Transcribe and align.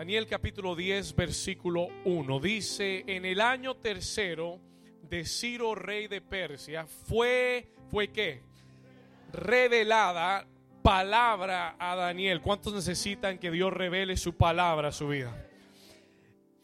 Daniel 0.00 0.26
capítulo 0.26 0.74
10, 0.74 1.14
versículo 1.14 1.88
1. 2.06 2.40
Dice, 2.40 3.04
en 3.06 3.26
el 3.26 3.38
año 3.38 3.76
tercero 3.76 4.58
de 5.02 5.26
Ciro, 5.26 5.74
rey 5.74 6.08
de 6.08 6.22
Persia, 6.22 6.86
fue, 6.86 7.74
¿fue 7.90 8.08
qué? 8.08 8.40
Revelada 9.30 10.46
palabra 10.82 11.76
a 11.78 11.96
Daniel. 11.96 12.40
¿Cuántos 12.40 12.72
necesitan 12.72 13.36
que 13.36 13.50
Dios 13.50 13.74
revele 13.74 14.16
su 14.16 14.34
palabra 14.34 14.88
a 14.88 14.92
su 14.92 15.08
vida? 15.08 15.36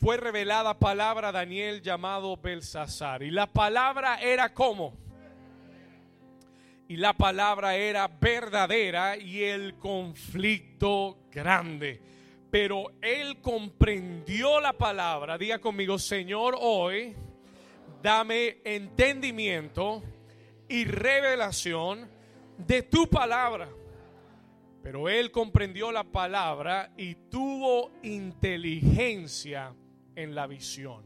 Fue 0.01 0.17
revelada 0.17 0.79
palabra 0.79 1.29
a 1.29 1.33
Daniel 1.33 1.83
llamado 1.83 2.39
Belsasar. 2.39 3.23
Y 3.23 3.31
la 3.31 3.53
palabra 3.53 4.19
era 4.19 4.55
como. 4.55 4.97
Y 6.89 6.97
la 6.97 7.13
palabra 7.13 7.77
era 7.77 8.09
verdadera 8.09 9.19
y 9.19 9.43
el 9.43 9.75
conflicto 9.75 11.19
grande 11.31 12.16
pero 12.51 12.93
él 13.03 13.41
comprendió 13.41 14.61
la 14.61 14.73
palabra. 14.73 15.37
Diga 15.37 15.59
conmigo, 15.59 15.99
Señor, 15.99 16.57
hoy 16.59 17.15
dame 18.03 18.59
entendimiento 18.65 20.03
y 20.69 20.85
revelación 20.85 22.09
de 22.59 22.83
tu 22.83 23.09
palabra. 23.09 23.69
Pero 24.83 25.09
él 25.09 25.33
comprendió 25.33 25.91
la 25.91 26.05
palabra 26.05 26.93
y 26.97 27.17
tuvo 27.29 27.91
inteligencia 28.03 29.75
en 30.15 30.35
la 30.35 30.47
visión. 30.47 31.05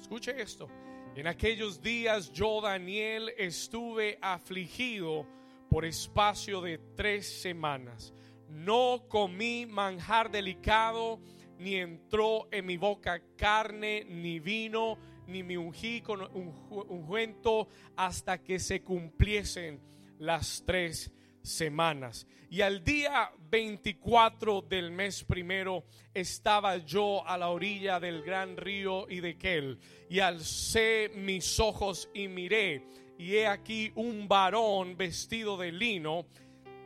Escuche 0.00 0.40
esto. 0.40 0.68
En 1.14 1.26
aquellos 1.26 1.82
días 1.82 2.32
yo, 2.32 2.60
Daniel, 2.60 3.32
estuve 3.36 4.18
afligido 4.22 5.26
por 5.68 5.84
espacio 5.84 6.60
de 6.62 6.78
tres 6.96 7.42
semanas 7.42 8.14
no 8.50 9.04
comí 9.08 9.66
manjar 9.66 10.30
delicado, 10.30 11.20
ni 11.58 11.76
entró 11.76 12.48
en 12.50 12.66
mi 12.66 12.76
boca 12.76 13.20
carne, 13.36 14.04
ni 14.08 14.38
vino, 14.38 14.98
ni 15.26 15.42
me 15.42 15.58
ungí 15.58 16.00
con 16.00 16.22
ungüento 16.32 17.68
hasta 17.96 18.42
que 18.42 18.58
se 18.58 18.82
cumpliesen 18.82 19.80
las 20.18 20.62
tres 20.64 21.12
semanas. 21.42 22.26
Y 22.50 22.62
al 22.62 22.82
día 22.82 23.30
24 23.50 24.62
del 24.62 24.90
mes 24.90 25.22
primero 25.24 25.84
estaba 26.14 26.78
yo 26.78 27.26
a 27.26 27.36
la 27.36 27.50
orilla 27.50 28.00
del 28.00 28.22
gran 28.22 28.56
río 28.56 29.08
y 29.08 29.20
de 29.20 29.36
Kel, 29.36 29.78
y 30.08 30.20
alcé 30.20 31.10
mis 31.14 31.60
ojos 31.60 32.08
y 32.14 32.28
miré, 32.28 32.84
y 33.18 33.34
he 33.34 33.46
aquí 33.46 33.92
un 33.96 34.28
varón 34.28 34.96
vestido 34.96 35.56
de 35.58 35.72
lino, 35.72 36.26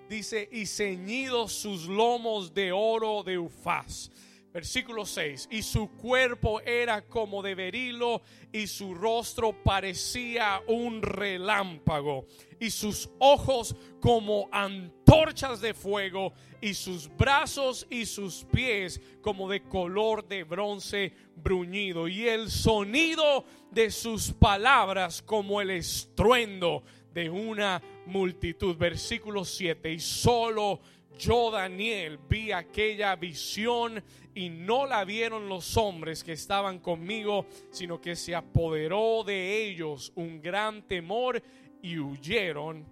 dice, 0.09 0.49
y 0.51 0.67
ceñidos 0.67 1.53
sus 1.53 1.87
lomos 1.87 2.55
de 2.55 2.73
oro 2.73 3.23
de 3.23 3.39
ufaz. 3.39 4.11
Versículo 4.53 5.07
6, 5.07 5.49
y 5.51 5.63
su 5.63 5.89
cuerpo 5.93 6.61
era 6.61 7.07
como 7.07 7.43
de 7.43 7.55
berilo 7.55 8.21
y 8.53 8.67
su 8.67 8.95
rostro 8.95 9.63
parecía 9.63 10.61
un 10.67 11.01
relámpago 11.01 12.27
y 12.61 12.71
sus 12.71 13.09
ojos 13.19 13.75
como 13.99 14.51
antorchas 14.53 15.63
de 15.63 15.73
fuego 15.73 16.35
y 16.61 16.75
sus 16.75 17.09
brazos 17.17 17.87
y 17.89 18.05
sus 18.05 18.45
pies 18.45 19.01
como 19.23 19.49
de 19.49 19.63
color 19.63 20.29
de 20.29 20.45
bronce 20.45 21.15
bruñido 21.35 22.07
y 22.07 22.29
el 22.29 22.51
sonido 22.51 23.47
de 23.71 23.91
sus 23.91 24.33
palabras 24.33 25.23
como 25.23 25.63
el 25.63 25.71
estruendo 25.71 26.85
de 27.13 27.31
una 27.31 27.83
multitud. 28.07 28.77
Versículo 28.77 29.45
7. 29.45 29.93
Y 29.93 30.01
solo 30.01 30.81
yo, 31.19 31.51
Daniel, 31.51 32.19
vi 32.29 32.53
aquella 32.53 33.17
visión 33.17 34.03
y 34.35 34.49
no 34.49 34.87
la 34.87 35.05
vieron 35.05 35.49
los 35.49 35.77
hombres 35.77 36.25
que 36.25 36.33
estaban 36.33 36.79
conmigo, 36.79 37.47
sino 37.71 38.01
que 38.01 38.17
se 38.17 38.35
apoderó 38.35 39.23
de 39.25 39.65
ellos 39.65 40.13
un 40.15 40.41
gran 40.41 40.83
temor 40.83 41.43
y 41.83 41.99
huyeron 41.99 42.87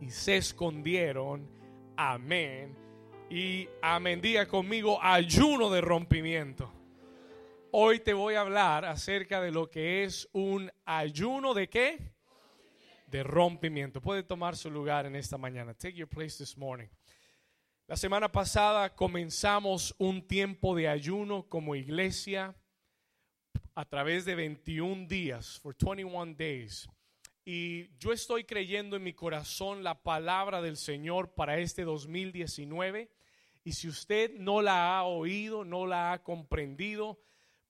y 0.00 0.10
se 0.10 0.36
escondieron. 0.36 1.48
Amén. 1.96 2.76
Y 3.28 3.68
amén. 3.82 4.20
Conmigo 4.48 4.98
ayuno 5.02 5.70
de 5.70 5.80
rompimiento. 5.80 6.72
Hoy 7.72 8.00
te 8.00 8.12
voy 8.12 8.34
a 8.34 8.40
hablar 8.40 8.84
acerca 8.84 9.40
de 9.40 9.52
lo 9.52 9.70
que 9.70 10.04
es 10.04 10.28
un 10.32 10.70
ayuno 10.84 11.54
de 11.54 11.68
qué? 11.68 12.12
de 13.10 13.22
rompimiento. 13.22 14.00
Puede 14.00 14.22
tomar 14.22 14.56
su 14.56 14.70
lugar 14.70 15.06
en 15.06 15.16
esta 15.16 15.36
mañana. 15.36 15.74
Take 15.74 15.94
your 15.94 16.08
place 16.08 16.38
this 16.38 16.56
morning. 16.56 16.88
La 17.90 17.96
semana 17.96 18.30
pasada 18.30 18.94
comenzamos 18.94 19.96
un 19.98 20.22
tiempo 20.22 20.76
de 20.76 20.86
ayuno 20.86 21.48
como 21.48 21.74
iglesia 21.74 22.54
a 23.74 23.84
través 23.84 24.24
de 24.24 24.36
21 24.36 25.08
días, 25.08 25.58
for 25.58 25.74
21 25.76 26.36
days. 26.36 26.88
Y 27.44 27.88
yo 27.98 28.12
estoy 28.12 28.44
creyendo 28.44 28.94
en 28.94 29.02
mi 29.02 29.12
corazón 29.12 29.82
la 29.82 30.00
palabra 30.00 30.62
del 30.62 30.76
Señor 30.76 31.34
para 31.34 31.58
este 31.58 31.82
2019. 31.82 33.10
Y 33.64 33.72
si 33.72 33.88
usted 33.88 34.34
no 34.38 34.62
la 34.62 34.96
ha 34.96 35.02
oído, 35.02 35.64
no 35.64 35.84
la 35.84 36.12
ha 36.12 36.22
comprendido, 36.22 37.18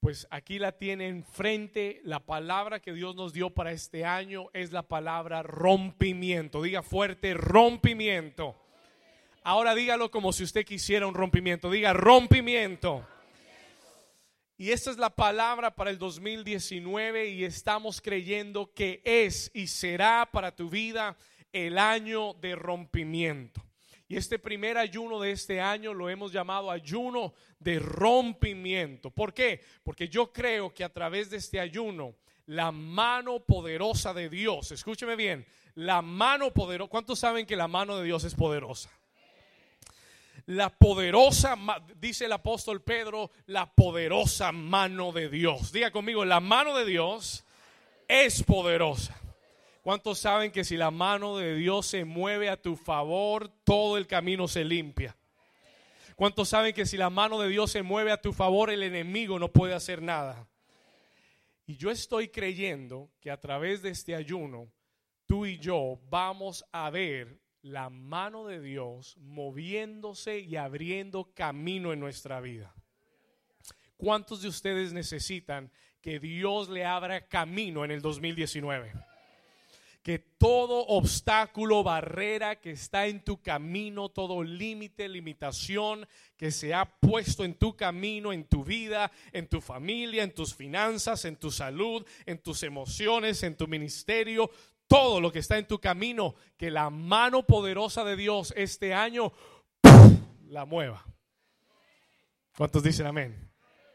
pues 0.01 0.27
aquí 0.29 0.59
la 0.59 0.73
tiene 0.73 1.07
enfrente. 1.07 1.99
La 2.03 2.19
palabra 2.19 2.79
que 2.79 2.93
Dios 2.93 3.15
nos 3.15 3.33
dio 3.33 3.49
para 3.49 3.71
este 3.71 4.05
año 4.05 4.51
es 4.53 4.71
la 4.71 4.83
palabra 4.83 5.41
rompimiento. 5.41 6.61
Diga 6.61 6.83
fuerte, 6.83 7.33
rompimiento. 7.33 8.55
Ahora 9.43 9.73
dígalo 9.73 10.11
como 10.11 10.33
si 10.33 10.43
usted 10.43 10.63
quisiera 10.63 11.07
un 11.07 11.15
rompimiento. 11.15 11.71
Diga 11.71 11.93
rompimiento. 11.93 13.05
Y 14.55 14.69
esta 14.69 14.91
es 14.91 14.97
la 14.97 15.09
palabra 15.09 15.75
para 15.75 15.89
el 15.89 15.97
2019 15.97 17.29
y 17.29 17.43
estamos 17.43 17.99
creyendo 17.99 18.71
que 18.71 19.01
es 19.03 19.49
y 19.55 19.65
será 19.65 20.29
para 20.31 20.55
tu 20.55 20.69
vida 20.69 21.17
el 21.51 21.79
año 21.79 22.35
de 22.35 22.55
rompimiento. 22.55 23.65
Y 24.07 24.17
este 24.17 24.37
primer 24.37 24.77
ayuno 24.77 25.19
de 25.19 25.31
este 25.31 25.59
año 25.59 25.95
lo 25.95 26.07
hemos 26.07 26.31
llamado 26.31 26.69
ayuno 26.69 27.33
de 27.57 27.79
rompimiento. 27.79 29.09
¿Por 29.09 29.33
qué? 29.33 29.61
Porque 29.81 30.07
yo 30.07 30.31
creo 30.31 30.71
que 30.71 30.83
a 30.83 30.93
través 30.93 31.31
de 31.31 31.37
este 31.37 31.59
ayuno, 31.59 32.15
la 32.45 32.71
mano 32.71 33.39
poderosa 33.39 34.13
de 34.13 34.29
Dios, 34.29 34.71
escúcheme 34.71 35.15
bien, 35.15 35.47
la 35.73 36.03
mano 36.03 36.53
poderosa, 36.53 36.89
¿cuántos 36.89 37.17
saben 37.17 37.47
que 37.47 37.55
la 37.55 37.67
mano 37.67 37.97
de 37.97 38.05
Dios 38.05 38.23
es 38.25 38.35
poderosa? 38.35 38.91
La 40.45 40.69
poderosa, 40.69 41.55
dice 41.97 42.25
el 42.25 42.31
apóstol 42.31 42.81
Pedro, 42.81 43.31
la 43.45 43.71
poderosa 43.73 44.51
mano 44.51 45.11
de 45.11 45.29
Dios. 45.29 45.71
Diga 45.71 45.91
conmigo, 45.91 46.25
la 46.25 46.39
mano 46.39 46.75
de 46.77 46.85
Dios 46.85 47.45
es 48.07 48.43
poderosa. 48.43 49.17
¿Cuántos 49.81 50.19
saben 50.19 50.51
que 50.51 50.63
si 50.63 50.77
la 50.77 50.91
mano 50.91 51.37
de 51.37 51.55
Dios 51.55 51.87
se 51.87 52.05
mueve 52.05 52.49
a 52.49 52.61
tu 52.61 52.75
favor, 52.75 53.49
todo 53.63 53.97
el 53.97 54.05
camino 54.05 54.47
se 54.47 54.63
limpia? 54.63 55.15
¿Cuántos 56.15 56.49
saben 56.49 56.75
que 56.75 56.85
si 56.85 56.97
la 56.97 57.09
mano 57.09 57.39
de 57.39 57.49
Dios 57.49 57.71
se 57.71 57.81
mueve 57.81 58.11
a 58.11 58.21
tu 58.21 58.31
favor, 58.31 58.69
el 58.69 58.83
enemigo 58.83 59.39
no 59.39 59.51
puede 59.51 59.73
hacer 59.73 60.03
nada? 60.03 60.47
Y 61.65 61.77
yo 61.77 61.89
estoy 61.89 62.27
creyendo 62.27 63.09
que 63.19 63.31
a 63.31 63.39
través 63.39 63.81
de 63.81 63.89
este 63.89 64.13
ayuno, 64.13 64.71
tú 65.25 65.47
y 65.47 65.57
yo 65.57 65.99
vamos 66.09 66.63
a 66.71 66.91
ver 66.91 67.40
la 67.61 67.89
mano 67.89 68.45
de 68.45 68.59
Dios 68.59 69.17
moviéndose 69.17 70.39
y 70.39 70.55
abriendo 70.55 71.31
camino 71.33 71.93
en 71.93 71.99
nuestra 71.99 72.41
vida. 72.41 72.73
¿Cuántos 73.97 74.41
de 74.41 74.47
ustedes 74.47 74.93
necesitan 74.93 75.71
que 76.01 76.19
Dios 76.19 76.69
le 76.69 76.85
abra 76.85 77.27
camino 77.27 77.85
en 77.85 77.91
el 77.91 78.01
2019? 78.01 78.91
que 80.03 80.17
todo 80.17 80.87
obstáculo, 80.87 81.83
barrera 81.83 82.59
que 82.59 82.71
está 82.71 83.05
en 83.05 83.23
tu 83.23 83.41
camino, 83.41 84.09
todo 84.09 84.43
límite, 84.43 85.07
limitación 85.07 86.07
que 86.37 86.49
se 86.49 86.73
ha 86.73 86.85
puesto 86.85 87.43
en 87.43 87.53
tu 87.53 87.75
camino, 87.75 88.33
en 88.33 88.45
tu 88.45 88.63
vida, 88.63 89.11
en 89.31 89.47
tu 89.47 89.61
familia, 89.61 90.23
en 90.23 90.33
tus 90.33 90.55
finanzas, 90.55 91.25
en 91.25 91.35
tu 91.35 91.51
salud, 91.51 92.03
en 92.25 92.39
tus 92.39 92.63
emociones, 92.63 93.43
en 93.43 93.55
tu 93.55 93.67
ministerio, 93.67 94.49
todo 94.91 95.21
lo 95.21 95.31
que 95.31 95.39
está 95.39 95.57
en 95.57 95.65
tu 95.65 95.79
camino, 95.79 96.35
que 96.57 96.69
la 96.69 96.89
mano 96.89 97.43
poderosa 97.47 98.03
de 98.03 98.17
Dios 98.17 98.53
este 98.57 98.93
año 98.93 99.31
la 100.49 100.65
mueva. 100.65 101.05
¿Cuántos 102.57 102.83
dicen 102.83 103.07
amén? 103.07 103.49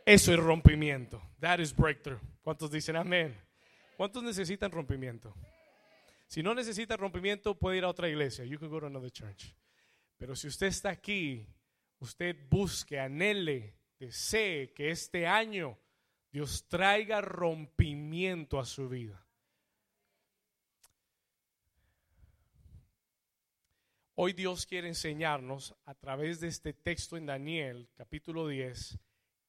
Eso 0.06 0.32
es 0.32 0.38
rompimiento. 0.38 1.20
That 1.40 1.58
is 1.58 1.76
breakthrough. 1.76 2.18
¿Cuántos 2.40 2.70
dicen 2.70 2.96
amén? 2.96 3.38
¿Cuántos 3.98 4.22
necesitan 4.22 4.70
rompimiento? 4.70 5.34
Si 6.28 6.42
no 6.42 6.54
necesita 6.54 6.96
rompimiento, 6.96 7.58
puede 7.58 7.76
ir 7.76 7.84
a 7.84 7.90
otra 7.90 8.08
iglesia. 8.08 8.46
You 8.46 8.58
can 8.58 8.70
go 8.70 8.80
to 8.80 8.86
another 8.86 9.10
church. 9.10 9.54
Pero 10.16 10.34
si 10.34 10.48
usted 10.48 10.68
está 10.68 10.88
aquí, 10.88 11.46
usted 11.98 12.34
busque, 12.48 12.98
anhele, 12.98 13.76
desee 13.98 14.72
que 14.72 14.88
este 14.88 15.26
año 15.26 15.78
Dios 16.32 16.66
traiga 16.68 17.20
rompimiento 17.20 18.58
a 18.58 18.64
su 18.64 18.88
vida. 18.88 19.25
Hoy 24.18 24.32
Dios 24.32 24.64
quiere 24.64 24.88
enseñarnos 24.88 25.74
a 25.84 25.94
través 25.94 26.40
de 26.40 26.48
este 26.48 26.72
texto 26.72 27.18
en 27.18 27.26
Daniel, 27.26 27.90
capítulo 27.94 28.48
10, 28.48 28.98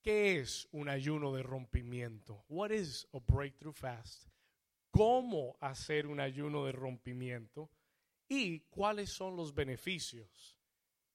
¿qué 0.01 0.39
es 0.41 0.67
un 0.71 0.89
ayuno 0.89 1.33
de 1.33 1.41
rompimiento? 1.41 2.43
What 2.49 2.71
is 2.71 3.07
a 3.13 3.19
breakthrough 3.19 3.73
fast? 3.73 4.27
¿Cómo 4.91 5.55
hacer 5.61 6.05
un 6.05 6.19
ayuno 6.19 6.65
de 6.65 6.73
rompimiento? 6.73 7.71
¿Y 8.27 8.59
cuáles 8.69 9.09
son 9.09 9.37
los 9.37 9.55
beneficios 9.55 10.59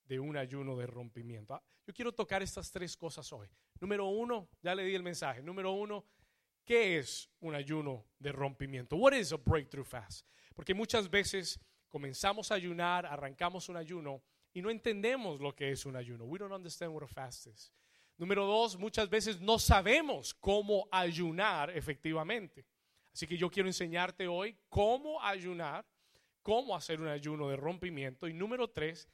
de 0.05 0.19
un 0.19 0.39
ayuno 0.39 0.75
de 0.79 0.87
rompimiento? 0.87 1.53
Ah, 1.53 1.63
yo 1.87 1.93
quiero 1.93 2.13
tocar 2.13 2.43
estas 2.43 2.71
tres 2.71 2.97
cosas 2.97 3.31
hoy. 3.35 3.51
Número 3.81 4.07
uno, 4.07 4.49
ya 4.63 4.75
le 4.75 4.83
di 4.83 4.95
el 4.95 5.03
mensaje. 5.03 5.43
Número 5.43 5.73
uno, 5.73 6.07
¿qué 6.65 6.97
es 6.97 7.29
un 7.41 7.55
ayuno 7.55 8.07
de 8.19 8.33
rompimiento? 8.33 8.97
What 8.97 9.13
is 9.13 9.31
a 9.31 9.37
breakthrough 9.37 9.85
fast? 9.85 10.27
Porque 10.55 10.73
muchas 10.73 11.11
veces 11.11 11.61
comenzamos 11.93 12.51
a 12.51 12.55
ayunar, 12.55 13.05
arrancamos 13.05 13.69
un 13.69 13.77
ayuno 13.77 14.23
y 14.55 14.63
no 14.63 14.71
entendemos 14.71 15.41
lo 15.41 15.55
que 15.55 15.71
es 15.71 15.85
un 15.85 15.95
ayuno. 15.95 16.25
We 16.25 16.39
don't 16.39 16.53
understand 16.53 16.95
what 16.95 17.03
a 17.03 17.07
fast 17.07 17.47
is. 17.47 17.71
Número 18.17 18.47
dos, 18.47 18.79
muchas 18.79 19.11
veces 19.11 19.41
no 19.41 19.59
sabemos 19.59 20.33
cómo 20.33 20.89
ayunar 20.91 21.71
efectivamente. 21.77 22.65
Así 23.13 23.27
que 23.27 23.37
yo 23.37 23.51
quiero 23.51 23.69
enseñarte 23.69 24.27
hoy 24.27 24.57
cómo 24.71 25.23
ayunar, 25.23 25.85
cómo 26.43 26.75
hacer 26.75 26.99
un 26.99 27.09
ayuno 27.09 27.51
de 27.51 27.57
rompimiento. 27.57 28.27
Y 28.27 28.33
número 28.33 28.71
tres, 28.71 29.07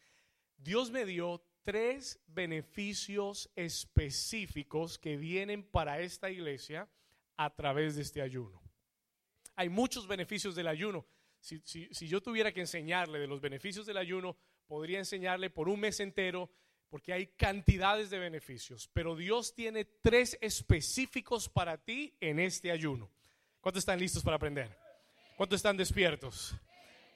Dios 0.57 0.93
me 0.93 1.05
dio 1.05 1.43
tres 1.65 2.21
beneficios 2.29 3.51
específicos 3.57 4.99
que 4.99 5.17
vienen 5.17 5.65
para 5.65 6.01
esta 6.01 6.31
iglesia 6.31 6.89
a 7.37 7.51
través 7.51 7.97
de 7.97 8.03
este 8.03 8.23
ayuno. 8.23 8.63
Hay 9.57 9.69
muchos 9.69 10.07
beneficios 10.07 10.55
del 10.55 10.69
ayuno. 10.69 11.05
Si, 11.41 12.09
yo 12.09 12.21
tuviera 12.21 12.53
que 12.53 12.61
enseñarle 12.61 13.19
de 13.19 13.27
los 13.27 13.41
beneficios 13.41 13.87
del 13.87 13.97
ayuno, 13.97 14.37
podría 14.67 14.99
enseñarle 14.99 15.51
por 15.51 15.69
un 15.69 15.81
mes 15.81 16.01
entero, 16.01 16.51
porque 16.89 17.13
hay 17.13 17.29
cantidades 17.29 18.11
de 18.11 18.19
beneficios. 18.19 18.89
Pero 18.93 19.17
Dios 19.17 19.55
tiene 19.55 19.85
tres 19.85 20.39
específicos 20.41 21.49
para 21.49 21.79
ti 21.79 22.15
en 22.21 22.39
este 22.41 22.71
ayuno. 22.71 23.11
¿Cuántos 23.61 23.83
están 23.83 23.99
listos 23.99 24.23
para 24.23 24.37
aprender? 24.37 24.77
¿Cuántos 25.37 25.57
están 25.57 25.77
despiertos? 25.77 26.55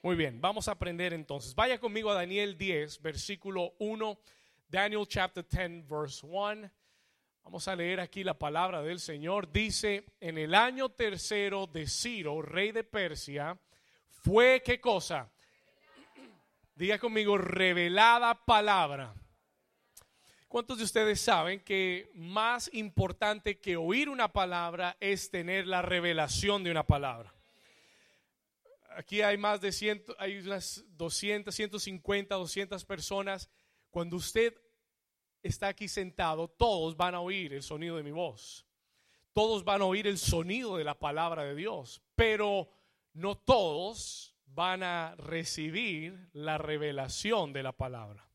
Muy 0.01 0.15
bien, 0.15 0.41
vamos 0.41 0.67
a 0.67 0.73
aprender 0.73 1.13
entonces. 1.13 1.55
Vaya 1.55 1.79
conmigo 1.79 2.11
a 2.11 2.15
Daniel 2.15 2.57
10, 2.57 3.01
versículo 3.01 3.73
1. 3.79 4.19
Daniel 4.67 5.05
chapter 5.07 5.45
10, 5.47 5.87
verse 5.87 6.25
1. 6.25 6.69
Vamos 7.43 7.67
a 7.67 7.75
leer 7.75 7.99
aquí 7.99 8.23
la 8.23 8.37
palabra 8.37 8.81
del 8.81 8.99
Señor. 8.99 9.51
Dice, 9.51 10.05
en 10.19 10.37
el 10.37 10.55
año 10.55 10.89
tercero 10.89 11.67
de 11.67 11.87
Ciro, 11.87 12.41
rey 12.41 12.71
de 12.71 12.83
Persia, 12.83 13.59
fue 14.21 14.61
qué 14.63 14.79
cosa? 14.79 15.29
Diga 16.75 16.97
conmigo, 16.97 17.37
revelada 17.37 18.45
palabra. 18.45 19.13
¿Cuántos 20.47 20.77
de 20.77 20.83
ustedes 20.83 21.19
saben 21.19 21.59
que 21.61 22.11
más 22.13 22.69
importante 22.73 23.59
que 23.59 23.75
oír 23.75 24.07
una 24.07 24.31
palabra 24.31 24.95
es 24.99 25.31
tener 25.31 25.65
la 25.65 25.81
revelación 25.81 26.63
de 26.63 26.71
una 26.71 26.85
palabra? 26.85 27.33
Aquí 28.95 29.21
hay 29.21 29.37
más 29.37 29.61
de 29.61 29.71
100, 29.71 30.03
hay 30.19 30.37
unas 30.37 30.83
200, 30.89 31.53
150, 31.53 32.35
200 32.35 32.85
personas. 32.85 33.49
Cuando 33.89 34.17
usted 34.17 34.53
está 35.41 35.69
aquí 35.69 35.87
sentado, 35.87 36.47
todos 36.47 36.95
van 36.95 37.15
a 37.15 37.19
oír 37.19 37.53
el 37.53 37.63
sonido 37.63 37.97
de 37.97 38.03
mi 38.03 38.11
voz. 38.11 38.65
Todos 39.33 39.63
van 39.63 39.81
a 39.81 39.85
oír 39.85 40.05
el 40.05 40.19
sonido 40.19 40.77
de 40.77 40.83
la 40.83 40.97
palabra 40.97 41.43
de 41.43 41.55
Dios, 41.55 42.01
pero 42.15 42.69
no 43.13 43.37
todos 43.37 44.35
van 44.45 44.83
a 44.83 45.15
recibir 45.15 46.29
la 46.33 46.57
revelación 46.57 47.53
de 47.53 47.63
la 47.63 47.71
palabra. 47.71 48.27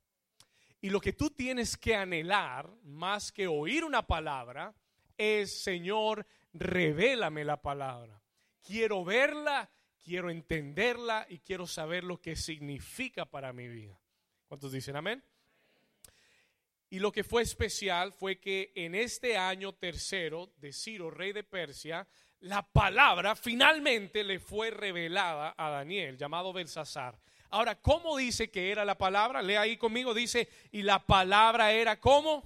Y 0.81 0.91
lo 0.91 1.01
que 1.01 1.13
tú 1.13 1.31
tienes 1.31 1.77
que 1.77 1.97
anhelar, 1.97 2.71
más 2.85 3.33
que 3.33 3.47
oír 3.47 3.85
una 3.85 4.07
palabra, 4.07 4.75
es, 5.17 5.63
Señor, 5.63 6.27
revélame 6.53 7.45
la 7.45 7.61
palabra. 7.61 8.23
Quiero 8.63 9.05
verla, 9.05 9.71
quiero 10.05 10.31
entenderla 10.31 11.27
y 11.29 11.39
quiero 11.41 11.67
saber 11.67 12.05
lo 12.05 12.21
que 12.21 12.37
significa 12.37 13.25
para 13.25 13.53
mi 13.53 13.69
vida. 13.69 14.01
¿Cuántos 14.47 14.73
dicen 14.73 14.97
amén? 14.97 15.23
Y 16.91 17.01
lo 17.01 17.13
que 17.13 17.25
fue 17.25 17.43
especial 17.43 18.13
fue 18.13 18.39
que 18.39 18.73
en 18.75 18.95
este 18.95 19.37
año 19.37 19.75
tercero 19.75 20.53
de 20.57 20.73
Ciro, 20.73 21.11
rey 21.11 21.33
de 21.33 21.45
Persia, 21.45 22.09
la 22.41 22.63
palabra 22.63 23.35
finalmente 23.35 24.23
le 24.23 24.39
fue 24.39 24.71
revelada 24.71 25.55
a 25.57 25.71
Daniel, 25.71 26.17
llamado 26.17 26.53
Belsasar. 26.53 27.19
Ahora, 27.51 27.77
¿cómo 27.77 28.17
dice 28.17 28.51
que 28.51 28.71
era 28.71 28.85
la 28.85 28.97
palabra? 28.97 29.43
Lea 29.43 29.63
ahí 29.63 29.77
conmigo, 29.77 30.13
dice, 30.15 30.49
y 30.71 30.83
la 30.83 31.05
palabra 31.05 31.73
era 31.73 31.99
¿cómo? 31.99 32.43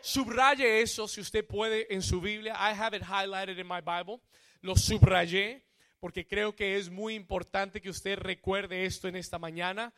Subraye 0.00 0.80
eso 0.80 1.08
si 1.08 1.20
usted 1.20 1.46
puede 1.46 1.92
en 1.92 2.02
su 2.02 2.20
Biblia. 2.20 2.54
I 2.54 2.74
have 2.78 2.96
it 2.96 3.02
highlighted 3.02 3.58
in 3.58 3.66
my 3.66 3.80
Bible. 3.80 4.20
Lo 4.60 4.76
subrayé 4.76 5.64
porque 6.00 6.26
creo 6.26 6.54
que 6.54 6.76
es 6.76 6.90
muy 6.90 7.14
importante 7.14 7.80
que 7.80 7.90
usted 7.90 8.18
recuerde 8.18 8.84
esto 8.86 9.08
en 9.08 9.16
esta 9.16 9.38
mañana. 9.38 9.92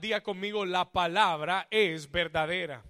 Diga 0.00 0.22
conmigo, 0.22 0.64
la 0.64 0.90
palabra 0.90 1.66
es 1.70 2.10
verdadera. 2.10 2.82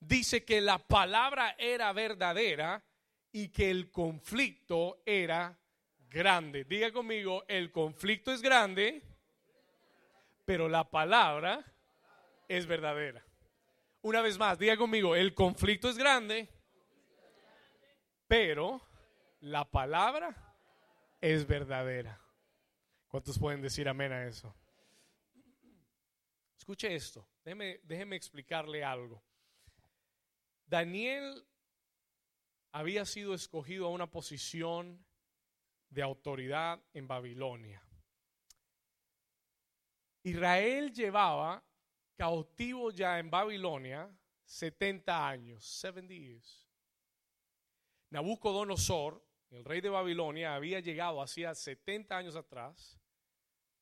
Dice 0.00 0.44
que 0.44 0.60
la 0.60 0.78
palabra 0.78 1.54
era 1.58 1.92
verdadera 1.92 2.82
y 3.36 3.48
que 3.48 3.68
el 3.68 3.90
conflicto 3.90 5.02
era 5.04 5.58
grande. 6.08 6.62
Diga 6.62 6.92
conmigo, 6.92 7.44
el 7.48 7.72
conflicto 7.72 8.32
es 8.32 8.40
grande, 8.40 9.02
pero 10.44 10.68
la 10.68 10.88
palabra 10.88 11.64
es 12.46 12.64
verdadera. 12.64 13.26
Una 14.02 14.20
vez 14.20 14.38
más, 14.38 14.56
diga 14.56 14.76
conmigo, 14.76 15.16
el 15.16 15.34
conflicto 15.34 15.88
es 15.88 15.98
grande, 15.98 16.48
pero 18.28 18.80
la 19.40 19.68
palabra 19.68 20.54
es 21.20 21.44
verdadera. 21.44 22.20
¿Cuántos 23.08 23.36
pueden 23.36 23.60
decir 23.60 23.88
amén 23.88 24.12
a 24.12 24.28
eso? 24.28 24.54
Escuche 26.56 26.94
esto, 26.94 27.26
déjeme, 27.44 27.80
déjeme 27.82 28.14
explicarle 28.14 28.84
algo. 28.84 29.20
Daniel 30.66 31.44
había 32.74 33.06
sido 33.06 33.34
escogido 33.34 33.86
a 33.86 33.90
una 33.90 34.10
posición 34.10 35.06
de 35.90 36.02
autoridad 36.02 36.82
en 36.92 37.06
Babilonia. 37.06 37.80
Israel 40.24 40.92
llevaba 40.92 41.64
cautivo 42.16 42.90
ya 42.90 43.20
en 43.20 43.30
Babilonia 43.30 44.10
70 44.44 45.28
años, 45.28 45.64
70 45.64 46.14
years. 46.14 46.68
Nabucodonosor, 48.10 49.24
el 49.50 49.64
rey 49.64 49.80
de 49.80 49.90
Babilonia, 49.90 50.56
había 50.56 50.80
llegado 50.80 51.22
hacía 51.22 51.54
70 51.54 52.16
años 52.16 52.34
atrás, 52.34 52.98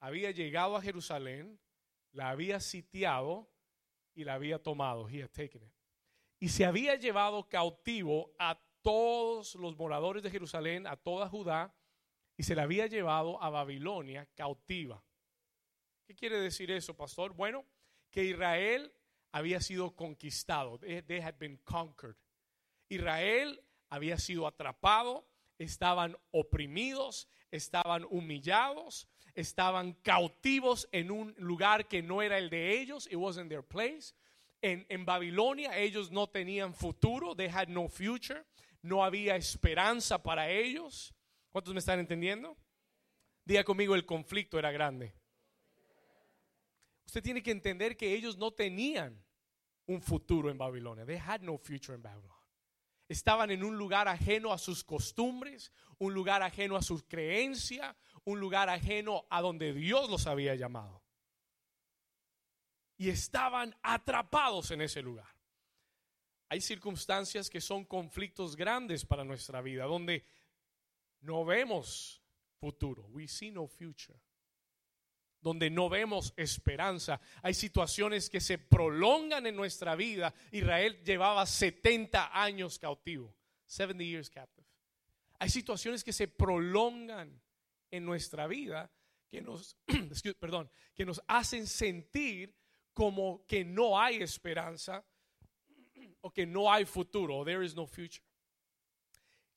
había 0.01 0.33
llegado 0.33 0.77
a 0.77 0.83
Jerusalén, 0.83 1.59
la 2.11 2.29
había 2.29 2.61
sitiado 2.61 3.51
y 4.13 4.25
la 4.25 4.35
había 4.35 4.63
tomado. 4.63 5.09
He 5.09 5.23
had 5.23 5.31
taken 5.31 5.63
it. 5.63 5.73
Y 6.41 6.51
se 6.51 6.67
había 6.67 6.97
llevado 6.97 7.49
cautivo 7.49 8.35
a 8.39 8.61
todos 8.83 9.55
los 9.55 9.77
moradores 9.77 10.23
de 10.23 10.31
Jerusalén, 10.31 10.87
a 10.87 10.97
toda 10.97 11.29
Judá, 11.29 11.75
y 12.37 12.43
se 12.43 12.55
la 12.55 12.63
había 12.63 12.87
llevado 12.87 13.43
a 13.43 13.51
Babilonia 13.51 14.29
cautiva. 14.35 15.03
¿Qué 16.07 16.15
quiere 16.15 16.41
decir 16.41 16.71
eso, 16.71 16.95
pastor? 16.95 17.33
Bueno, 17.33 17.65
que 18.11 18.25
Israel 18.25 18.93
había 19.33 19.61
sido 19.61 19.95
conquistado. 19.95 20.79
They 20.79 21.21
had 21.21 21.37
been 21.39 21.59
conquered. 21.65 22.17
Israel 22.89 23.63
había 23.89 24.19
sido 24.19 24.47
atrapado, 24.47 25.27
estaban 25.59 26.17
oprimidos, 26.31 27.29
estaban 27.51 28.05
humillados, 28.11 29.09
estaban 29.35 29.95
cautivos 30.03 30.89
en 30.93 31.11
un 31.11 31.35
lugar 31.39 31.89
que 31.89 32.03
no 32.03 32.23
era 32.23 32.39
el 32.39 32.51
de 32.51 32.81
ellos. 32.81 33.07
It 33.11 33.17
wasn't 33.17 33.49
their 33.49 33.63
place. 33.63 34.15
En, 34.61 34.87
en 34.89 35.05
Babilonia 35.05 35.77
ellos 35.79 36.11
no 36.11 36.29
tenían 36.29 36.75
futuro. 36.75 37.35
They 37.35 37.49
had 37.49 37.69
no 37.69 37.89
future. 37.89 38.45
No 38.83 39.05
había 39.05 39.37
esperanza 39.37 40.23
para 40.23 40.51
ellos. 40.51 41.15
¿Cuántos 41.51 41.73
me 41.73 41.81
están 41.81 42.01
entendiendo? 42.01 42.57
Diga 43.45 43.65
conmigo, 43.65 43.95
el 43.95 44.05
conflicto 44.05 44.59
era 44.59 44.71
grande. 44.71 45.15
Usted 47.07 47.23
tiene 47.23 47.43
que 47.43 47.51
entender 47.51 47.97
que 47.97 48.15
ellos 48.15 48.37
no 48.39 48.53
tenían 48.53 49.23
un 49.87 50.01
futuro 50.01 50.51
en 50.51 50.59
Babilonia. 50.59 51.05
They 51.05 51.19
had 51.19 51.41
no 51.41 51.59
future 51.59 51.95
in 51.95 52.03
Babylon. 52.03 52.37
Estaban 53.09 53.51
en 53.51 53.63
un 53.63 53.77
lugar 53.77 54.09
ajeno 54.09 54.53
a 54.53 54.59
sus 54.59 54.83
costumbres, 54.85 55.71
un 55.99 56.15
lugar 56.15 56.43
ajeno 56.43 56.77
a 56.77 56.83
su 56.83 57.07
creencia, 57.07 57.95
un 58.25 58.41
lugar 58.41 58.71
ajeno 58.71 59.27
a 59.29 59.43
donde 59.43 59.73
Dios 59.75 60.09
los 60.09 60.27
había 60.27 60.55
llamado. 60.55 61.03
Y 62.97 63.11
estaban 63.11 63.77
atrapados 63.83 64.71
en 64.71 64.81
ese 64.81 65.03
lugar. 65.03 65.32
Hay 66.53 66.61
circunstancias 66.61 67.49
que 67.49 67.63
son 67.63 67.87
conflictos 67.87 68.57
grandes 68.57 69.07
para 69.07 69.25
nuestra 69.25 69.63
vida, 69.63 69.85
donde 69.85 70.23
no 71.23 71.47
vemos 71.47 72.23
futuro. 72.61 73.05
We 73.05 73.27
see 73.27 73.51
no 73.51 73.67
future. 73.67 74.21
donde 75.41 75.71
no 75.71 75.89
vemos 75.89 76.35
esperanza. 76.37 77.23
Hay 77.41 77.55
situaciones 77.55 78.29
que 78.29 78.39
se 78.39 78.59
prolongan 78.59 79.47
en 79.47 79.57
nuestra 79.57 79.97
vida. 79.97 80.35
Israel 80.51 81.03
llevaba 81.03 81.47
70 81.47 82.39
años 82.39 82.79
cautivo. 82.79 83.35
70 83.65 84.05
years 84.05 84.29
captive. 84.29 84.69
Hay 85.39 85.49
situaciones 85.49 86.05
que 86.05 86.13
se 86.13 86.29
prolongan 86.29 87.41
en 87.91 88.05
nuestra 88.05 88.47
vida 88.47 88.91
que 89.31 89.41
nos, 89.41 89.79
perdón, 90.39 90.71
que 90.95 91.07
nos 91.07 91.23
hacen 91.27 91.67
sentir 91.67 92.55
como 92.93 93.47
que 93.47 93.65
no 93.65 93.99
hay 93.99 94.17
esperanza 94.17 95.03
o 96.23 96.33
que 96.33 96.47
no 96.47 96.73
hay 96.73 96.85
futuro, 96.85 97.45
there 97.45 97.65
is 97.65 97.75
no 97.75 97.87
future. 97.87 98.25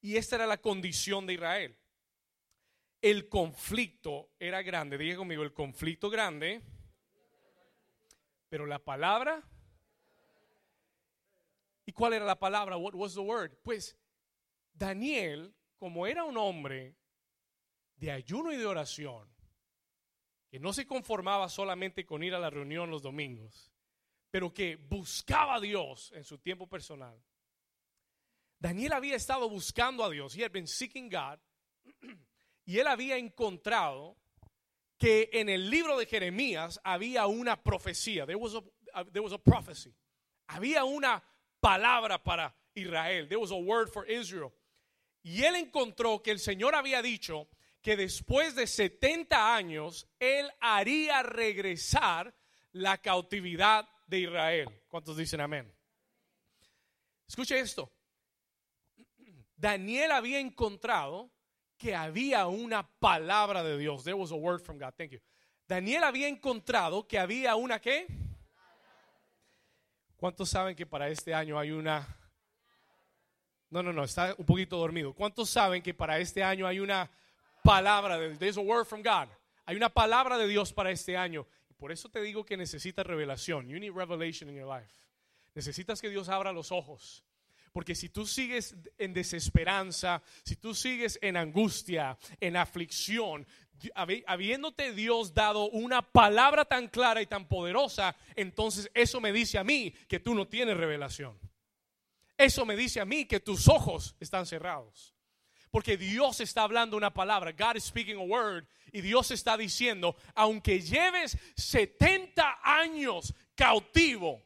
Y 0.01 0.17
esta 0.17 0.35
era 0.35 0.45
la 0.45 0.57
condición 0.57 1.25
de 1.25 1.33
Israel. 1.33 1.77
El 3.01 3.29
conflicto 3.29 4.31
era 4.39 4.61
grande, 4.61 4.97
diga 4.97 5.17
conmigo, 5.17 5.43
el 5.43 5.53
conflicto 5.53 6.09
grande, 6.09 6.61
pero 8.49 8.65
la 8.65 8.79
palabra. 8.79 9.43
¿Y 11.85 11.91
cuál 11.91 12.13
era 12.13 12.25
la 12.25 12.39
palabra? 12.39 12.77
What 12.77 12.95
was 12.95 13.13
the 13.13 13.19
word? 13.19 13.51
Pues 13.63 13.95
Daniel, 14.73 15.53
como 15.77 16.07
era 16.07 16.23
un 16.23 16.37
hombre 16.37 16.95
de 17.95 18.11
ayuno 18.11 18.51
y 18.51 18.57
de 18.57 18.65
oración, 18.65 19.29
que 20.49 20.59
no 20.59 20.73
se 20.73 20.87
conformaba 20.87 21.47
solamente 21.49 22.05
con 22.05 22.23
ir 22.23 22.33
a 22.33 22.39
la 22.39 22.49
reunión 22.49 22.89
los 22.89 23.03
domingos, 23.03 23.74
pero 24.29 24.53
que 24.53 24.75
buscaba 24.75 25.55
a 25.55 25.59
Dios 25.59 26.11
en 26.15 26.23
su 26.23 26.37
tiempo 26.37 26.67
personal. 26.67 27.17
Daniel 28.59 28.93
había 28.93 29.15
estado 29.15 29.49
buscando 29.49 30.03
a 30.03 30.09
Dios. 30.09 30.35
He 30.35 30.43
had 30.43 30.51
been 30.51 30.67
seeking 30.67 31.09
God. 31.09 31.39
Y 32.67 32.79
él 32.79 32.87
había 32.87 33.17
encontrado 33.17 34.17
que 34.97 35.29
en 35.33 35.49
el 35.49 35.69
libro 35.69 35.99
de 35.99 36.07
Jeremías 36.07 36.79
había 36.83 37.27
una 37.27 37.61
profecía. 37.61 38.25
There 38.25 38.37
was 38.39 38.55
a, 38.55 39.05
there 39.05 39.19
was 39.19 39.33
a 39.33 39.37
prophecy. 39.37 39.93
Había 40.47 40.83
una 40.83 41.23
palabra 41.59 42.23
para 42.23 42.55
Israel. 42.73 43.27
There 43.27 43.39
was 43.39 43.51
a 43.51 43.55
word 43.55 43.89
for 43.89 44.09
Israel. 44.09 44.51
Y 45.21 45.43
él 45.43 45.55
encontró 45.55 46.23
que 46.23 46.31
el 46.31 46.39
Señor 46.39 46.73
había 46.73 47.01
dicho 47.01 47.49
que 47.81 47.95
después 47.95 48.55
de 48.55 48.65
70 48.65 49.55
años 49.55 50.07
él 50.19 50.51
haría 50.59 51.21
regresar 51.21 52.33
la 52.71 52.97
cautividad 52.97 53.87
de 54.05 54.19
Israel. 54.19 54.83
¿Cuántos 54.87 55.17
dicen 55.17 55.41
amén? 55.41 55.73
Escuche 57.27 57.59
esto. 57.59 57.91
Daniel 59.55 60.11
había 60.11 60.39
encontrado 60.39 61.31
que 61.77 61.95
había 61.95 62.47
una 62.47 62.87
palabra 62.99 63.63
de 63.63 63.77
Dios. 63.77 64.03
There 64.03 64.15
was 64.15 64.31
a 64.31 64.35
word 64.35 64.61
from 64.61 64.77
God. 64.77 64.93
Thank 64.97 65.11
you. 65.11 65.19
Daniel 65.67 66.03
había 66.03 66.27
encontrado 66.27 67.07
que 67.07 67.17
había 67.17 67.55
una 67.55 67.79
qué? 67.79 68.05
¿Cuántos 70.15 70.49
saben 70.49 70.75
que 70.75 70.85
para 70.85 71.09
este 71.09 71.33
año 71.33 71.57
hay 71.57 71.71
una 71.71 72.07
No, 73.69 73.81
no, 73.83 73.91
no, 73.91 74.03
está 74.03 74.35
un 74.37 74.45
poquito 74.45 74.77
dormido. 74.77 75.13
¿Cuántos 75.13 75.49
saben 75.49 75.81
que 75.81 75.93
para 75.93 76.19
este 76.19 76.43
año 76.43 76.67
hay 76.67 76.79
una 76.79 77.09
palabra 77.63 78.17
de 78.17 78.35
There's 78.37 78.57
a 78.57 78.61
word 78.61 78.85
from 78.85 79.01
God. 79.01 79.27
Hay 79.65 79.75
una 79.75 79.89
palabra 79.89 80.37
de 80.37 80.47
Dios 80.47 80.71
para 80.71 80.91
este 80.91 81.17
año. 81.17 81.47
Por 81.85 81.91
eso 81.91 82.09
te 82.09 82.19
digo 82.19 82.43
que 82.43 82.57
necesitas 82.57 83.05
revelación. 83.05 83.69
You 83.69 83.79
need 83.79 83.91
revelation 83.91 84.49
in 84.49 84.55
your 84.55 84.67
life. 84.67 84.91
Necesitas 85.53 86.01
que 86.01 86.09
Dios 86.09 86.29
abra 86.29 86.51
los 86.51 86.71
ojos. 86.71 87.23
Porque 87.71 87.93
si 87.93 88.09
tú 88.09 88.25
sigues 88.25 88.75
en 88.97 89.13
desesperanza, 89.13 90.23
si 90.43 90.55
tú 90.55 90.73
sigues 90.73 91.19
en 91.21 91.37
angustia, 91.37 92.17
en 92.39 92.57
aflicción, 92.57 93.45
habiéndote 93.93 94.93
Dios 94.93 95.35
dado 95.35 95.69
una 95.69 96.01
palabra 96.01 96.65
tan 96.65 96.87
clara 96.87 97.21
y 97.21 97.27
tan 97.27 97.47
poderosa, 97.47 98.15
entonces 98.35 98.89
eso 98.95 99.21
me 99.21 99.31
dice 99.31 99.59
a 99.59 99.63
mí 99.63 99.91
que 100.07 100.19
tú 100.19 100.33
no 100.33 100.47
tienes 100.47 100.75
revelación. 100.77 101.39
Eso 102.35 102.65
me 102.65 102.75
dice 102.75 102.99
a 102.99 103.05
mí 103.05 103.25
que 103.25 103.41
tus 103.41 103.67
ojos 103.67 104.15
están 104.19 104.47
cerrados. 104.47 105.14
Porque 105.75 105.97
Dios 105.97 106.39
está 106.39 106.61
hablando 106.61 106.95
una 106.95 107.13
palabra. 107.13 107.51
God 107.51 107.75
is 107.75 107.83
speaking 107.83 108.15
a 108.15 108.21
word. 108.21 108.65
Y 108.93 109.01
Dios 109.01 109.29
está 109.31 109.57
diciendo, 109.57 110.15
aunque 110.33 110.79
lleves 110.79 111.37
70 111.57 112.59
años 112.63 113.33
cautivo, 113.55 114.41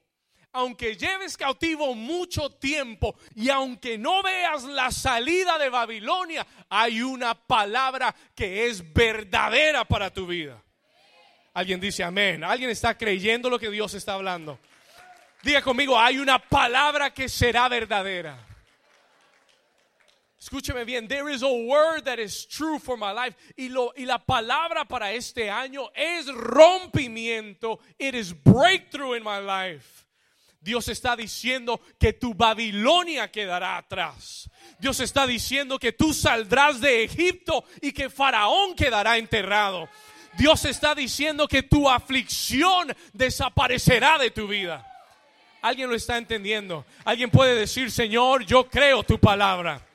aunque 0.52 0.96
lleves 0.96 1.38
cautivo 1.38 1.94
mucho 1.94 2.50
tiempo 2.50 3.16
y 3.36 3.50
aunque 3.50 3.96
no 3.96 4.24
veas 4.24 4.64
la 4.64 4.90
salida 4.90 5.60
de 5.60 5.70
Babilonia, 5.70 6.48
hay 6.68 7.04
una 7.04 7.36
palabra 7.36 8.16
que 8.34 8.66
es 8.66 8.92
verdadera 8.92 9.86
para 9.86 10.12
tu 10.12 10.26
vida. 10.26 10.60
Alguien 11.54 11.80
dice 11.80 12.04
amén. 12.04 12.44
Alguien 12.44 12.72
está 12.72 12.98
creyendo 12.98 13.52
lo 13.52 13.60
que 13.60 13.70
Dios 13.70 13.94
está 13.94 14.16
hablando. 14.16 14.58
Diga 15.44 15.62
conmigo, 15.62 15.96
hay 15.96 16.18
una 16.18 16.40
palabra 16.40 17.14
que 17.14 17.30
será 17.30 17.70
verdadera. 17.70 18.49
Escúcheme 20.40 20.86
bien, 20.86 21.08
there 21.08 21.30
is 21.30 21.44
a 21.44 21.52
word 21.52 22.06
that 22.06 22.18
is 22.18 22.46
true 22.46 22.80
for 22.80 22.96
my 22.96 23.12
life. 23.12 23.36
Y, 23.58 23.68
lo, 23.68 23.92
y 23.98 24.06
la 24.06 24.20
palabra 24.20 24.86
para 24.86 25.12
este 25.12 25.50
año 25.50 25.90
es 25.94 26.28
rompimiento. 26.28 27.80
It 28.00 28.16
is 28.16 28.32
breakthrough 28.32 29.16
in 29.16 29.24
my 29.24 29.40
life. 29.40 30.06
Dios 30.62 30.88
está 30.88 31.16
diciendo 31.16 31.82
que 32.00 32.14
tu 32.14 32.34
Babilonia 32.34 33.30
quedará 33.30 33.78
atrás. 33.78 34.50
Dios 34.80 35.00
está 35.02 35.28
diciendo 35.28 35.78
que 35.78 35.92
tú 35.92 36.14
saldrás 36.14 36.80
de 36.80 37.04
Egipto 37.04 37.66
y 37.82 37.92
que 37.92 38.10
Faraón 38.10 38.76
quedará 38.76 39.18
enterrado. 39.18 39.90
Dios 40.38 40.64
está 40.64 40.96
diciendo 40.96 41.48
que 41.50 41.64
tu 41.64 41.90
aflicción 41.90 42.96
desaparecerá 43.12 44.18
de 44.18 44.32
tu 44.32 44.48
vida. 44.48 44.86
¿Alguien 45.62 45.90
lo 45.90 45.96
está 45.96 46.18
entendiendo? 46.18 46.86
Alguien 47.04 47.30
puede 47.30 47.56
decir, 47.56 47.92
Señor, 47.92 48.46
yo 48.46 48.70
creo 48.70 49.04
tu 49.04 49.20
palabra. 49.20 49.89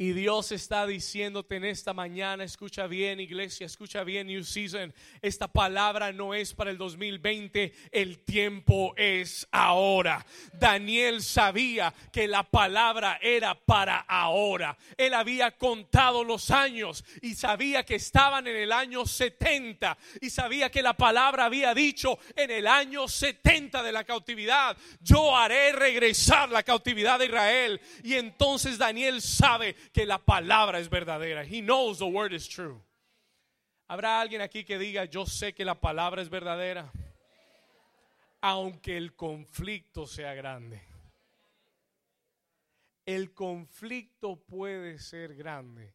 Y 0.00 0.14
Dios 0.14 0.50
está 0.50 0.86
diciéndote 0.86 1.56
en 1.56 1.66
esta 1.66 1.92
mañana, 1.92 2.42
escucha 2.42 2.86
bien 2.86 3.20
iglesia, 3.20 3.66
escucha 3.66 4.02
bien 4.02 4.28
New 4.28 4.44
Season, 4.44 4.94
esta 5.20 5.46
palabra 5.46 6.10
no 6.10 6.32
es 6.32 6.54
para 6.54 6.70
el 6.70 6.78
2020, 6.78 7.74
el 7.92 8.20
tiempo 8.20 8.94
es 8.96 9.46
ahora. 9.50 10.24
Daniel 10.54 11.22
sabía 11.22 11.92
que 12.10 12.26
la 12.28 12.44
palabra 12.44 13.18
era 13.20 13.54
para 13.54 13.98
ahora. 13.98 14.78
Él 14.96 15.12
había 15.12 15.58
contado 15.58 16.24
los 16.24 16.50
años 16.50 17.04
y 17.20 17.34
sabía 17.34 17.84
que 17.84 17.96
estaban 17.96 18.46
en 18.46 18.56
el 18.56 18.72
año 18.72 19.04
70 19.04 19.98
y 20.22 20.30
sabía 20.30 20.70
que 20.70 20.80
la 20.80 20.94
palabra 20.94 21.44
había 21.44 21.74
dicho 21.74 22.18
en 22.36 22.50
el 22.50 22.66
año 22.66 23.06
70 23.06 23.82
de 23.82 23.92
la 23.92 24.04
cautividad, 24.04 24.78
yo 25.02 25.36
haré 25.36 25.72
regresar 25.72 26.48
la 26.48 26.62
cautividad 26.62 27.18
de 27.18 27.26
Israel. 27.26 27.82
Y 28.02 28.14
entonces 28.14 28.78
Daniel 28.78 29.20
sabe 29.20 29.76
que 29.92 30.06
la 30.06 30.18
palabra 30.18 30.78
es 30.78 30.88
verdadera. 30.88 31.44
He 31.44 31.60
knows 31.60 31.98
the 31.98 32.04
word 32.04 32.32
is 32.32 32.48
true. 32.48 32.80
¿Habrá 33.88 34.20
alguien 34.20 34.40
aquí 34.40 34.64
que 34.64 34.78
diga, 34.78 35.04
yo 35.04 35.26
sé 35.26 35.52
que 35.52 35.64
la 35.64 35.80
palabra 35.80 36.22
es 36.22 36.30
verdadera? 36.30 36.92
Aunque 38.40 38.96
el 38.96 39.16
conflicto 39.16 40.06
sea 40.06 40.32
grande. 40.34 40.80
El 43.04 43.34
conflicto 43.34 44.36
puede 44.36 45.00
ser 45.00 45.34
grande, 45.34 45.94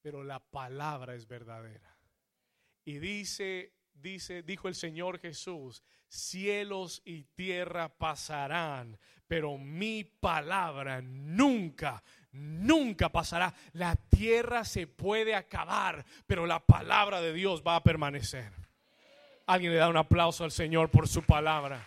pero 0.00 0.24
la 0.24 0.40
palabra 0.40 1.14
es 1.14 1.28
verdadera. 1.28 1.96
Y 2.84 2.98
dice, 2.98 3.72
dice, 3.94 4.42
dijo 4.42 4.66
el 4.66 4.74
Señor 4.74 5.20
Jesús, 5.20 5.84
cielos 6.08 7.00
y 7.04 7.22
tierra 7.22 7.88
pasarán, 7.88 8.98
pero 9.28 9.56
mi 9.56 10.02
palabra 10.02 11.00
nunca 11.00 12.02
nunca 12.32 13.10
pasará. 13.10 13.54
La 13.72 13.96
tierra 13.96 14.64
se 14.64 14.86
puede 14.86 15.34
acabar, 15.34 16.04
pero 16.26 16.46
la 16.46 16.60
palabra 16.60 17.20
de 17.20 17.32
Dios 17.32 17.62
va 17.66 17.76
a 17.76 17.82
permanecer. 17.82 18.50
Alguien 19.46 19.72
le 19.72 19.78
da 19.78 19.88
un 19.88 19.96
aplauso 19.96 20.44
al 20.44 20.52
Señor 20.52 20.90
por 20.90 21.08
su 21.08 21.22
palabra. 21.22 21.84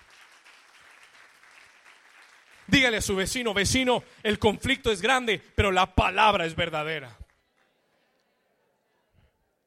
Dígale 2.67 2.97
a 2.97 3.01
su 3.01 3.15
vecino, 3.15 3.53
vecino, 3.53 4.03
el 4.23 4.39
conflicto 4.39 4.91
es 4.91 5.01
grande, 5.01 5.41
pero 5.55 5.71
la 5.71 5.93
palabra 5.93 6.45
es 6.45 6.55
verdadera. 6.55 7.15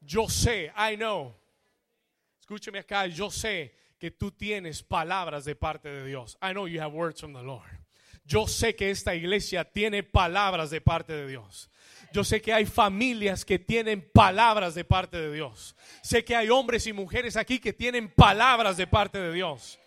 Yo 0.01 0.27
sé, 0.27 0.71
I 0.75 0.95
know. 0.95 1.35
Escúcheme 2.39 2.79
acá, 2.79 3.05
yo 3.07 3.29
sé 3.29 3.75
que 3.99 4.11
tú 4.11 4.31
tienes 4.31 4.83
palabras 4.83 5.45
de 5.45 5.55
parte 5.55 5.89
de 5.89 6.05
Dios. 6.05 6.37
I 6.41 6.51
know 6.51 6.67
you 6.67 6.81
have 6.81 6.93
words 6.93 7.21
from 7.21 7.33
the 7.33 7.43
Lord. 7.43 7.78
Yo 8.29 8.45
sé 8.45 8.75
que 8.75 8.91
esta 8.91 9.15
iglesia 9.15 9.65
tiene 9.65 10.03
palabras 10.03 10.69
de 10.69 10.81
parte 10.81 11.13
de 11.13 11.25
Dios. 11.25 11.67
Yo 12.13 12.23
sé 12.23 12.39
que 12.43 12.53
hay 12.53 12.67
familias 12.67 13.43
que 13.43 13.57
tienen 13.57 14.07
palabras 14.13 14.75
de 14.75 14.85
parte 14.85 15.19
de 15.19 15.33
Dios. 15.33 15.75
Sé 16.03 16.23
que 16.23 16.35
hay 16.35 16.47
hombres 16.49 16.85
y 16.85 16.93
mujeres 16.93 17.35
aquí 17.35 17.57
que 17.57 17.73
tienen 17.73 18.07
palabras 18.07 18.77
de 18.77 18.85
parte 18.85 19.17
de 19.17 19.33
Dios. 19.33 19.79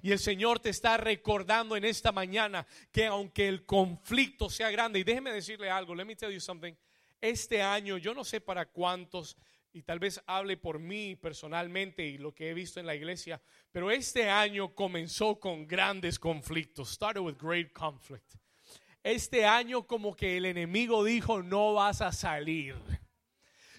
Y 0.00 0.10
el 0.10 0.18
Señor 0.18 0.58
te 0.58 0.70
está 0.70 0.96
recordando 0.96 1.76
en 1.76 1.84
esta 1.84 2.12
mañana 2.12 2.66
que 2.90 3.04
aunque 3.04 3.46
el 3.46 3.66
conflicto 3.66 4.48
sea 4.48 4.70
grande, 4.70 4.98
y 4.98 5.04
déjeme 5.04 5.30
decirle 5.30 5.68
algo, 5.68 5.94
let 5.94 6.06
me 6.06 6.16
tell 6.16 6.32
you 6.32 6.40
something, 6.40 6.72
este 7.20 7.60
año 7.60 7.98
yo 7.98 8.14
no 8.14 8.24
sé 8.24 8.40
para 8.40 8.64
cuántos 8.64 9.36
y 9.72 9.82
tal 9.82 9.98
vez 9.98 10.22
hable 10.26 10.56
por 10.56 10.78
mí 10.78 11.16
personalmente 11.16 12.04
y 12.04 12.18
lo 12.18 12.34
que 12.34 12.50
he 12.50 12.54
visto 12.54 12.78
en 12.78 12.86
la 12.86 12.94
iglesia, 12.94 13.40
pero 13.70 13.90
este 13.90 14.28
año 14.28 14.74
comenzó 14.74 15.40
con 15.40 15.66
grandes 15.66 16.18
conflictos. 16.18 16.90
Started 16.90 17.20
with 17.20 17.36
great 17.40 17.72
conflict. 17.72 18.34
Este 19.02 19.44
año 19.46 19.86
como 19.86 20.14
que 20.14 20.36
el 20.36 20.46
enemigo 20.46 21.04
dijo, 21.04 21.42
no 21.42 21.74
vas 21.74 22.00
a 22.02 22.12
salir. 22.12 22.76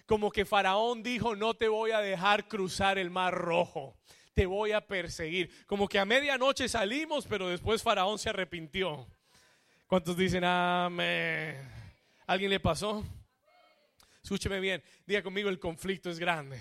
Como 0.05 0.31
que 0.31 0.45
Faraón 0.45 1.01
dijo, 1.01 1.35
no 1.35 1.53
te 1.53 1.69
voy 1.69 1.91
a 1.91 1.99
dejar 1.99 2.47
cruzar 2.47 2.97
el 2.97 3.09
mar 3.09 3.33
rojo. 3.33 3.95
Te 4.33 4.45
voy 4.45 4.73
a 4.73 4.85
perseguir. 4.85 5.49
Como 5.65 5.87
que 5.87 5.99
a 5.99 6.05
medianoche 6.05 6.67
salimos, 6.67 7.25
pero 7.25 7.47
después 7.47 7.81
Faraón 7.81 8.19
se 8.19 8.29
arrepintió. 8.29 9.07
¿Cuántos 9.87 10.17
dicen 10.17 10.43
amén? 10.43 11.55
¿Alguien 12.25 12.49
le 12.49 12.59
pasó? 12.59 13.05
Escúcheme 14.23 14.61
bien, 14.61 14.81
diga 15.05 15.21
conmigo, 15.21 15.49
el 15.49 15.59
conflicto 15.59 16.09
es 16.09 16.17
grande. 16.17 16.59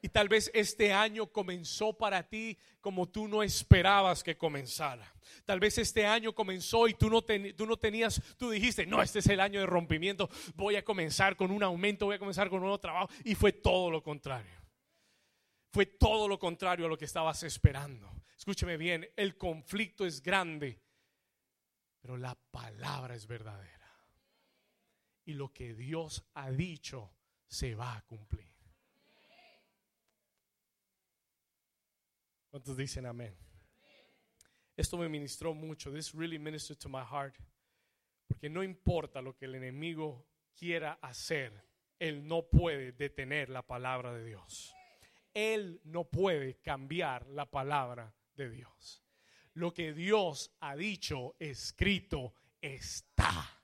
Y 0.00 0.08
tal 0.08 0.28
vez 0.28 0.50
este 0.54 0.92
año 0.92 1.26
comenzó 1.26 1.96
para 1.96 2.26
ti 2.28 2.58
como 2.80 3.08
tú 3.08 3.28
no 3.28 3.42
esperabas 3.42 4.24
que 4.24 4.36
comenzara. 4.36 5.14
Tal 5.44 5.60
vez 5.60 5.78
este 5.78 6.04
año 6.06 6.34
comenzó 6.34 6.88
y 6.88 6.94
tú 6.94 7.08
no, 7.08 7.22
tenías, 7.22 8.20
tú 8.36 8.50
dijiste, 8.50 8.86
no, 8.86 9.00
este 9.02 9.20
es 9.20 9.26
el 9.28 9.38
año 9.38 9.60
de 9.60 9.66
rompimiento, 9.66 10.28
voy 10.56 10.74
a 10.74 10.84
comenzar 10.84 11.36
con 11.36 11.52
un 11.52 11.62
aumento, 11.62 12.06
voy 12.06 12.16
a 12.16 12.18
comenzar 12.18 12.48
con 12.48 12.56
un 12.56 12.62
nuevo 12.62 12.80
trabajo. 12.80 13.10
Y 13.22 13.34
fue 13.34 13.52
todo 13.52 13.90
lo 13.90 14.02
contrario. 14.02 14.60
Fue 15.70 15.86
todo 15.86 16.26
lo 16.26 16.38
contrario 16.38 16.86
a 16.86 16.88
lo 16.88 16.98
que 16.98 17.04
estabas 17.04 17.42
esperando. 17.44 18.10
Escúcheme 18.36 18.76
bien, 18.76 19.08
el 19.14 19.36
conflicto 19.36 20.04
es 20.04 20.20
grande, 20.20 20.80
pero 22.00 22.16
la 22.16 22.34
palabra 22.50 23.14
es 23.14 23.26
verdadera 23.26 23.81
y 25.24 25.34
lo 25.34 25.52
que 25.52 25.74
Dios 25.74 26.24
ha 26.34 26.50
dicho 26.50 27.12
se 27.46 27.74
va 27.74 27.96
a 27.96 28.02
cumplir. 28.02 28.50
¿Cuántos 32.50 32.76
dicen 32.76 33.06
amén? 33.06 33.34
Esto 34.76 34.98
me 34.98 35.08
ministró 35.08 35.54
mucho. 35.54 35.92
This 35.92 36.14
really 36.14 36.38
ministered 36.38 36.78
to 36.80 36.88
my 36.88 37.02
heart. 37.02 37.36
Porque 38.26 38.48
no 38.48 38.62
importa 38.62 39.20
lo 39.20 39.36
que 39.36 39.46
el 39.46 39.54
enemigo 39.54 40.26
quiera 40.54 40.98
hacer, 41.02 41.66
él 41.98 42.26
no 42.26 42.48
puede 42.48 42.92
detener 42.92 43.48
la 43.48 43.62
palabra 43.62 44.12
de 44.12 44.24
Dios. 44.24 44.74
Él 45.34 45.80
no 45.84 46.04
puede 46.04 46.60
cambiar 46.60 47.26
la 47.28 47.50
palabra 47.50 48.14
de 48.34 48.50
Dios. 48.50 49.02
Lo 49.54 49.72
que 49.72 49.92
Dios 49.92 50.54
ha 50.60 50.76
dicho, 50.76 51.36
escrito, 51.38 52.34
está. 52.60 53.61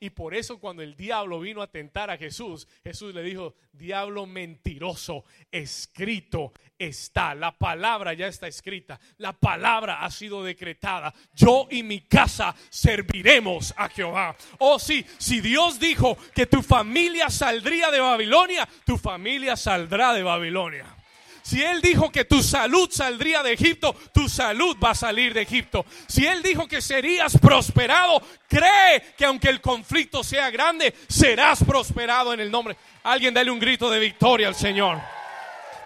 Y 0.00 0.10
por 0.10 0.34
eso 0.34 0.58
cuando 0.58 0.82
el 0.82 0.96
diablo 0.96 1.40
vino 1.40 1.62
a 1.62 1.70
tentar 1.70 2.10
a 2.10 2.16
Jesús, 2.16 2.66
Jesús 2.82 3.14
le 3.14 3.22
dijo, 3.22 3.54
diablo 3.72 4.26
mentiroso, 4.26 5.24
escrito 5.50 6.52
está. 6.78 7.34
La 7.34 7.52
palabra 7.52 8.14
ya 8.14 8.26
está 8.26 8.46
escrita. 8.46 8.98
La 9.18 9.32
palabra 9.32 10.04
ha 10.04 10.10
sido 10.10 10.42
decretada. 10.42 11.14
Yo 11.34 11.68
y 11.70 11.82
mi 11.82 12.00
casa 12.00 12.54
serviremos 12.70 13.74
a 13.76 13.88
Jehová. 13.88 14.36
Oh 14.58 14.78
sí, 14.78 15.04
si 15.18 15.40
Dios 15.40 15.78
dijo 15.78 16.16
que 16.34 16.46
tu 16.46 16.62
familia 16.62 17.30
saldría 17.30 17.90
de 17.90 18.00
Babilonia, 18.00 18.68
tu 18.84 18.98
familia 18.98 19.56
saldrá 19.56 20.12
de 20.12 20.22
Babilonia. 20.22 21.03
Si 21.44 21.62
Él 21.62 21.82
dijo 21.82 22.10
que 22.10 22.24
tu 22.24 22.42
salud 22.42 22.88
saldría 22.90 23.42
de 23.42 23.52
Egipto, 23.52 23.94
tu 24.14 24.30
salud 24.30 24.78
va 24.82 24.92
a 24.92 24.94
salir 24.94 25.34
de 25.34 25.42
Egipto. 25.42 25.84
Si 26.08 26.26
Él 26.26 26.42
dijo 26.42 26.66
que 26.66 26.80
serías 26.80 27.36
prosperado, 27.36 28.22
cree 28.48 29.12
que 29.14 29.26
aunque 29.26 29.50
el 29.50 29.60
conflicto 29.60 30.24
sea 30.24 30.48
grande, 30.48 30.94
serás 31.06 31.62
prosperado 31.62 32.32
en 32.32 32.40
el 32.40 32.50
nombre. 32.50 32.78
Alguien 33.02 33.34
dale 33.34 33.50
un 33.50 33.58
grito 33.58 33.90
de 33.90 33.98
victoria 33.98 34.48
al 34.48 34.54
Señor. 34.54 34.98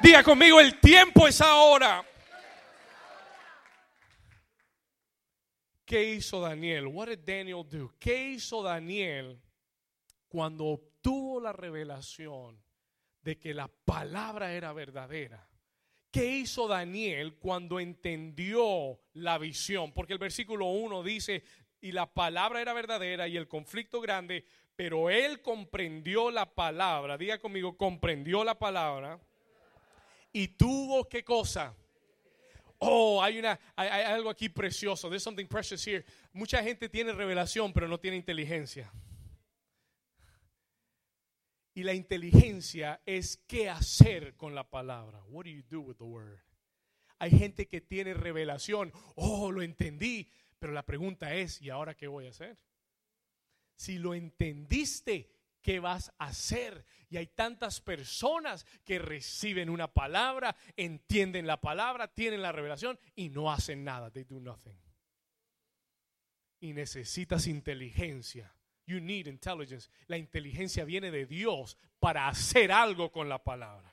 Diga 0.00 0.22
conmigo, 0.22 0.60
el 0.60 0.78
tiempo 0.78 1.26
es 1.26 1.40
ahora. 1.40 2.04
¿Qué 5.84 6.04
hizo 6.04 6.40
Daniel? 6.40 6.86
What 6.86 7.08
did 7.08 7.18
Daniel 7.18 7.64
do? 7.68 7.92
¿Qué 7.98 8.30
hizo 8.30 8.62
Daniel 8.62 9.42
cuando 10.28 10.66
obtuvo 10.66 11.40
la 11.40 11.52
revelación 11.52 12.62
de 13.22 13.36
que 13.40 13.52
la 13.52 13.66
palabra 13.66 14.52
era 14.52 14.72
verdadera? 14.72 15.47
¿Qué 16.10 16.24
hizo 16.24 16.66
Daniel 16.66 17.34
cuando 17.34 17.80
entendió 17.80 18.98
la 19.12 19.36
visión? 19.38 19.92
Porque 19.92 20.14
el 20.14 20.18
versículo 20.18 20.66
1 20.66 21.02
dice, 21.02 21.42
y 21.80 21.92
la 21.92 22.06
palabra 22.06 22.60
era 22.60 22.72
verdadera 22.72 23.28
y 23.28 23.36
el 23.36 23.46
conflicto 23.46 24.00
grande, 24.00 24.46
pero 24.74 25.10
él 25.10 25.42
comprendió 25.42 26.30
la 26.30 26.46
palabra, 26.46 27.18
diga 27.18 27.38
conmigo, 27.38 27.76
comprendió 27.76 28.42
la 28.42 28.58
palabra 28.58 29.20
y 30.32 30.48
tuvo 30.48 31.08
qué 31.08 31.22
cosa. 31.24 31.74
Oh, 32.78 33.22
hay, 33.22 33.38
una, 33.38 33.58
hay, 33.74 33.88
algo 34.02 34.30
aquí 34.30 34.48
precioso. 34.48 35.08
There's 35.08 35.22
something 35.22 35.46
precious 35.46 35.84
here. 35.86 36.04
Mucha 36.32 36.62
gente 36.62 36.88
tiene 36.88 37.12
revelación, 37.12 37.72
pero 37.72 37.88
no 37.88 37.98
tiene 37.98 38.16
inteligencia. 38.16 38.90
Y 41.78 41.84
la 41.84 41.94
inteligencia 41.94 43.00
es 43.06 43.36
qué 43.46 43.70
hacer 43.70 44.34
con 44.36 44.52
la 44.52 44.68
palabra. 44.68 45.22
What 45.28 45.44
do 45.44 45.50
you 45.50 45.62
do 45.70 45.80
with 45.80 45.94
the 45.98 46.02
word? 46.02 46.40
Hay 47.20 47.30
gente 47.30 47.68
que 47.68 47.80
tiene 47.80 48.14
revelación. 48.14 48.92
Oh, 49.14 49.52
lo 49.52 49.62
entendí. 49.62 50.28
Pero 50.58 50.72
la 50.72 50.84
pregunta 50.84 51.32
es, 51.36 51.62
¿y 51.62 51.70
ahora 51.70 51.96
qué 51.96 52.08
voy 52.08 52.26
a 52.26 52.30
hacer? 52.30 52.58
Si 53.76 53.96
lo 53.96 54.12
entendiste, 54.14 55.30
¿qué 55.62 55.78
vas 55.78 56.12
a 56.18 56.26
hacer? 56.26 56.84
Y 57.10 57.16
hay 57.16 57.28
tantas 57.28 57.80
personas 57.80 58.66
que 58.84 58.98
reciben 58.98 59.70
una 59.70 59.86
palabra, 59.86 60.56
entienden 60.76 61.46
la 61.46 61.60
palabra, 61.60 62.12
tienen 62.12 62.42
la 62.42 62.50
revelación 62.50 62.98
y 63.14 63.28
no 63.28 63.52
hacen 63.52 63.84
nada. 63.84 64.10
They 64.10 64.24
do 64.24 64.40
nothing. 64.40 64.76
Y 66.58 66.72
necesitas 66.72 67.46
inteligencia 67.46 68.52
You 68.88 69.00
need 69.00 69.26
intelligence. 69.26 69.90
La 70.06 70.16
inteligencia 70.16 70.84
viene 70.84 71.10
de 71.10 71.26
Dios 71.26 71.76
para 72.00 72.26
hacer 72.26 72.72
algo 72.72 73.12
con 73.12 73.28
la 73.28 73.38
palabra. 73.38 73.92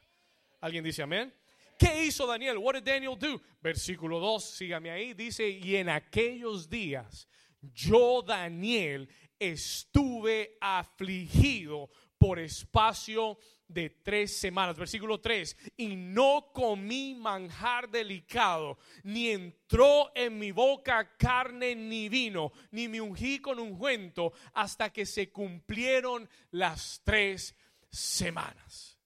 ¿Alguien 0.62 0.86
dice 0.86 1.03
amén? 1.03 1.34
¿Qué 1.77 2.05
hizo 2.05 2.25
Daniel? 2.25 2.58
What 2.58 2.75
did 2.75 2.84
Daniel 2.84 3.17
do? 3.19 3.41
Versículo 3.62 4.19
2, 4.21 4.41
sígame 4.41 4.89
ahí, 4.89 5.13
dice, 5.13 5.49
y 5.49 5.75
en 5.75 5.89
aquellos 5.89 6.69
días 6.69 7.27
yo, 7.73 8.21
Daniel, 8.21 9.10
estuve 9.38 10.58
afligido 10.62 11.89
por 12.17 12.39
espacio 12.39 13.38
de 13.67 13.89
tres 13.89 14.38
semanas. 14.38 14.78
Versículo 14.78 15.19
3. 15.19 15.56
Y 15.78 15.95
no 15.95 16.51
comí 16.54 17.15
manjar 17.15 17.89
delicado, 17.89 18.78
ni 19.04 19.30
entró 19.30 20.12
en 20.15 20.38
mi 20.38 20.51
boca 20.51 21.17
carne 21.17 21.75
ni 21.75 22.10
vino, 22.10 22.51
ni 22.71 22.88
me 22.88 23.01
ungí 23.01 23.39
con 23.39 23.60
ungüento, 23.60 24.34
hasta 24.54 24.91
que 24.91 25.06
se 25.06 25.32
cumplieron 25.32 26.30
las 26.51 27.01
tres 27.04 27.56
semanas. 27.89 28.99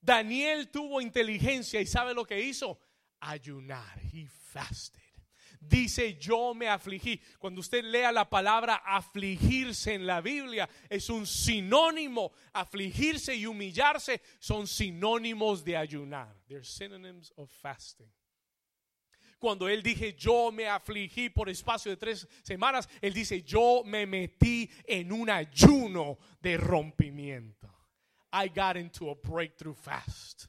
Daniel 0.00 0.68
tuvo 0.68 1.00
inteligencia 1.00 1.80
y 1.80 1.86
sabe 1.86 2.14
lo 2.14 2.24
que 2.26 2.40
hizo? 2.40 2.78
Ayunar. 3.20 3.98
He 4.12 4.26
fasted 4.26 5.03
dice 5.68 6.16
yo 6.18 6.54
me 6.54 6.68
afligí. 6.68 7.20
Cuando 7.38 7.60
usted 7.60 7.84
lea 7.84 8.12
la 8.12 8.28
palabra 8.28 8.82
afligirse 8.84 9.94
en 9.94 10.06
la 10.06 10.20
Biblia, 10.20 10.68
es 10.88 11.08
un 11.10 11.26
sinónimo. 11.26 12.32
Afligirse 12.52 13.34
y 13.34 13.46
humillarse 13.46 14.20
son 14.38 14.66
sinónimos 14.66 15.64
de 15.64 15.76
ayunar. 15.76 16.34
They're 16.46 16.64
synonyms 16.64 17.32
of 17.36 17.50
fasting. 17.50 18.10
Cuando 19.38 19.68
él 19.68 19.82
dije 19.82 20.14
yo 20.16 20.50
me 20.50 20.66
afligí 20.66 21.28
por 21.28 21.48
espacio 21.48 21.90
de 21.90 21.96
tres 21.96 22.26
semanas, 22.42 22.88
él 23.02 23.12
dice 23.12 23.42
yo 23.42 23.82
me 23.84 24.06
metí 24.06 24.70
en 24.86 25.12
un 25.12 25.28
ayuno 25.28 26.18
de 26.40 26.56
rompimiento. 26.56 27.68
I 28.32 28.48
got 28.48 28.76
into 28.76 29.10
a 29.10 29.14
breakthrough 29.14 29.76
fast. 29.76 30.46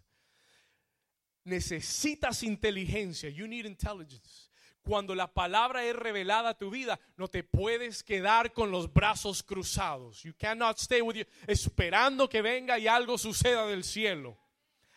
Necesitas 1.45 2.41
inteligencia. 2.41 3.30
You 3.30 3.47
need 3.47 3.65
intelligence 3.65 4.45
cuando 4.86 5.15
la 5.15 5.34
palabra 5.34 5.84
es 5.84 5.95
revelada 5.95 6.52
a 6.52 6.58
tu 6.58 6.69
vida, 6.69 7.00
no 7.17 7.28
te 7.28 7.43
puedes 7.43 8.04
quedar 8.04 8.54
con 8.54 8.71
los 8.71 8.93
brazos 8.93 9.43
cruzados. 9.43 10.24
You 10.24 10.34
cannot 10.38 10.78
stay 10.78 11.02
with 11.02 11.15
you 11.15 11.26
esperando 11.48 12.30
que 12.30 12.41
venga 12.41 12.80
y 12.80 12.88
algo 12.88 13.17
suceda 13.17 13.65
del 13.65 13.84
cielo. 13.84 14.38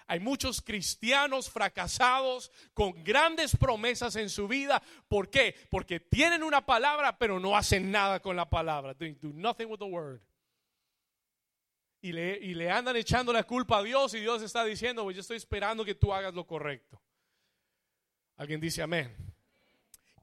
Hay 0.07 0.21
muchos 0.21 0.63
cristianos 0.63 1.51
fracasados 1.51 2.51
con 2.73 3.05
grandes 3.05 3.57
promesas 3.57 4.17
en 4.17 4.31
su 4.31 4.49
vida. 4.49 4.83
¿Por 5.09 5.29
qué? 5.29 5.55
Porque 5.71 6.01
tienen 6.01 6.43
una 6.43 6.65
palabra, 6.65 7.19
pero 7.19 7.41
no 7.41 7.57
hacen 7.57 7.91
nada 7.91 8.21
con 8.21 8.37
la 8.37 8.49
palabra. 8.49 8.95
They 8.95 9.15
do 9.15 9.33
nothing 9.35 9.67
with 9.67 9.79
the 9.79 9.85
word. 9.85 10.21
Y 12.01 12.13
le, 12.13 12.39
y 12.39 12.55
le 12.55 12.71
andan 12.71 12.97
echando 12.97 13.33
la 13.33 13.43
culpa 13.43 13.79
a 13.79 13.83
Dios 13.83 14.15
y 14.15 14.21
Dios 14.21 14.41
está 14.41 14.65
diciendo, 14.65 15.03
pues 15.03 15.17
yo 15.17 15.21
estoy 15.21 15.37
esperando 15.37 15.85
que 15.85 15.95
tú 15.95 16.15
hagas 16.15 16.33
lo 16.33 16.47
correcto. 16.47 17.03
Alguien 18.37 18.61
dice 18.61 18.83
amén. 18.83 19.15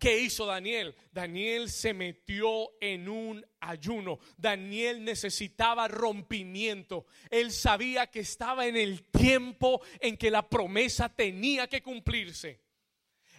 ¿Qué 0.05 0.19
hizo 0.19 0.45
Daniel? 0.45 0.93
Daniel 1.11 1.67
se 1.67 1.91
metió 1.91 2.79
en 2.79 3.09
un 3.09 3.43
ayuno. 3.59 4.19
Daniel 4.37 5.03
necesitaba 5.03 5.87
rompimiento. 5.87 7.07
Él 7.31 7.51
sabía 7.51 8.05
que 8.05 8.19
estaba 8.19 8.67
en 8.67 8.77
el 8.77 9.01
tiempo 9.09 9.81
en 9.99 10.15
que 10.15 10.29
la 10.29 10.47
promesa 10.47 11.09
tenía 11.09 11.65
que 11.65 11.81
cumplirse. 11.81 12.61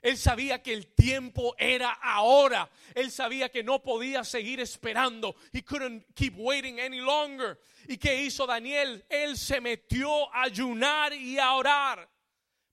Él 0.02 0.18
sabía 0.18 0.61
que 0.61 0.72
el 0.72 0.88
tiempo 0.88 1.55
era 1.57 1.92
ahora. 1.92 2.68
Él 2.96 3.12
sabía 3.12 3.48
que 3.48 3.62
no 3.62 3.81
podía 3.81 4.24
seguir 4.24 4.59
esperando. 4.59 5.37
He 5.52 5.62
couldn't 5.62 6.05
keep 6.16 6.35
waiting 6.37 6.81
any 6.81 6.98
longer. 6.98 7.61
¿Y 7.87 7.96
qué 7.96 8.22
hizo 8.22 8.44
Daniel? 8.44 9.05
Él 9.09 9.37
se 9.37 9.61
metió 9.61 10.35
a 10.35 10.42
ayunar 10.42 11.12
y 11.12 11.38
a 11.38 11.52
orar. 11.52 12.11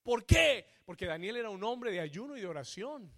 ¿Por 0.01 0.25
qué? 0.25 0.65
Porque 0.83 1.05
Daniel 1.05 1.35
era 1.35 1.51
un 1.51 1.63
hombre 1.63 1.91
de 1.91 1.99
ayuno 1.99 2.35
y 2.35 2.41
de 2.41 2.47
oración. 2.47 3.13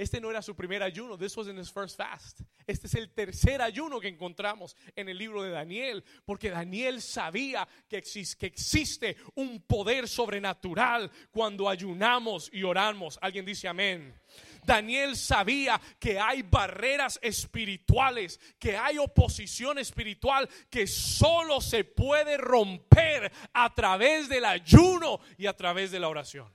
Este 0.00 0.18
no 0.18 0.30
era 0.30 0.40
su 0.40 0.56
primer 0.56 0.82
ayuno. 0.82 1.18
This 1.18 1.36
wasn't 1.36 1.58
his 1.58 1.70
first 1.70 1.98
fast. 1.98 2.40
Este 2.66 2.86
es 2.86 2.94
el 2.94 3.10
tercer 3.10 3.60
ayuno 3.60 4.00
que 4.00 4.08
encontramos 4.08 4.74
en 4.96 5.10
el 5.10 5.18
libro 5.18 5.42
de 5.42 5.50
Daniel. 5.50 6.02
Porque 6.24 6.48
Daniel 6.48 7.02
sabía 7.02 7.68
que, 7.86 7.98
existe 7.98 9.18
un 9.34 9.60
poder 9.60 10.08
sobrenatural 10.08 11.10
cuando 11.30 11.68
ayunamos 11.68 12.48
y 12.50 12.62
oramos. 12.62 13.18
Alguien 13.20 13.44
dice 13.44 13.68
amén. 13.68 14.18
Daniel 14.64 15.18
sabía 15.18 15.78
que 15.98 16.18
hay 16.18 16.40
barreras 16.40 17.18
espirituales, 17.20 18.40
que 18.58 18.78
hay 18.78 18.96
oposición 18.96 19.78
espiritual 19.78 20.48
que 20.70 20.86
solo 20.86 21.60
se 21.60 21.84
puede 21.84 22.38
romper 22.38 23.30
a 23.52 23.74
través 23.74 24.30
del 24.30 24.46
ayuno 24.46 25.20
y 25.36 25.44
a 25.44 25.54
través 25.54 25.90
de 25.90 26.00
la 26.00 26.08
oración. 26.08 26.50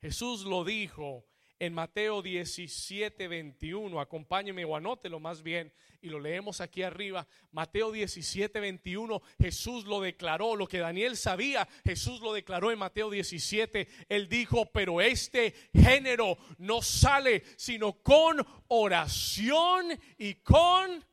Jesús 0.00 0.42
lo 0.42 0.64
dijo 0.64 1.27
en 1.58 1.74
Mateo 1.74 2.22
17, 2.22 3.28
21. 3.28 4.00
Acompáñeme 4.00 4.64
o 4.64 4.76
anótelo 4.76 5.20
más 5.20 5.42
bien 5.42 5.72
y 6.00 6.08
lo 6.08 6.20
leemos 6.20 6.60
aquí 6.60 6.82
arriba. 6.82 7.26
Mateo 7.52 7.92
17, 7.92 8.60
21. 8.60 9.20
Jesús 9.38 9.84
lo 9.86 10.00
declaró, 10.00 10.56
lo 10.56 10.66
que 10.66 10.78
Daniel 10.78 11.16
sabía, 11.16 11.68
Jesús 11.84 12.20
lo 12.20 12.32
declaró 12.32 12.70
en 12.70 12.78
Mateo 12.78 13.10
17. 13.10 13.88
Él 14.08 14.28
dijo, 14.28 14.66
pero 14.66 15.00
este 15.00 15.54
género 15.72 16.38
no 16.58 16.82
sale 16.82 17.42
sino 17.56 17.94
con 18.02 18.44
oración 18.68 19.98
y 20.16 20.34
con... 20.36 21.04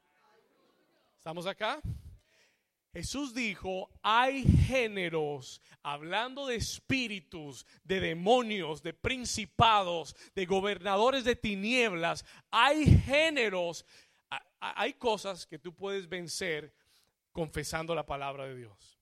¿Estamos 1.18 1.48
acá? 1.48 1.82
Jesús 2.96 3.34
dijo, 3.34 3.90
hay 4.02 4.46
géneros, 4.46 5.62
hablando 5.84 6.48
de 6.48 6.56
espíritus, 6.56 7.66
de 7.84 8.00
demonios, 8.00 8.82
de 8.84 8.94
principados, 8.94 10.16
de 10.34 10.46
gobernadores 10.46 11.26
de 11.26 11.36
tinieblas, 11.36 12.24
hay 12.52 12.86
géneros, 13.02 13.86
hay 14.62 14.94
cosas 14.94 15.46
que 15.46 15.60
tú 15.60 15.76
puedes 15.76 16.08
vencer 16.08 16.74
confesando 17.34 17.94
la 17.94 18.06
palabra 18.06 18.46
de 18.46 18.56
Dios. 18.56 18.98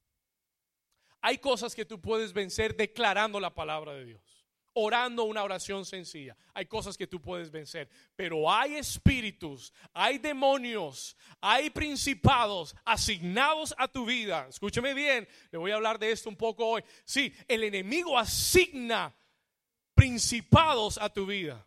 Hay 1.21 1.37
cosas 1.37 1.75
que 1.75 1.85
tú 1.85 2.01
puedes 2.01 2.33
vencer 2.33 2.75
declarando 2.75 3.39
la 3.39 3.53
palabra 3.53 3.93
de 3.93 4.05
Dios 4.05 4.32
orando 4.73 5.23
una 5.23 5.43
oración 5.43 5.85
sencilla. 5.85 6.35
Hay 6.53 6.65
cosas 6.65 6.97
que 6.97 7.07
tú 7.07 7.21
puedes 7.21 7.51
vencer, 7.51 7.89
pero 8.15 8.51
hay 8.51 8.75
espíritus, 8.75 9.73
hay 9.93 10.17
demonios, 10.17 11.15
hay 11.41 11.69
principados 11.69 12.75
asignados 12.83 13.73
a 13.77 13.87
tu 13.87 14.05
vida. 14.05 14.47
Escúcheme 14.49 14.93
bien, 14.93 15.27
le 15.51 15.57
voy 15.57 15.71
a 15.71 15.75
hablar 15.75 15.99
de 15.99 16.11
esto 16.11 16.29
un 16.29 16.35
poco 16.35 16.67
hoy. 16.67 16.83
Sí, 17.05 17.33
el 17.47 17.63
enemigo 17.63 18.17
asigna 18.17 19.13
principados 19.93 20.97
a 20.97 21.09
tu 21.09 21.25
vida 21.25 21.65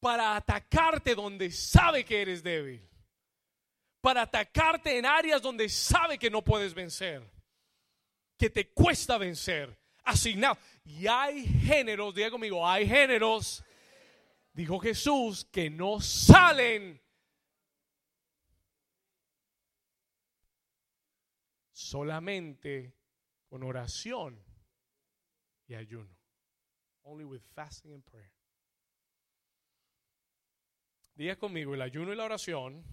para 0.00 0.36
atacarte 0.36 1.14
donde 1.14 1.50
sabe 1.50 2.04
que 2.04 2.22
eres 2.22 2.42
débil, 2.42 2.86
para 4.00 4.22
atacarte 4.22 4.98
en 4.98 5.06
áreas 5.06 5.42
donde 5.42 5.68
sabe 5.68 6.18
que 6.18 6.30
no 6.30 6.42
puedes 6.42 6.74
vencer, 6.74 7.22
que 8.36 8.50
te 8.50 8.68
cuesta 8.68 9.18
vencer 9.18 9.76
asignado. 10.06 10.56
Y 10.84 11.06
hay 11.06 11.44
géneros, 11.44 12.14
diga 12.14 12.30
conmigo, 12.30 12.66
hay 12.66 12.86
géneros, 12.86 13.62
dijo 14.52 14.78
Jesús, 14.78 15.44
que 15.44 15.68
no 15.68 16.00
salen 16.00 17.02
solamente 21.72 22.94
con 23.48 23.62
oración 23.62 24.42
y 25.66 25.74
ayuno. 25.74 26.16
Only 27.02 27.24
with 27.24 27.42
fasting 27.54 27.92
and 27.92 28.04
prayer. 28.04 28.32
Diga 31.14 31.36
conmigo, 31.36 31.74
el 31.74 31.82
ayuno 31.82 32.12
y 32.12 32.16
la 32.16 32.24
oración 32.24 32.84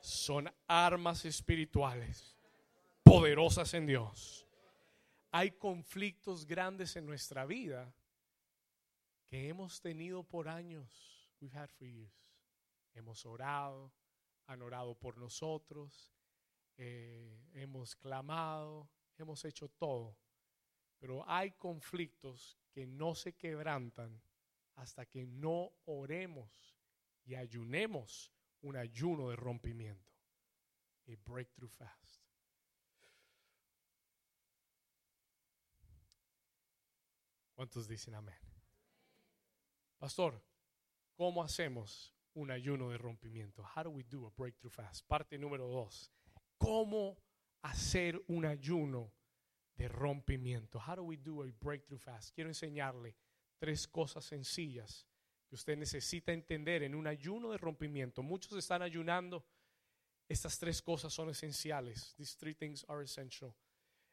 son 0.00 0.52
armas 0.66 1.24
espirituales 1.24 2.36
poderosas 3.02 3.72
en 3.74 3.86
Dios 3.86 4.46
hay 5.30 5.52
conflictos 5.52 6.46
grandes 6.46 6.96
en 6.96 7.06
nuestra 7.06 7.46
vida 7.46 7.94
que 9.26 9.48
hemos 9.48 9.80
tenido 9.80 10.24
por 10.24 10.48
años. 10.48 11.28
We've 11.40 11.56
had 11.56 11.70
for 11.70 11.86
years. 11.86 12.12
Hemos 12.92 13.24
orado, 13.24 13.92
han 14.46 14.62
orado 14.62 14.98
por 14.98 15.16
nosotros, 15.16 16.12
eh, 16.76 17.40
hemos 17.54 17.94
clamado, 17.94 18.90
hemos 19.16 19.44
hecho 19.44 19.68
todo. 19.68 20.16
Pero 20.98 21.24
hay 21.28 21.52
conflictos 21.52 22.58
que 22.72 22.86
no 22.86 23.14
se 23.14 23.34
quebrantan 23.34 24.20
hasta 24.74 25.06
que 25.06 25.26
no 25.26 25.72
oremos 25.84 26.76
y 27.24 27.36
ayunemos 27.36 28.32
un 28.62 28.76
ayuno 28.76 29.30
de 29.30 29.36
rompimiento. 29.36 30.10
A 31.06 31.12
breakthrough 31.24 31.70
fast. 31.70 32.19
¿Cuántos 37.60 37.86
dicen 37.86 38.14
amén? 38.14 38.38
Pastor, 39.98 40.42
¿cómo 41.14 41.42
hacemos 41.42 42.14
un 42.32 42.50
ayuno 42.50 42.88
de 42.88 42.96
rompimiento? 42.96 43.62
How 43.76 43.84
do 43.84 43.90
we 43.90 44.02
do 44.02 44.26
a 44.26 44.30
breakthrough 44.34 44.70
fast? 44.70 45.06
Parte 45.06 45.36
número 45.36 45.68
dos. 45.68 46.10
¿Cómo 46.56 47.18
hacer 47.60 48.18
un 48.28 48.46
ayuno 48.46 49.12
de 49.76 49.88
rompimiento? 49.88 50.78
How 50.78 50.96
do 50.96 51.02
we 51.02 51.18
do 51.18 51.42
a 51.42 51.52
breakthrough 51.60 51.98
fast? 51.98 52.34
Quiero 52.34 52.48
enseñarle 52.48 53.14
tres 53.58 53.86
cosas 53.86 54.24
sencillas 54.24 55.06
que 55.46 55.54
usted 55.54 55.76
necesita 55.76 56.32
entender 56.32 56.82
en 56.82 56.94
un 56.94 57.06
ayuno 57.06 57.50
de 57.50 57.58
rompimiento. 57.58 58.22
Muchos 58.22 58.56
están 58.56 58.80
ayunando. 58.80 59.44
Estas 60.26 60.58
tres 60.58 60.80
cosas 60.80 61.12
son 61.12 61.28
esenciales. 61.28 62.14
These 62.16 62.38
three 62.38 62.54
things 62.54 62.86
are 62.88 63.04
essential. 63.04 63.54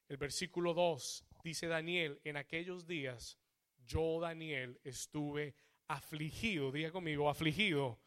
El 0.10 0.18
versículo 0.18 0.74
2 0.74 1.26
dice 1.48 1.68
Daniel, 1.68 2.20
en 2.26 2.36
aquellos 2.36 2.86
días 2.86 3.38
yo, 3.86 4.20
Daniel, 4.20 4.80
estuve 4.84 5.56
afligido. 5.88 6.72
Diga 6.72 6.92
conmigo, 6.92 7.30
afligido. 7.30 7.98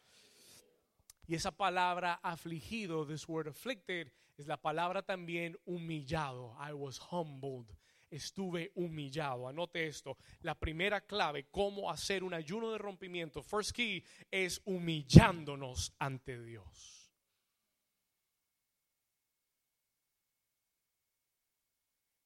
Y 1.26 1.34
esa 1.34 1.50
palabra 1.50 2.20
afligido, 2.22 3.06
this 3.06 3.26
word 3.26 3.48
afflicted, 3.48 4.12
es 4.36 4.46
la 4.46 4.60
palabra 4.60 5.02
también 5.02 5.58
humillado. 5.64 6.54
I 6.60 6.72
was 6.72 7.00
humbled. 7.10 7.74
Estuve 8.10 8.72
humillado. 8.74 9.48
Anote 9.48 9.86
esto. 9.86 10.18
La 10.42 10.54
primera 10.54 11.00
clave, 11.00 11.46
cómo 11.50 11.90
hacer 11.90 12.22
un 12.22 12.34
ayuno 12.34 12.72
de 12.72 12.78
rompimiento, 12.78 13.42
first 13.42 13.70
key, 13.70 14.04
es 14.30 14.60
humillándonos 14.64 15.94
ante 15.98 16.42
Dios. 16.42 16.99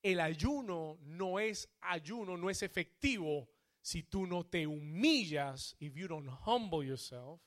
El 0.04 0.20
ayuno 0.20 0.98
no 1.00 1.40
es 1.40 1.66
ayuno, 1.80 2.36
no 2.36 2.50
es 2.50 2.62
efectivo 2.62 3.48
si 3.80 4.02
tú 4.02 4.26
no 4.26 4.44
te 4.44 4.66
humillas, 4.66 5.74
if 5.80 5.94
you 5.96 6.06
don't 6.06 6.28
humble 6.46 6.86
yourself, 6.86 7.40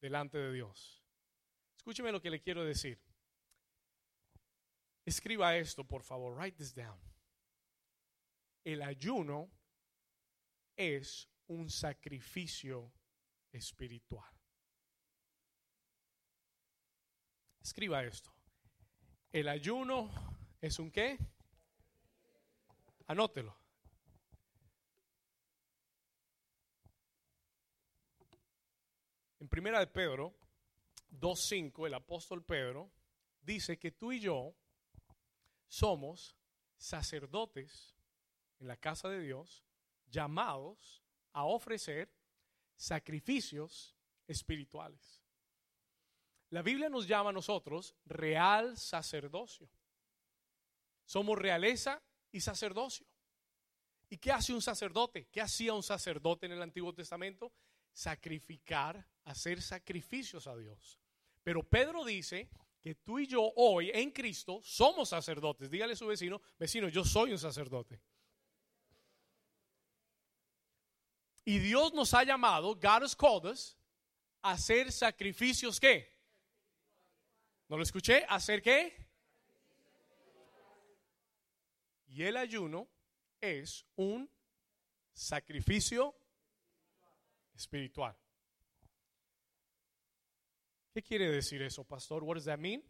delante 0.00 0.38
de 0.38 0.54
Dios. 0.54 1.04
Escúcheme 1.76 2.12
lo 2.12 2.22
que 2.22 2.30
le 2.30 2.40
quiero 2.40 2.64
decir. 2.64 2.98
Escriba 5.04 5.54
esto, 5.54 5.84
por 5.84 6.02
favor, 6.02 6.34
write 6.34 6.56
this 6.56 6.74
down. 6.74 6.98
El 8.64 8.80
ayuno 8.80 9.50
es 10.76 11.28
un 11.48 11.68
sacrificio 11.68 12.90
espiritual. 13.52 14.32
Escriba 17.60 18.02
esto. 18.02 18.32
El 19.30 19.48
ayuno 19.48 20.10
es 20.62 20.78
un 20.78 20.90
qué? 20.90 21.18
Anótelo. 23.10 23.56
En 29.40 29.48
primera 29.48 29.80
de 29.80 29.88
Pedro 29.88 30.32
2.5, 31.10 31.88
el 31.88 31.94
apóstol 31.94 32.44
Pedro 32.44 32.88
dice 33.42 33.80
que 33.80 33.90
tú 33.90 34.12
y 34.12 34.20
yo 34.20 34.54
somos 35.66 36.36
sacerdotes 36.76 37.96
en 38.60 38.68
la 38.68 38.76
casa 38.76 39.08
de 39.08 39.18
Dios, 39.18 39.64
llamados 40.08 41.02
a 41.32 41.46
ofrecer 41.46 42.14
sacrificios 42.76 43.96
espirituales. 44.28 45.20
La 46.50 46.62
Biblia 46.62 46.88
nos 46.88 47.08
llama 47.08 47.30
a 47.30 47.32
nosotros 47.32 47.96
real 48.04 48.78
sacerdocio. 48.78 49.68
Somos 51.04 51.36
realeza 51.36 52.00
y 52.32 52.40
sacerdocio. 52.40 53.06
¿Y 54.08 54.18
qué 54.18 54.32
hace 54.32 54.52
un 54.52 54.60
sacerdote? 54.60 55.28
¿Qué 55.30 55.40
hacía 55.40 55.72
un 55.72 55.82
sacerdote 55.82 56.46
en 56.46 56.52
el 56.52 56.62
Antiguo 56.62 56.92
Testamento? 56.92 57.52
Sacrificar, 57.92 59.06
hacer 59.24 59.62
sacrificios 59.62 60.46
a 60.46 60.56
Dios. 60.56 60.98
Pero 61.42 61.62
Pedro 61.62 62.04
dice 62.04 62.50
que 62.80 62.96
tú 62.96 63.18
y 63.18 63.26
yo 63.26 63.52
hoy 63.56 63.90
en 63.92 64.10
Cristo 64.10 64.60
somos 64.64 65.10
sacerdotes. 65.10 65.70
Dígale 65.70 65.92
a 65.92 65.96
su 65.96 66.06
vecino, 66.06 66.40
vecino, 66.58 66.88
yo 66.88 67.04
soy 67.04 67.32
un 67.32 67.38
sacerdote. 67.38 68.00
Y 71.44 71.58
Dios 71.58 71.92
nos 71.94 72.12
ha 72.14 72.24
llamado, 72.24 72.74
God 72.74 73.04
has 73.04 73.16
called 73.16 73.44
us, 73.44 73.76
a 74.42 74.52
hacer 74.52 74.90
sacrificios 74.90 75.78
¿qué? 75.78 76.16
¿No 77.68 77.76
lo 77.76 77.82
escuché? 77.82 78.24
¿Hacer 78.28 78.62
qué? 78.62 79.09
Y 82.12 82.24
el 82.24 82.36
ayuno 82.36 82.88
es 83.40 83.86
un 83.96 84.28
sacrificio 85.12 86.16
espiritual. 87.54 88.16
¿Qué 90.92 91.02
quiere 91.02 91.30
decir 91.30 91.62
eso, 91.62 91.84
pastor? 91.84 92.24
What 92.24 92.34
does 92.34 92.46
that 92.46 92.58
mean? 92.58 92.82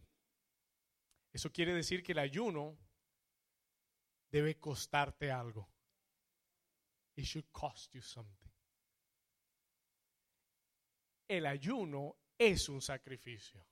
Eso 1.33 1.53
quiere 1.53 1.75
decir 1.75 2.03
que 2.03 2.13
el 2.13 2.19
ayuno 2.19 2.79
debe 4.31 4.59
costarte 4.59 5.31
algo. 5.31 5.69
It 7.15 7.27
should 7.27 7.51
cost 7.53 7.93
you 7.93 8.01
something. 8.01 8.51
El 11.29 11.45
ayuno 11.45 12.17
es 12.39 12.71
un 12.71 12.81
sacrificio. 12.81 13.67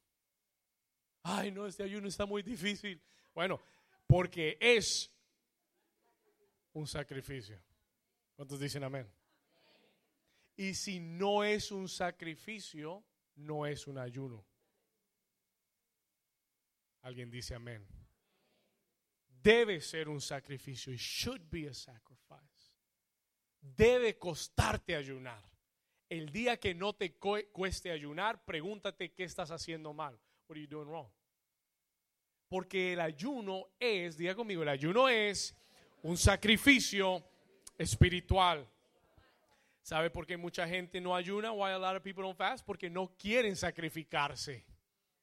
Ay, 1.22 1.50
no, 1.50 1.66
este 1.66 1.84
ayuno 1.84 2.06
está 2.06 2.26
muy 2.26 2.42
difícil. 2.42 3.02
Bueno, 3.34 3.61
porque 4.06 4.58
es 4.61 5.11
un 6.72 6.87
sacrificio. 6.87 7.61
¿Cuántos 8.35 8.61
dicen 8.61 8.85
amén? 8.85 9.11
Y 10.57 10.74
si 10.74 11.00
no 11.00 11.44
es 11.44 11.70
un 11.70 11.88
sacrificio, 11.88 13.04
no 13.37 13.66
es 13.66 13.87
un 13.87 13.98
ayuno. 13.98 14.44
Alguien 17.02 17.31
dice 17.31 17.54
amén. 17.54 17.87
Debe 19.28 19.81
ser 19.81 20.09
un 20.09 20.20
sacrificio. 20.20 20.92
It 20.92 20.98
should 20.98 21.42
be 21.48 21.68
a 21.68 21.74
sacrifice. 21.74 22.76
Debe 23.61 24.18
costarte 24.18 24.96
ayunar. 24.96 25.42
El 26.09 26.33
día 26.33 26.59
que 26.59 26.74
no 26.74 26.94
te 26.94 27.16
cueste 27.16 27.90
ayunar, 27.90 28.44
pregúntate 28.44 29.12
qué 29.12 29.24
estás 29.24 29.50
haciendo 29.50 29.92
mal. 29.92 30.18
What 30.48 30.57
are 30.57 30.61
you 30.61 30.66
doing 30.66 30.88
wrong? 30.88 31.09
Porque 32.48 32.94
el 32.94 33.00
ayuno 33.00 33.68
es, 33.78 34.16
diga 34.16 34.35
conmigo, 34.35 34.62
el 34.62 34.70
ayuno 34.70 35.09
es 35.09 35.54
un 36.02 36.16
sacrificio 36.16 37.22
espiritual. 37.76 38.66
¿Sabe 39.82 40.11
por 40.11 40.26
qué 40.26 40.37
mucha 40.37 40.66
gente 40.68 41.00
no 41.00 41.14
ayuna? 41.14 41.52
Why 41.52 41.70
a 41.70 41.78
lot 41.78 41.96
of 41.96 42.02
people 42.02 42.22
don't 42.22 42.37
fast? 42.37 42.64
Porque 42.66 42.90
no 42.90 43.16
quieren 43.16 43.56
sacrificarse. 43.56 44.64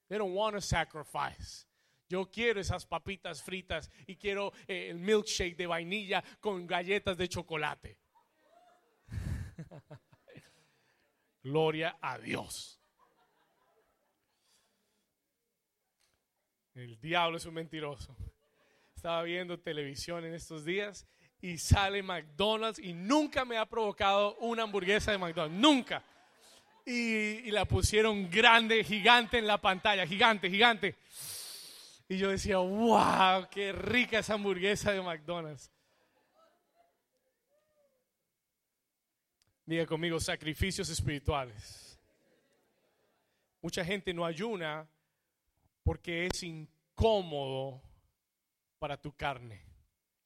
They 0.10 0.18
don't 0.18 0.34
want 0.34 0.56
to 0.56 0.62
sacrifice. 0.62 1.68
Yo 2.08 2.26
quiero 2.26 2.60
esas 2.60 2.86
papitas 2.86 3.42
fritas 3.42 3.90
y 4.08 4.16
quiero 4.16 4.54
eh, 4.68 4.90
el 4.90 5.00
milkshake 5.00 5.56
de 5.56 5.68
vainilla 5.68 6.24
con 6.40 6.68
galletas 6.68 7.18
de 7.18 7.28
chocolate. 7.28 7.98
Gloria 11.44 11.98
a 12.02 12.18
Dios. 12.18 12.80
El 16.76 17.00
diablo 17.00 17.38
es 17.38 17.46
un 17.46 17.54
mentiroso 17.54 18.16
estaba 19.06 19.22
viendo 19.22 19.60
televisión 19.60 20.26
en 20.26 20.34
estos 20.34 20.66
días 20.66 21.06
y 21.40 21.60
sale 21.60 22.02
McDonald's 22.02 22.80
y 22.80 22.92
nunca 22.94 23.46
me 23.46 23.56
ha 23.56 23.68
provocado 23.68 24.36
una 24.38 24.64
hamburguesa 24.64 25.12
de 25.12 25.20
McDonald's, 25.20 25.62
nunca. 25.62 26.04
Y, 26.84 27.52
la 27.52 27.66
pusieron 27.66 28.32
grande, 28.32 28.84
gigante 28.84 29.38
en 29.38 29.46
la 29.46 29.62
pantalla, 29.62 30.08
gigante, 30.08 30.50
gigante. 30.50 30.96
Y 32.10 32.18
yo 32.18 32.32
decía, 32.32 32.58
wow, 32.58 33.48
qué 33.52 33.72
rica 33.74 34.18
esa 34.18 34.34
hamburguesa 34.34 34.92
de 34.92 35.04
McDonald's. 35.04 35.72
Diga 39.68 39.86
conmigo, 39.86 40.20
sacrificios 40.20 40.90
espirituales. 40.90 42.00
Mucha 43.62 43.86
gente 43.86 44.12
no 44.16 44.26
ayuna 44.26 44.90
porque 45.84 46.26
es 46.26 46.42
incómodo 46.42 47.84
para 48.80 49.02
tu 49.02 49.16
carne. 49.16 49.64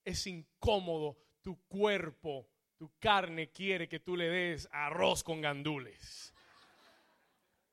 Es 0.03 0.25
incómodo, 0.27 1.17
tu 1.41 1.61
cuerpo, 1.67 2.49
tu 2.77 2.91
carne 2.99 3.51
quiere 3.51 3.87
que 3.87 3.99
tú 3.99 4.15
le 4.15 4.29
des 4.29 4.67
arroz 4.71 5.23
con 5.23 5.41
gandules. 5.41 6.33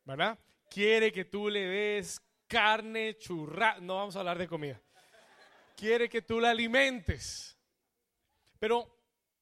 ¿Verdad? 0.05 0.39
Quiere 0.69 1.13
que 1.13 1.25
tú 1.25 1.49
le 1.49 1.67
des 1.67 2.21
carne 2.47 3.17
churra. 3.19 3.79
No 3.81 3.97
vamos 3.97 4.17
a 4.17 4.21
hablar 4.21 4.39
de 4.39 4.49
comida. 4.49 4.81
Quiere 5.77 6.09
que 6.09 6.23
tú 6.23 6.41
la 6.41 6.51
alimentes. 6.51 7.57
Pero 8.59 8.99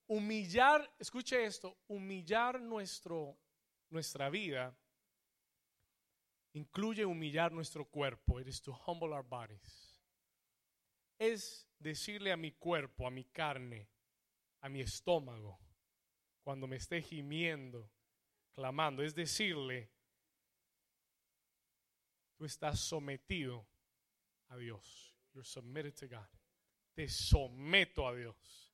humillar, 0.07 0.91
escuche 0.99 1.45
esto, 1.45 1.79
humillar 1.89 2.61
nuestro, 2.61 3.37
nuestra 3.91 4.29
vida 4.31 4.77
incluye 6.55 7.05
humillar 7.05 7.53
nuestro 7.53 7.85
cuerpo. 7.85 8.41
It 8.41 8.49
is 8.49 8.63
to 8.63 8.73
humble 8.73 9.13
our 9.13 9.25
bodies 9.25 9.84
es 11.33 11.69
decirle 11.79 12.33
a 12.33 12.37
mi 12.37 12.53
cuerpo, 12.53 13.07
a 13.07 13.11
mi 13.11 13.25
carne, 13.25 13.89
a 14.61 14.69
mi 14.69 14.81
estómago, 14.81 15.59
cuando 16.43 16.67
me 16.67 16.77
esté 16.77 17.03
gimiendo, 17.03 17.91
clamando, 18.53 19.03
es 19.03 19.15
decirle, 19.15 19.91
tú 22.37 22.45
estás 22.45 22.81
sometido 22.81 23.67
a 24.49 24.57
Dios. 24.57 25.15
You're 25.33 25.45
submitted 25.45 25.95
to 25.95 26.09
God. 26.09 26.29
Te 26.95 27.09
someto 27.09 28.07
a 28.07 28.15
Dios. 28.15 28.73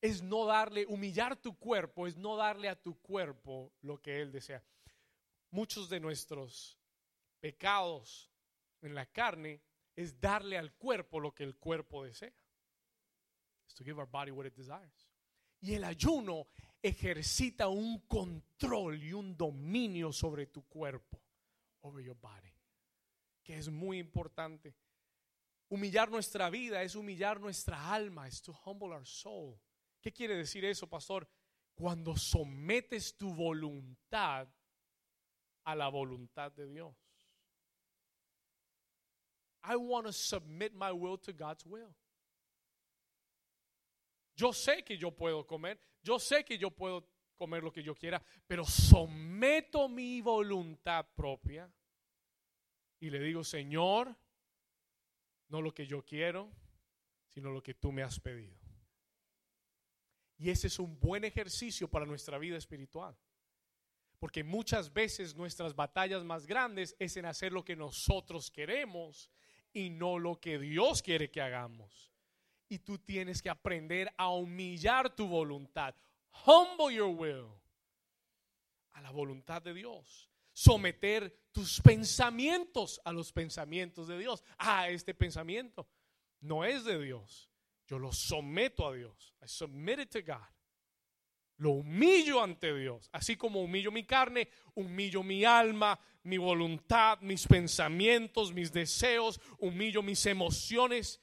Es 0.00 0.22
no 0.22 0.46
darle, 0.46 0.86
humillar 0.86 1.36
tu 1.36 1.56
cuerpo, 1.58 2.06
es 2.06 2.16
no 2.16 2.36
darle 2.36 2.68
a 2.68 2.80
tu 2.80 2.98
cuerpo 3.00 3.72
lo 3.82 4.00
que 4.00 4.20
Él 4.20 4.32
desea. 4.32 4.64
Muchos 5.50 5.88
de 5.88 6.00
nuestros 6.00 6.78
pecados 7.40 8.30
en 8.80 8.94
la 8.94 9.06
carne 9.06 9.60
es 10.00 10.20
darle 10.20 10.56
al 10.56 10.72
cuerpo 10.72 11.20
lo 11.20 11.34
que 11.34 11.44
el 11.44 11.56
cuerpo 11.56 12.04
desea. 12.04 12.32
to 13.80 13.84
give 13.84 13.98
our 13.98 14.06
body 14.06 14.30
what 14.30 14.44
it 14.44 14.54
desires. 14.54 15.08
Y 15.62 15.74
el 15.74 15.84
ayuno 15.84 16.48
ejercita 16.82 17.68
un 17.68 18.00
control 18.00 19.02
y 19.02 19.12
un 19.12 19.36
dominio 19.36 20.12
sobre 20.12 20.46
tu 20.46 20.66
cuerpo, 20.68 21.18
over 21.82 22.04
your 22.04 22.16
body, 22.20 22.52
que 23.42 23.56
es 23.56 23.70
muy 23.70 23.98
importante. 23.98 24.74
Humillar 25.70 26.10
nuestra 26.10 26.50
vida 26.50 26.82
es 26.82 26.94
humillar 26.94 27.40
nuestra 27.40 27.90
alma, 27.90 28.26
es 28.28 28.42
to 28.42 28.52
humble 28.66 28.92
our 28.92 29.06
soul. 29.06 29.58
¿Qué 30.02 30.12
quiere 30.12 30.36
decir 30.36 30.64
eso, 30.64 30.86
pastor? 30.86 31.26
Cuando 31.74 32.16
sometes 32.16 33.16
tu 33.16 33.32
voluntad 33.32 34.46
a 35.64 35.74
la 35.74 35.88
voluntad 35.88 36.52
de 36.52 36.66
Dios. 36.66 36.94
I 39.62 39.76
want 39.76 40.06
to 40.06 40.12
submit 40.12 40.74
my 40.74 40.92
will 40.92 41.18
to 41.18 41.32
God's 41.32 41.64
will. 41.66 41.94
Yo 44.36 44.52
sé 44.52 44.84
que 44.84 44.96
yo 44.96 45.10
puedo 45.10 45.46
comer, 45.46 45.78
yo 46.02 46.18
sé 46.18 46.44
que 46.44 46.56
yo 46.56 46.70
puedo 46.70 47.04
comer 47.36 47.62
lo 47.62 47.70
que 47.70 47.82
yo 47.82 47.94
quiera, 47.94 48.22
pero 48.46 48.64
someto 48.64 49.88
mi 49.88 50.20
voluntad 50.22 51.06
propia 51.14 51.70
y 53.00 53.10
le 53.10 53.20
digo, 53.20 53.42
Señor, 53.44 54.14
no 55.48 55.60
lo 55.60 55.72
que 55.72 55.86
yo 55.86 56.04
quiero, 56.04 56.50
sino 57.28 57.50
lo 57.50 57.62
que 57.62 57.74
tú 57.74 57.92
me 57.92 58.02
has 58.02 58.18
pedido. 58.20 58.58
Y 60.38 60.48
ese 60.48 60.68
es 60.68 60.78
un 60.78 60.98
buen 60.98 61.24
ejercicio 61.24 61.88
para 61.88 62.06
nuestra 62.06 62.38
vida 62.38 62.56
espiritual. 62.56 63.16
Porque 64.18 64.44
muchas 64.44 64.92
veces 64.92 65.34
nuestras 65.34 65.74
batallas 65.74 66.24
más 66.24 66.46
grandes 66.46 66.94
es 66.98 67.16
en 67.16 67.26
hacer 67.26 67.52
lo 67.52 67.64
que 67.64 67.76
nosotros 67.76 68.50
queremos 68.50 69.30
y 69.72 69.90
no 69.90 70.18
lo 70.18 70.40
que 70.40 70.58
Dios 70.58 71.02
quiere 71.02 71.30
que 71.30 71.40
hagamos. 71.40 72.12
Y 72.68 72.78
tú 72.78 72.98
tienes 72.98 73.42
que 73.42 73.50
aprender 73.50 74.12
a 74.16 74.30
humillar 74.30 75.14
tu 75.14 75.26
voluntad. 75.26 75.94
Humble 76.46 76.94
your 76.94 77.14
will 77.14 77.60
a 78.92 79.00
la 79.00 79.10
voluntad 79.10 79.62
de 79.62 79.74
Dios. 79.74 80.30
Someter 80.52 81.48
tus 81.52 81.80
pensamientos 81.80 83.00
a 83.04 83.12
los 83.12 83.32
pensamientos 83.32 84.06
de 84.08 84.18
Dios. 84.18 84.44
Ah, 84.58 84.88
este 84.88 85.14
pensamiento 85.14 85.88
no 86.40 86.64
es 86.64 86.84
de 86.84 87.02
Dios. 87.02 87.50
Yo 87.86 87.98
lo 87.98 88.12
someto 88.12 88.86
a 88.86 88.94
Dios. 88.94 89.34
I 89.42 89.48
submit 89.48 89.98
it 89.98 90.10
to 90.10 90.22
God. 90.22 90.46
Lo 91.60 91.72
humillo 91.72 92.42
ante 92.42 92.74
Dios, 92.74 93.10
así 93.12 93.36
como 93.36 93.60
humillo 93.62 93.92
mi 93.92 94.04
carne, 94.04 94.48
humillo 94.74 95.22
mi 95.22 95.44
alma, 95.44 96.00
mi 96.22 96.38
voluntad, 96.38 97.20
mis 97.20 97.46
pensamientos, 97.46 98.54
mis 98.54 98.72
deseos, 98.72 99.38
humillo 99.58 100.02
mis 100.02 100.24
emociones. 100.24 101.20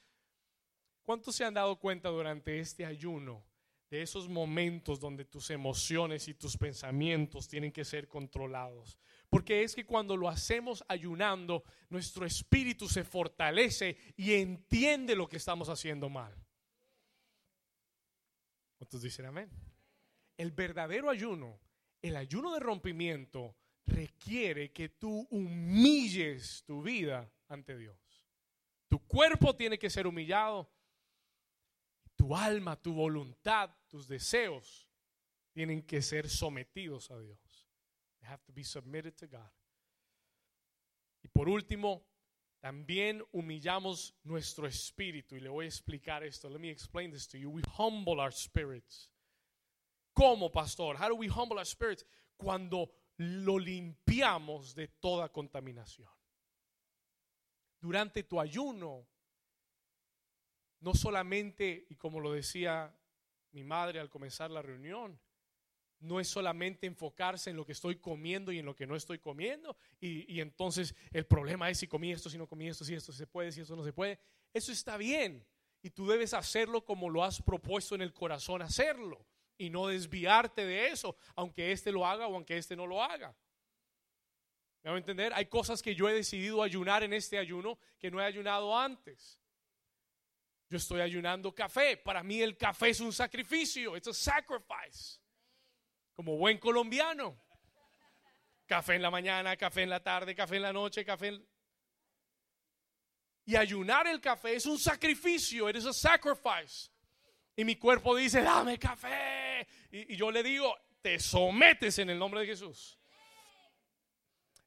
¿Cuántos 1.02 1.36
se 1.36 1.44
han 1.44 1.56
dado 1.56 1.80
cuenta 1.80 2.10
durante 2.10 2.60
este 2.60 2.86
ayuno 2.86 3.44
de 3.90 4.04
esos 4.04 4.30
momentos 4.30 5.00
donde 5.00 5.26
tus 5.26 5.50
emociones 5.50 6.28
y 6.28 6.36
tus 6.36 6.56
pensamientos 6.56 7.48
tienen 7.48 7.72
que 7.72 7.84
ser 7.84 8.08
controlados? 8.08 9.00
Porque 9.30 9.64
es 9.64 9.74
que 9.74 9.88
cuando 9.88 10.16
lo 10.16 10.30
hacemos 10.30 10.86
ayunando, 10.88 11.64
nuestro 11.90 12.28
espíritu 12.28 12.88
se 12.88 13.04
fortalece 13.04 13.98
y 14.16 14.34
entiende 14.34 15.16
lo 15.16 15.28
que 15.28 15.38
estamos 15.38 15.68
haciendo 15.68 16.10
mal. 16.10 16.36
¿Cuántos 18.78 19.02
dicen 19.02 19.26
amén? 19.26 19.67
El 20.38 20.52
verdadero 20.52 21.10
ayuno, 21.10 21.60
el 22.02 22.16
ayuno 22.16 22.54
de 22.54 22.60
rompimiento, 22.60 23.56
requiere 23.86 24.72
que 24.72 24.90
tú 24.90 25.28
humilles 25.32 26.64
tu 26.66 26.82
vida 26.82 27.32
ante 27.48 27.78
Dios. 27.78 27.98
Tu 28.88 29.00
cuerpo 29.08 29.56
tiene 29.56 29.78
que 29.78 29.90
ser 29.90 30.08
humillado. 30.08 30.70
Tu 32.16 32.36
alma, 32.36 32.82
tu 32.82 32.94
voluntad, 32.94 33.70
tus 33.88 34.08
deseos 34.08 34.90
tienen 35.54 35.84
que 35.84 36.02
ser 36.02 36.30
sometidos 36.30 37.12
a 37.12 37.20
Dios. 37.20 37.68
They 38.20 38.30
have 38.30 38.44
to 38.46 38.54
be 38.54 38.64
submitted 38.64 39.16
to 39.18 39.28
God. 39.28 39.52
Y 41.24 41.28
por 41.28 41.48
último, 41.48 42.06
también 42.60 43.24
humillamos 43.32 44.16
nuestro 44.24 44.68
espíritu. 44.68 45.36
Y 45.36 45.42
le 45.42 45.50
voy 45.50 45.66
a 45.66 45.68
explicar 45.68 46.24
esto. 46.24 46.50
Let 46.50 46.60
me 46.60 46.70
explain 46.70 47.12
this 47.12 47.28
to 47.28 47.38
you. 47.38 47.50
We 47.50 47.62
humble 47.78 48.20
our 48.20 48.32
spirits. 48.32 49.12
¿Cómo, 50.18 50.52
pastor? 50.52 50.98
How 51.00 51.10
do 51.10 51.16
we 51.16 51.28
humble 51.28 51.60
our 51.60 51.66
spirits? 51.66 52.04
Cuando 52.38 52.92
lo 53.18 53.60
limpiamos 53.60 54.74
de 54.74 54.88
toda 54.88 55.30
contaminación. 55.30 56.10
Durante 57.80 58.24
tu 58.24 58.40
ayuno, 58.40 59.08
no 60.80 60.96
solamente, 60.96 61.86
y 61.88 61.96
como 61.98 62.20
lo 62.20 62.32
decía 62.32 62.92
mi 63.52 63.64
madre 63.64 64.00
al 64.00 64.10
comenzar 64.10 64.50
la 64.50 64.64
reunión, 64.64 65.20
no 66.00 66.20
es 66.20 66.28
solamente 66.28 66.88
enfocarse 66.88 67.52
en 67.52 67.56
lo 67.56 67.64
que 67.64 67.74
estoy 67.74 67.98
comiendo 67.98 68.52
y 68.52 68.58
en 68.58 68.66
lo 68.66 68.76
que 68.76 68.88
no 68.88 68.96
estoy 68.96 69.20
comiendo. 69.20 69.78
Y, 70.00 70.34
y, 70.34 70.42
entonces 70.42 70.96
el 71.12 71.28
problema 71.28 71.70
es 71.70 71.78
si 71.78 71.88
comí 71.88 72.12
esto, 72.12 72.28
si 72.28 72.40
no 72.40 72.48
comí 72.48 72.68
esto, 72.68 72.84
si 72.84 72.96
esto 72.96 73.14
se 73.14 73.28
puede, 73.28 73.52
si 73.52 73.62
esto 73.62 73.76
no 73.76 73.84
se 73.84 73.94
puede. 73.94 74.20
Eso 74.52 74.72
está 74.72 74.98
bien. 74.98 75.46
Y 75.84 75.92
tú 75.92 76.08
debes 76.08 76.34
hacerlo 76.34 76.84
como 76.84 77.08
lo 77.08 77.24
has 77.24 77.40
propuesto 77.40 77.94
en 77.94 78.02
el 78.02 78.16
corazón 78.16 78.64
hacerlo 78.64 79.24
y 79.58 79.70
no 79.70 79.88
desviarte 79.88 80.66
de 80.66 80.88
eso, 80.88 81.18
aunque 81.36 81.72
éste 81.72 81.92
lo 81.92 82.06
haga 82.06 82.28
o 82.28 82.36
aunque 82.36 82.58
éste 82.58 82.76
no 82.76 82.86
lo 82.86 83.04
haga. 83.04 83.36
¿Me 84.84 84.92
a 84.92 84.98
entender? 84.98 85.34
Hay 85.34 85.48
cosas 85.48 85.82
que 85.82 85.96
yo 85.96 86.08
he 86.08 86.14
decidido 86.14 86.64
ayunar 86.64 87.04
en 87.04 87.12
este 87.12 87.38
ayuno 87.38 87.78
que 88.00 88.10
no 88.10 88.22
he 88.22 88.26
ayunado 88.26 88.78
antes. 88.78 89.38
Yo 90.70 90.78
estoy 90.78 91.02
ayunando 91.02 91.54
café. 91.54 91.98
Para 91.98 92.24
mí 92.24 92.42
el 92.42 92.56
café 92.58 92.90
es 92.90 93.00
un 93.00 93.12
sacrificio. 93.12 93.98
It's 93.98 94.08
a 94.08 94.14
sacrifice. 94.14 95.20
Como 96.14 96.38
buen 96.38 96.58
colombiano. 96.58 97.38
Café 98.66 98.96
en 98.96 99.02
la 99.02 99.12
mañana, 99.12 99.56
café 99.56 99.84
en 99.84 99.90
la 99.90 100.02
tarde, 100.02 100.36
café 100.36 100.58
en 100.58 100.62
la 100.62 100.74
noche, 100.74 101.04
café. 101.04 101.38
Y 103.46 103.56
ayunar 103.56 104.08
el 104.08 104.20
café 104.20 104.56
es 104.56 104.66
un 104.66 104.78
sacrificio. 104.78 105.70
It 105.70 105.78
is 105.78 105.86
a 105.86 105.94
sacrifice. 105.94 106.90
Y 107.58 107.66
mi 107.66 107.76
cuerpo 107.76 108.16
dice, 108.16 108.44
dame 108.44 108.78
café. 108.78 109.68
Y, 109.92 110.16
yo 110.16 110.30
le 110.30 110.44
digo, 110.44 110.78
te 111.02 111.20
sometes 111.20 111.98
en 111.98 112.12
el 112.12 112.20
nombre 112.20 112.42
de 112.42 112.46
Jesús. 112.46 113.00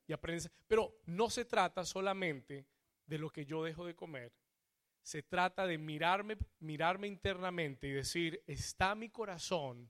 Y 0.08 0.12
aprendes. 0.12 0.50
Pero 0.66 0.98
no 1.06 1.30
se 1.30 1.44
trata 1.44 1.84
solamente 1.84 2.66
de 3.06 3.18
lo 3.18 3.30
que 3.30 3.46
yo 3.46 3.62
dejo 3.62 3.86
de 3.86 3.94
comer. 3.94 4.32
Se 5.02 5.22
trata 5.22 5.68
de 5.68 5.78
mirarme, 5.78 6.36
mirarme 6.58 7.06
internamente 7.06 7.86
y 7.86 7.92
decir, 7.92 8.42
está 8.48 8.96
mi 8.96 9.08
corazón 9.08 9.88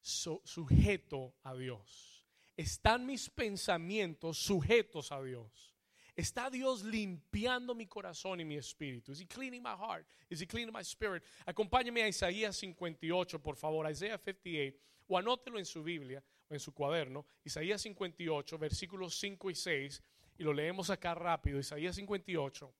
sujeto 0.00 1.34
a 1.42 1.52
Dios. 1.52 2.24
Están 2.56 3.06
mis 3.06 3.28
pensamientos 3.28 4.38
sujetos 4.38 5.10
a 5.10 5.20
Dios. 5.20 5.75
¿Está 6.16 6.48
Dios 6.48 6.82
limpiando 6.82 7.74
mi 7.74 7.86
corazón 7.86 8.40
y 8.40 8.44
mi 8.44 8.56
espíritu? 8.56 9.12
¿Is 9.12 9.20
he 9.20 9.26
cleaning 9.26 9.62
my 9.62 9.76
heart? 9.76 10.06
¿Is 10.30 10.40
he 10.40 10.46
cleaning 10.46 10.72
my 10.72 10.82
spirit? 10.82 11.22
Acompáñeme 11.44 12.02
a 12.02 12.08
Isaías 12.08 12.56
58, 12.56 13.38
por 13.42 13.56
favor, 13.56 13.88
Isaías 13.90 14.18
58, 14.24 14.78
o 15.08 15.18
anótelo 15.18 15.58
en 15.58 15.66
su 15.66 15.82
Biblia 15.82 16.24
o 16.48 16.54
en 16.54 16.60
su 16.60 16.72
cuaderno, 16.72 17.26
Isaías 17.44 17.82
58, 17.82 18.58
versículos 18.58 19.18
5 19.18 19.50
y 19.50 19.54
6, 19.54 20.02
y 20.38 20.42
lo 20.42 20.54
leemos 20.54 20.88
acá 20.88 21.14
rápido, 21.14 21.58
Isaías 21.58 21.96
58, 21.96 22.72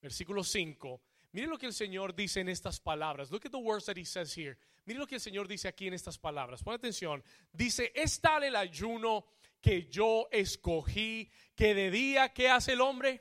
versículo 0.00 0.42
5. 0.42 1.02
Mire 1.32 1.46
lo 1.46 1.58
que 1.58 1.66
el 1.66 1.74
Señor 1.74 2.14
dice 2.14 2.40
en 2.40 2.48
estas 2.48 2.80
palabras. 2.80 3.30
Look 3.30 3.44
at 3.44 3.50
the 3.50 3.58
words 3.58 3.84
that 3.84 3.98
he 3.98 4.04
says 4.04 4.36
here. 4.36 4.56
Mire 4.86 4.98
lo 4.98 5.06
que 5.06 5.16
el 5.16 5.20
Señor 5.20 5.46
dice 5.46 5.68
aquí 5.68 5.86
en 5.86 5.92
estas 5.92 6.16
palabras. 6.16 6.62
Pon 6.62 6.74
atención. 6.74 7.22
Dice, 7.52 7.92
es 7.94 8.18
tal 8.18 8.44
el 8.44 8.56
ayuno 8.56 9.26
que 9.60 9.88
yo 9.88 10.28
escogí, 10.30 11.30
que 11.54 11.74
de 11.74 11.90
día, 11.90 12.32
¿qué 12.32 12.48
hace 12.48 12.72
el 12.72 12.80
hombre? 12.80 13.18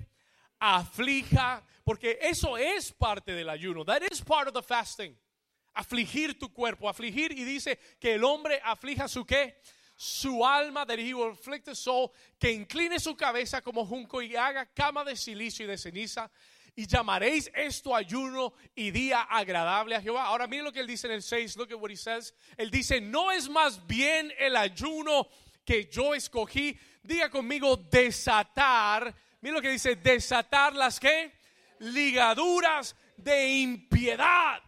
Aflija, 0.60 1.66
porque 1.84 2.20
eso 2.22 2.58
es 2.58 2.92
parte 2.92 3.34
del 3.34 3.50
ayuno. 3.50 3.86
That 3.86 4.04
is 4.12 4.22
part 4.22 4.48
of 4.48 4.54
the 4.54 4.62
fasting. 4.62 5.18
Afligir 5.74 6.40
tu 6.40 6.52
cuerpo, 6.52 6.90
afligir 6.90 7.32
y 7.32 7.44
dice 7.44 7.80
que 8.00 8.16
el 8.16 8.24
hombre 8.24 8.60
aflija 8.64 9.08
su 9.08 9.26
qué? 9.26 9.62
Su 9.96 10.46
alma, 10.46 10.86
that 10.86 11.00
he 11.00 11.14
will 11.14 11.32
afflict 11.32 11.66
the 11.66 11.76
soul, 11.76 12.12
que 12.40 12.52
incline 12.52 13.00
su 13.00 13.16
cabeza 13.16 13.62
como 13.62 13.86
junco 13.86 14.22
y 14.22 14.36
haga 14.36 14.66
cama 14.74 15.04
de 15.04 15.16
silicio 15.16 15.66
y 15.66 15.68
de 15.68 15.78
ceniza 15.78 16.32
y 16.78 16.86
llamaréis 16.86 17.52
esto 17.56 17.96
ayuno 17.96 18.54
y 18.76 18.92
día 18.92 19.24
agradable 19.24 19.96
a 19.96 20.02
Jehová. 20.02 20.26
Ahora 20.26 20.46
miren 20.46 20.66
lo 20.66 20.72
que 20.72 20.80
él 20.80 20.86
dice 20.86 21.08
en 21.08 21.14
el 21.14 21.24
6, 21.24 21.58
look 21.58 21.72
at 21.72 21.80
what 21.80 21.90
he 21.90 21.98
says. 21.98 22.36
Él 22.56 22.70
dice, 22.70 23.02
no 23.02 23.32
es 23.32 23.50
más 23.50 23.86
bien 23.88 24.32
el 24.38 24.56
ayuno 24.56 25.28
que 25.68 25.90
yo 25.90 26.16
escogí, 26.16 26.80
diga 27.04 27.30
conmigo 27.30 27.76
desatar, 27.76 29.14
mira 29.42 29.56
lo 29.56 29.62
que 29.62 29.72
dice, 29.72 29.98
desatar 29.98 30.74
las 30.74 30.98
que 30.98 31.34
ligaduras 31.80 32.96
de 33.18 33.50
impiedad. 33.50 34.64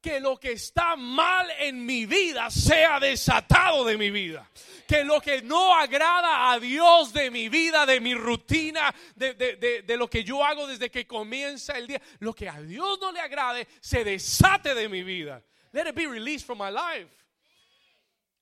Que 0.00 0.20
lo 0.20 0.38
que 0.38 0.52
está 0.52 0.94
mal 0.94 1.50
en 1.58 1.84
mi 1.84 2.06
vida 2.06 2.48
sea 2.48 3.00
desatado 3.00 3.84
de 3.84 3.98
mi 3.98 4.12
vida. 4.12 4.48
Que 4.86 5.02
lo 5.02 5.20
que 5.20 5.42
no 5.42 5.74
agrada 5.74 6.52
a 6.52 6.60
Dios 6.60 7.12
de 7.12 7.28
mi 7.28 7.48
vida, 7.48 7.84
de 7.84 8.00
mi 8.00 8.14
rutina, 8.14 8.94
de, 9.16 9.34
de, 9.34 9.82
de, 9.82 9.96
lo 9.96 10.08
que 10.08 10.22
yo 10.22 10.44
hago 10.44 10.68
desde 10.68 10.92
que 10.92 11.08
comienza 11.08 11.72
el 11.72 11.88
día, 11.88 12.00
lo 12.20 12.32
que 12.32 12.48
a 12.48 12.60
Dios 12.60 13.00
no 13.00 13.10
le 13.10 13.18
agrade, 13.18 13.66
se 13.80 14.04
desate 14.04 14.76
de 14.76 14.88
mi 14.88 15.02
vida. 15.02 15.42
Let 15.72 15.88
it 15.88 15.96
be 15.96 16.06
released 16.06 16.46
from 16.46 16.58
my 16.58 16.70
life. 16.70 17.25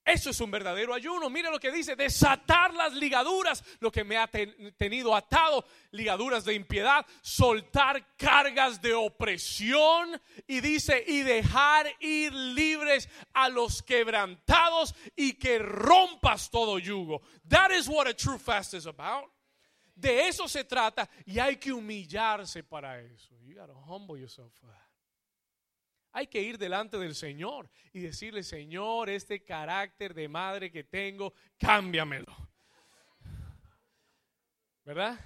Eso 0.04 0.28
es 0.28 0.40
un 0.40 0.50
verdadero 0.50 0.92
ayuno. 0.92 1.30
Mire 1.30 1.50
lo 1.50 1.58
que 1.58 1.70
dice, 1.70 1.96
desatar 1.96 2.74
las 2.74 2.92
ligaduras, 2.92 3.64
lo 3.80 3.90
que 3.90 4.04
me 4.04 4.18
ha 4.18 4.28
tenido 4.28 5.16
atado, 5.16 5.64
ligaduras 5.92 6.44
de 6.44 6.52
impiedad, 6.52 7.06
soltar 7.22 8.14
cargas 8.16 8.82
de 8.82 8.92
opresión 8.92 10.20
y 10.46 10.60
dice, 10.60 11.02
y 11.06 11.22
dejar 11.22 11.86
ir 12.00 12.34
libres 12.34 13.08
a 13.32 13.48
los 13.48 13.82
quebrantados 13.82 14.94
y 15.16 15.34
que 15.34 15.58
rompas 15.58 16.50
todo 16.50 16.78
yugo. 16.78 17.22
That 17.48 17.70
is 17.70 17.88
what 17.88 18.06
a 18.06 18.14
true 18.14 18.38
fast 18.38 18.74
is 18.74 18.86
about. 18.86 19.30
De 19.96 20.28
eso 20.28 20.48
se 20.48 20.64
trata 20.64 21.08
y 21.24 21.38
hay 21.38 21.56
que 21.56 21.72
humillarse 21.72 22.62
para 22.62 23.00
eso. 23.00 23.34
You 23.42 23.54
gotta 23.54 23.72
humble 23.72 24.18
yourself 24.18 24.52
for 24.60 24.66
that. 24.68 24.93
Hay 26.16 26.28
que 26.28 26.40
ir 26.40 26.58
delante 26.58 26.96
del 26.96 27.16
Señor 27.16 27.68
y 27.92 27.98
decirle, 27.98 28.44
Señor, 28.44 29.10
este 29.10 29.42
carácter 29.42 30.14
de 30.14 30.28
madre 30.28 30.70
que 30.70 30.84
tengo, 30.84 31.34
cámbiamelo. 31.58 32.32
¿Verdad? 34.84 35.18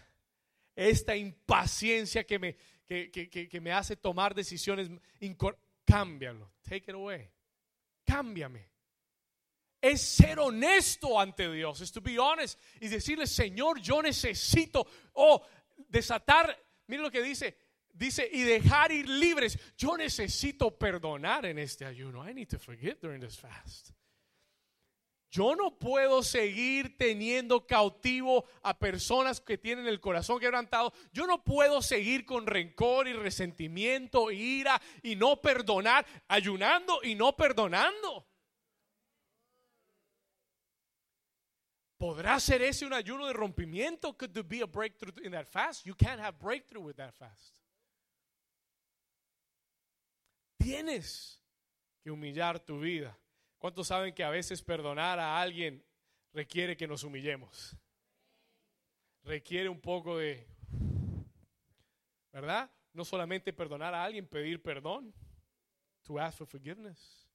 Esta 0.74 1.14
impaciencia 1.14 2.24
que 2.24 2.38
me, 2.38 2.56
que, 2.86 3.60
me 3.60 3.70
hace 3.70 3.96
tomar 3.96 4.34
decisiones, 4.34 4.88
cámbialo. 5.84 6.50
Take 6.62 6.90
it 6.90 6.94
away. 6.94 7.30
Cámbiame. 8.06 8.70
Es 9.82 10.00
ser 10.00 10.38
honesto 10.38 11.20
ante 11.20 11.52
Dios, 11.52 11.82
es 11.82 11.92
to 11.92 12.00
be 12.00 12.18
honest 12.18 12.58
y 12.80 12.88
decirle, 12.88 13.26
Señor, 13.26 13.78
yo 13.78 14.00
necesito, 14.00 14.86
oh, 15.12 15.46
desatar, 15.76 16.58
mire 16.86 17.02
lo 17.02 17.10
que 17.10 17.20
dice, 17.22 17.58
dice, 17.98 18.28
y 18.32 18.42
dejar 18.42 18.92
ir 18.92 19.08
libres. 19.08 19.58
Yo 19.76 19.96
necesito 19.96 20.70
perdonar 20.70 21.46
en 21.46 21.58
este 21.58 21.84
ayuno. 21.84 22.28
I 22.28 22.32
need 22.32 22.48
to 22.48 22.58
forgive 22.58 22.98
during 23.00 23.20
this 23.20 23.36
fast. 23.36 23.90
Yo 25.30 25.54
no 25.54 25.78
puedo 25.78 26.22
seguir 26.22 26.96
teniendo 26.96 27.66
cautivo 27.66 28.46
a 28.62 28.78
personas 28.78 29.40
que 29.40 29.58
tienen 29.58 29.86
el 29.86 30.00
corazón 30.00 30.40
quebrantado. 30.40 30.92
Yo 31.12 31.26
no 31.26 31.44
puedo 31.44 31.82
seguir 31.82 32.24
con 32.24 32.46
rencor 32.46 33.08
y 33.08 33.12
resentimiento, 33.12 34.30
ira 34.30 34.80
y 35.02 35.16
no 35.16 35.38
perdonar, 35.42 36.06
ayunando 36.28 37.00
y 37.02 37.14
no 37.14 37.36
perdonando. 37.36 38.26
¿Podrá 41.98 42.40
ser 42.40 42.62
ese 42.62 42.86
un 42.86 42.94
ayuno 42.94 43.26
de 43.26 43.32
rompimiento? 43.34 44.16
Could 44.16 44.32
there 44.32 44.44
be 44.44 44.62
a 44.62 44.66
breakthrough 44.66 45.12
in 45.24 45.32
that 45.32 45.48
fast? 45.48 45.84
You 45.84 45.94
can't 45.94 46.20
have 46.20 46.38
breakthrough 46.38 46.82
with 46.82 46.96
that 46.96 47.12
fast. 47.18 47.57
Tienes 50.58 51.40
que 52.02 52.10
humillar 52.10 52.60
tu 52.60 52.80
vida. 52.80 53.16
¿Cuántos 53.58 53.86
saben 53.88 54.14
que 54.14 54.22
a 54.22 54.30
veces 54.30 54.62
perdonar 54.62 55.18
a 55.18 55.40
alguien 55.40 55.84
requiere 56.32 56.76
que 56.76 56.86
nos 56.86 57.04
humillemos? 57.04 57.76
Requiere 59.22 59.68
un 59.68 59.80
poco 59.80 60.18
de, 60.18 60.46
¿verdad? 62.32 62.70
No 62.92 63.04
solamente 63.04 63.52
perdonar 63.52 63.94
a 63.94 64.04
alguien, 64.04 64.26
pedir 64.26 64.62
perdón. 64.62 65.14
To 66.04 66.18
ask 66.18 66.38
for 66.38 66.46
forgiveness. 66.46 67.28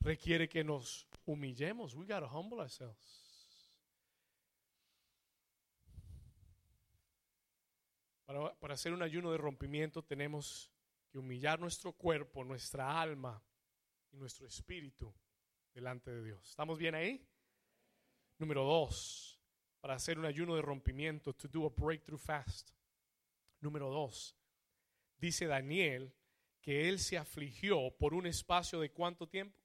Requiere 0.00 0.48
que 0.48 0.64
nos 0.64 1.06
humillemos. 1.24 1.94
We 1.94 2.04
gotta 2.04 2.26
humble 2.26 2.60
ourselves. 2.60 3.24
Para, 8.24 8.54
para 8.54 8.74
hacer 8.74 8.92
un 8.92 9.02
ayuno 9.02 9.30
de 9.30 9.38
rompimiento 9.38 10.02
tenemos 10.02 10.73
que 11.14 11.20
humillar 11.20 11.60
nuestro 11.60 11.92
cuerpo, 11.92 12.42
nuestra 12.42 13.00
alma 13.00 13.40
y 14.10 14.16
nuestro 14.16 14.48
espíritu 14.48 15.14
delante 15.72 16.10
de 16.10 16.24
Dios. 16.24 16.50
¿Estamos 16.50 16.76
bien 16.76 16.96
ahí? 16.96 17.24
Número 18.36 18.64
dos, 18.64 19.40
para 19.80 19.94
hacer 19.94 20.18
un 20.18 20.24
ayuno 20.24 20.56
de 20.56 20.62
rompimiento, 20.62 21.32
to 21.32 21.46
do 21.46 21.66
a 21.66 21.70
breakthrough 21.70 22.18
fast. 22.18 22.72
Número 23.60 23.90
dos, 23.90 24.36
dice 25.16 25.46
Daniel 25.46 26.12
que 26.60 26.88
él 26.88 26.98
se 26.98 27.16
afligió 27.16 27.96
por 27.96 28.12
un 28.12 28.26
espacio 28.26 28.80
de 28.80 28.90
cuánto 28.90 29.28
tiempo? 29.28 29.56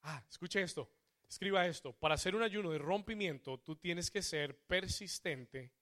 Ah, 0.00 0.24
escuche 0.30 0.62
esto, 0.62 0.90
escriba 1.28 1.66
esto. 1.66 1.92
Para 1.92 2.14
hacer 2.14 2.34
un 2.34 2.42
ayuno 2.42 2.70
de 2.70 2.78
rompimiento, 2.78 3.60
tú 3.60 3.76
tienes 3.76 4.10
que 4.10 4.22
ser 4.22 4.58
persistente 4.66 5.74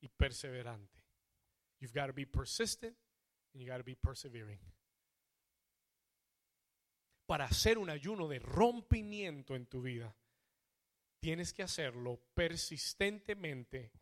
y 0.00 0.08
perseverante. 0.08 0.99
You've 1.80 1.94
got 1.94 2.06
to 2.06 2.12
be 2.12 2.26
persistent 2.26 2.94
and 3.52 3.62
you 3.62 3.68
got 3.68 3.78
to 3.78 3.84
be 3.84 3.94
persevering. 3.94 4.58
Para 7.26 7.44
hacer 7.44 7.78
un 7.78 7.88
ayuno 7.90 8.28
de 8.28 8.38
rompimiento 8.40 9.54
en 9.54 9.66
tu 9.66 9.82
vida, 9.82 10.14
tienes 11.20 11.52
que 11.52 11.62
hacerlo 11.62 12.20
persistentemente 12.34 13.92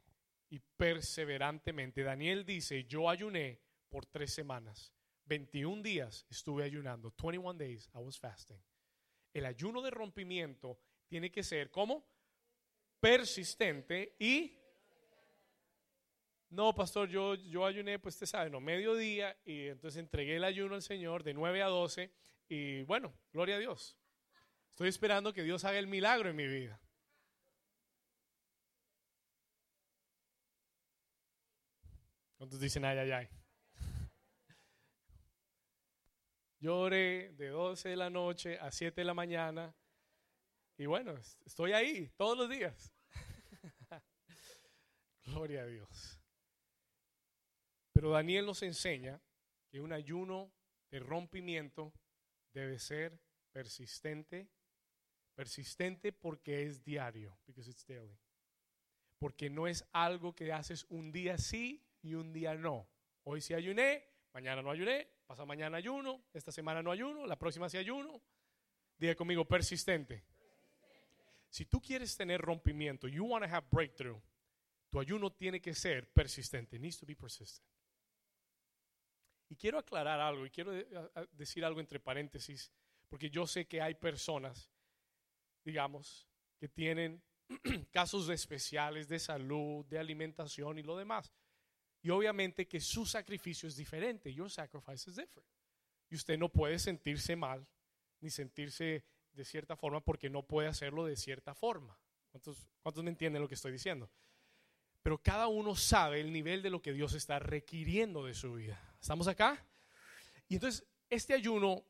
y 0.51 0.59
perseverantemente. 0.59 2.03
Daniel 2.03 2.45
dice, 2.45 2.85
yo 2.85 3.09
ayuné 3.09 3.61
por 3.89 4.07
tres 4.07 4.33
semanas. 4.33 4.93
21 5.27 5.83
días 5.83 6.27
estuve 6.31 6.65
ayunando. 6.65 7.13
21 7.23 7.59
days 7.59 7.89
I 7.95 7.99
was 7.99 8.19
fasting. 8.19 8.59
El 9.35 9.45
ayuno 9.45 9.83
de 9.83 9.91
rompimiento 9.91 10.81
tiene 11.07 11.31
que 11.31 11.43
ser 11.43 11.71
como 11.71 12.07
persistente 12.99 14.17
y 14.19 14.59
no, 16.51 16.75
pastor, 16.75 17.09
yo, 17.11 17.35
yo 17.35 17.67
ayuné, 17.67 17.99
pues 17.99 18.15
usted 18.15 18.27
sabe, 18.27 18.49
no, 18.49 18.61
mediodía 18.61 19.37
y 19.45 19.67
entonces 19.67 20.01
entregué 20.01 20.37
el 20.37 20.45
ayuno 20.45 20.75
al 20.75 20.83
Señor 20.83 21.23
de 21.23 21.35
9 21.35 21.63
a 21.63 21.67
12 21.67 22.11
y 22.49 22.83
bueno, 22.85 23.15
gloria 23.33 23.57
a 23.57 23.59
Dios. 23.59 23.99
Estoy 24.71 24.89
esperando 24.89 25.35
que 25.35 25.43
Dios 25.43 25.65
haga 25.65 25.79
el 25.79 25.87
milagro 25.87 26.31
en 26.31 26.37
mi 26.37 26.47
vida. 26.47 26.81
¿Cuántos 32.39 32.61
dicen 32.61 32.85
ay, 32.85 32.99
ay, 32.99 33.11
ay? 33.11 33.29
Lloré 36.61 37.33
de 37.35 37.49
12 37.49 37.91
de 37.91 37.97
la 37.97 38.09
noche 38.09 38.59
a 38.59 38.71
7 38.71 39.01
de 39.01 39.05
la 39.05 39.15
mañana 39.15 39.75
y 40.79 40.87
bueno, 40.87 41.15
estoy 41.45 41.73
ahí 41.73 42.09
todos 42.17 42.39
los 42.39 42.49
días. 42.49 42.95
Gloria 45.25 45.63
a 45.63 45.67
Dios. 45.67 46.18
Pero 47.99 48.11
Daniel 48.11 48.47
nos 48.47 48.63
enseña 48.63 49.21
que 49.69 49.81
un 49.81 49.93
ayuno 49.93 50.53
de 50.89 51.01
rompimiento 51.01 51.93
debe 52.53 52.79
ser 52.79 53.21
persistente, 53.51 54.49
persistente 55.35 56.13
porque 56.13 56.63
es 56.63 56.85
diario, 56.85 57.37
because 57.45 57.69
it's 57.69 57.85
daily. 57.85 58.17
Porque 59.19 59.51
no 59.51 59.67
es 59.67 59.85
algo 59.91 60.33
que 60.33 60.53
haces 60.53 60.87
un 60.91 61.11
día 61.11 61.39
sí 61.39 61.85
y 62.01 62.15
un 62.15 62.33
día 62.33 62.55
no. 62.55 62.89
Hoy 63.25 63.41
sí 63.41 63.53
ayuné, 63.53 64.09
mañana 64.33 64.63
no 64.63 64.71
ayuné, 64.71 65.09
pasa 65.27 65.45
mañana 65.45 65.79
ayuno, 65.79 66.23
esta 66.33 66.53
semana 66.53 66.81
no 66.85 66.93
ayuno, 66.93 67.27
la 67.27 67.37
próxima 67.37 67.69
sí 67.69 67.79
ayuno. 67.79 68.23
Diga 68.97 69.17
conmigo, 69.17 69.45
persistente. 69.45 70.23
Si 71.49 71.67
tú 71.67 71.81
quieres 71.81 72.17
tener 72.17 72.41
rompimiento, 72.41 73.09
you 73.09 73.25
want 73.25 73.45
to 73.45 73.53
have 73.53 73.67
breakthrough, 73.73 74.23
tu 74.89 75.01
ayuno 75.01 75.33
tiene 75.33 75.61
que 75.61 75.75
ser 75.75 76.13
persistente. 76.13 76.77
It 76.77 76.83
needs 76.83 77.01
to 77.01 77.05
be 77.05 77.17
persistent. 77.17 77.69
Y 79.49 79.57
quiero 79.57 79.79
aclarar 79.79 80.21
algo 80.21 80.45
y 80.47 80.51
quiero 80.51 80.73
decir 81.33 81.65
algo 81.65 81.81
entre 81.81 82.01
paréntesis, 82.01 82.71
porque 83.09 83.31
yo 83.31 83.47
sé 83.47 83.67
que 83.67 83.81
hay 83.81 83.95
personas, 83.95 84.71
digamos, 85.65 86.29
que 86.59 86.69
tienen 86.69 87.23
casos 87.91 88.29
especiales 88.29 89.09
de 89.09 89.19
salud, 89.19 89.87
de 89.87 89.99
alimentación 89.99 90.79
y 90.79 90.83
lo 90.83 90.97
demás. 90.97 91.33
Y 92.03 92.11
obviamente 92.11 92.69
que 92.69 92.81
su 92.81 93.07
sacrificio 93.07 93.69
es 93.69 93.77
diferente. 93.77 94.33
Your 94.33 94.51
sacrifice 94.51 95.11
is 95.11 95.17
different. 95.17 95.49
Y 96.11 96.17
usted 96.17 96.39
no 96.39 96.49
puede 96.49 96.79
sentirse 96.79 97.37
mal 97.37 97.67
ni 98.21 98.31
sentirse 98.31 99.05
de 99.33 99.45
cierta 99.45 99.77
forma 99.77 100.01
porque 100.01 100.31
no 100.31 100.43
puede 100.43 100.69
hacerlo 100.69 101.05
de 101.05 101.17
cierta 101.17 101.55
forma. 101.55 101.99
¿Cuántos, 102.31 102.69
cuántos 102.83 103.05
me 103.05 103.11
entienden 103.11 103.43
lo 103.43 103.49
que 103.49 103.55
estoy 103.55 103.73
diciendo? 103.73 104.11
Pero 105.03 105.23
cada 105.23 105.49
uno 105.49 105.75
sabe 105.77 106.21
el 106.21 106.33
nivel 106.33 106.63
de 106.63 106.71
lo 106.71 106.83
que 106.83 106.93
Dios 106.93 107.15
está 107.15 107.39
requiriendo 107.39 108.25
de 108.25 108.35
su 108.35 108.55
vida. 108.55 108.88
¿Estamos 109.01 109.29
acá? 109.29 109.65
Y 110.49 110.55
entonces 110.55 110.87
este 111.09 111.35
ayuno 111.35 111.85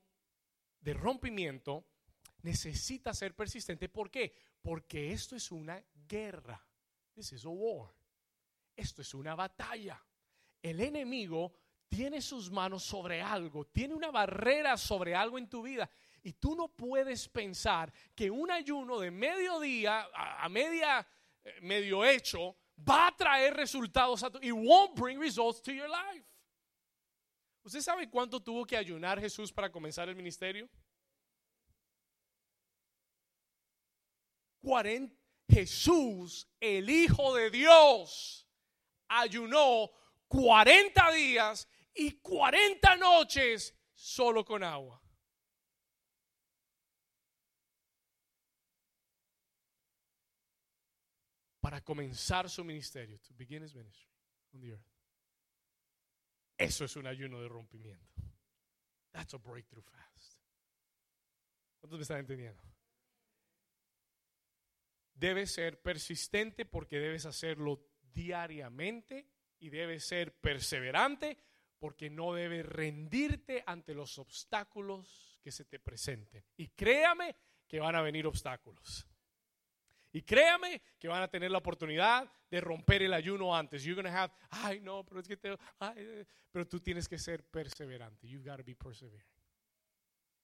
de 0.80 0.94
rompimiento 0.94 1.84
necesita 2.42 3.12
ser 3.14 3.34
persistente. 3.34 3.88
¿Por 3.88 4.11
qué? 4.11 4.34
Porque 4.62 5.12
esto 5.12 5.36
es 5.36 5.50
una 5.50 5.82
guerra. 6.06 6.64
This 7.14 7.32
is 7.32 7.44
a 7.44 7.48
war. 7.48 7.90
Esto 8.76 9.02
es 9.02 9.12
una 9.14 9.34
batalla. 9.34 10.00
El 10.62 10.80
enemigo 10.80 11.52
tiene 11.88 12.20
sus 12.20 12.50
manos 12.50 12.84
sobre 12.84 13.20
algo, 13.22 13.64
tiene 13.66 13.94
una 13.94 14.11
barrera 14.11 14.76
sobre 14.76 15.14
algo 15.14 15.38
en 15.38 15.48
tu 15.48 15.62
vida. 15.62 15.88
Y 16.22 16.34
tú 16.34 16.54
no 16.54 16.68
puedes 16.68 17.28
pensar 17.28 17.92
que 18.14 18.30
un 18.30 18.50
ayuno 18.50 18.98
de 18.98 19.11
mediodía 19.11 20.09
a, 20.14 20.44
a 20.44 20.48
media, 20.48 21.06
eh, 21.42 21.59
medio 21.62 22.04
hecho, 22.04 22.56
va 22.88 23.09
a 23.09 23.16
traer 23.16 23.54
resultados 23.54 24.22
a 24.22 24.30
tu, 24.30 24.38
it 24.42 24.52
won't 24.52 24.94
bring 24.94 25.18
results 25.18 25.62
to 25.62 25.72
your 25.72 25.88
life. 25.88 26.24
¿Usted 27.68 27.82
sabe 27.82 28.08
cuánto 28.08 28.40
tuvo 28.40 28.64
que 28.64 28.78
ayunar 28.78 29.20
Jesús 29.20 29.52
para 29.52 29.70
comenzar 29.70 30.08
el 30.08 30.16
ministerio? 30.16 30.70
40, 34.60 35.14
Jesús, 35.46 36.48
el 36.58 36.88
Hijo 36.88 37.34
de 37.34 37.50
Dios, 37.50 38.48
ayunó 39.06 39.90
40 40.28 41.12
días 41.12 41.68
y 41.92 42.12
40 42.12 42.96
noches 42.96 43.74
solo 43.92 44.46
con 44.46 44.64
agua. 44.64 45.02
Para 51.60 51.84
comenzar 51.84 52.48
su 52.48 52.64
ministerio, 52.64 53.18
to 53.20 53.34
begin 53.34 53.62
his 53.62 53.74
ministry 53.74 54.08
on 54.54 54.60
the 54.62 54.72
earth. 54.72 54.88
Eso 56.59 56.84
es 56.84 56.96
un 56.96 57.06
ayuno 57.06 57.40
de 57.40 57.48
rompimiento. 57.48 58.20
That's 59.12 59.32
a 59.34 59.38
breakthrough 59.38 59.84
fast. 59.84 60.38
¿Cuántos 61.80 61.98
me 61.98 62.02
están 62.02 62.18
entendiendo? 62.18 62.62
Debes 65.14 65.52
ser 65.52 65.80
persistente 65.80 66.64
porque 66.64 66.98
debes 66.98 67.26
hacerlo 67.26 67.88
diariamente 68.12 69.28
y 69.61 69.70
debes 69.70 70.06
ser 70.06 70.38
perseverante 70.40 71.38
porque 71.78 72.11
no 72.11 72.34
debes 72.34 72.66
rendirte 72.66 73.62
ante 73.66 73.94
los 73.94 74.18
obstáculos 74.18 75.40
que 75.42 75.52
se 75.52 75.64
te 75.64 75.78
presenten. 75.78 76.44
Y 76.56 76.68
créame 76.68 77.36
que 77.66 77.80
van 77.80 77.94
a 77.94 78.02
venir 78.02 78.26
obstáculos. 78.26 79.07
Y 80.12 80.22
créame 80.22 80.80
que 80.98 81.09
van 81.09 81.22
a 81.22 81.28
tener 81.28 81.50
la 81.50 81.59
oportunidad 81.59 82.30
de 82.50 82.61
romper 82.61 83.02
el 83.02 83.12
ayuno 83.12 83.54
antes. 83.54 83.84
You're 83.84 84.00
going 84.00 84.12
have, 84.14 84.32
ay, 84.50 84.80
no, 84.80 85.04
pero 85.04 85.20
es 85.20 85.28
que 85.28 85.36
te, 85.36 85.56
ay, 85.78 86.26
pero 86.50 86.66
tú 86.66 86.80
tienes 86.80 87.06
que 87.06 87.18
ser 87.18 87.44
perseverante. 87.44 88.26
You've 88.26 88.48
got 88.48 88.56
to 88.56 88.64
be 88.64 88.74
persevering. 88.74 89.26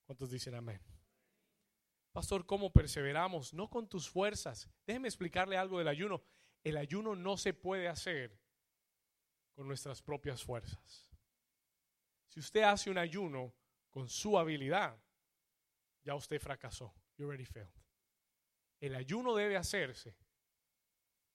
¿Cuántos 0.05 0.31
dicen 0.31 0.55
amén? 0.55 0.81
Pastor, 2.13 2.47
¿cómo 2.47 2.73
perseveramos? 2.73 3.55
No 3.55 3.69
con 3.69 3.89
tus 3.89 4.09
fuerzas. 4.09 4.69
Déjeme 4.87 5.09
explicarle 5.09 5.57
algo 5.57 5.79
del 5.79 5.89
ayuno. 5.89 6.23
El 6.63 6.77
ayuno 6.77 7.17
no 7.17 7.37
se 7.37 7.55
puede 7.55 7.89
hacer 7.89 8.39
con 9.55 9.67
nuestras 9.67 10.03
propias 10.03 10.43
fuerzas. 10.43 11.11
Si 12.29 12.41
usted 12.41 12.63
hace 12.63 12.91
un 12.91 12.99
ayuno 12.99 13.55
con 13.91 14.09
su 14.09 14.39
habilidad, 14.39 14.97
ya 16.03 16.15
usted 16.15 16.41
fracasó. 16.41 16.95
You 17.17 17.27
already 17.27 17.45
failed. 17.45 17.84
El 18.85 18.97
ayuno 18.97 19.35
debe 19.35 19.57
hacerse 19.57 20.15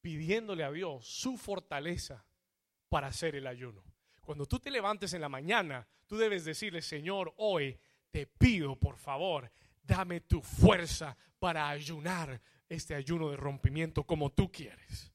pidiéndole 0.01 0.63
a 0.63 0.71
Dios 0.71 1.07
su 1.07 1.35
fortaleza 1.35 2.23
para 2.89 3.07
hacer 3.07 3.35
el 3.35 3.47
ayuno. 3.47 3.83
Cuando 4.21 4.45
tú 4.45 4.59
te 4.59 4.69
levantes 4.69 5.13
en 5.13 5.21
la 5.21 5.29
mañana, 5.29 5.87
tú 6.05 6.15
debes 6.15 6.45
decirle, 6.45 6.83
Señor, 6.83 7.33
hoy 7.37 7.79
te 8.11 8.27
pido, 8.27 8.75
por 8.75 8.97
favor, 8.97 9.51
dame 9.81 10.21
tu 10.21 10.43
fuerza 10.43 11.17
para 11.39 11.67
ayunar 11.69 12.39
este 12.69 12.93
ayuno 12.93 13.31
de 13.31 13.37
rompimiento 13.37 14.03
como 14.03 14.31
tú 14.31 14.51
quieres. 14.51 15.11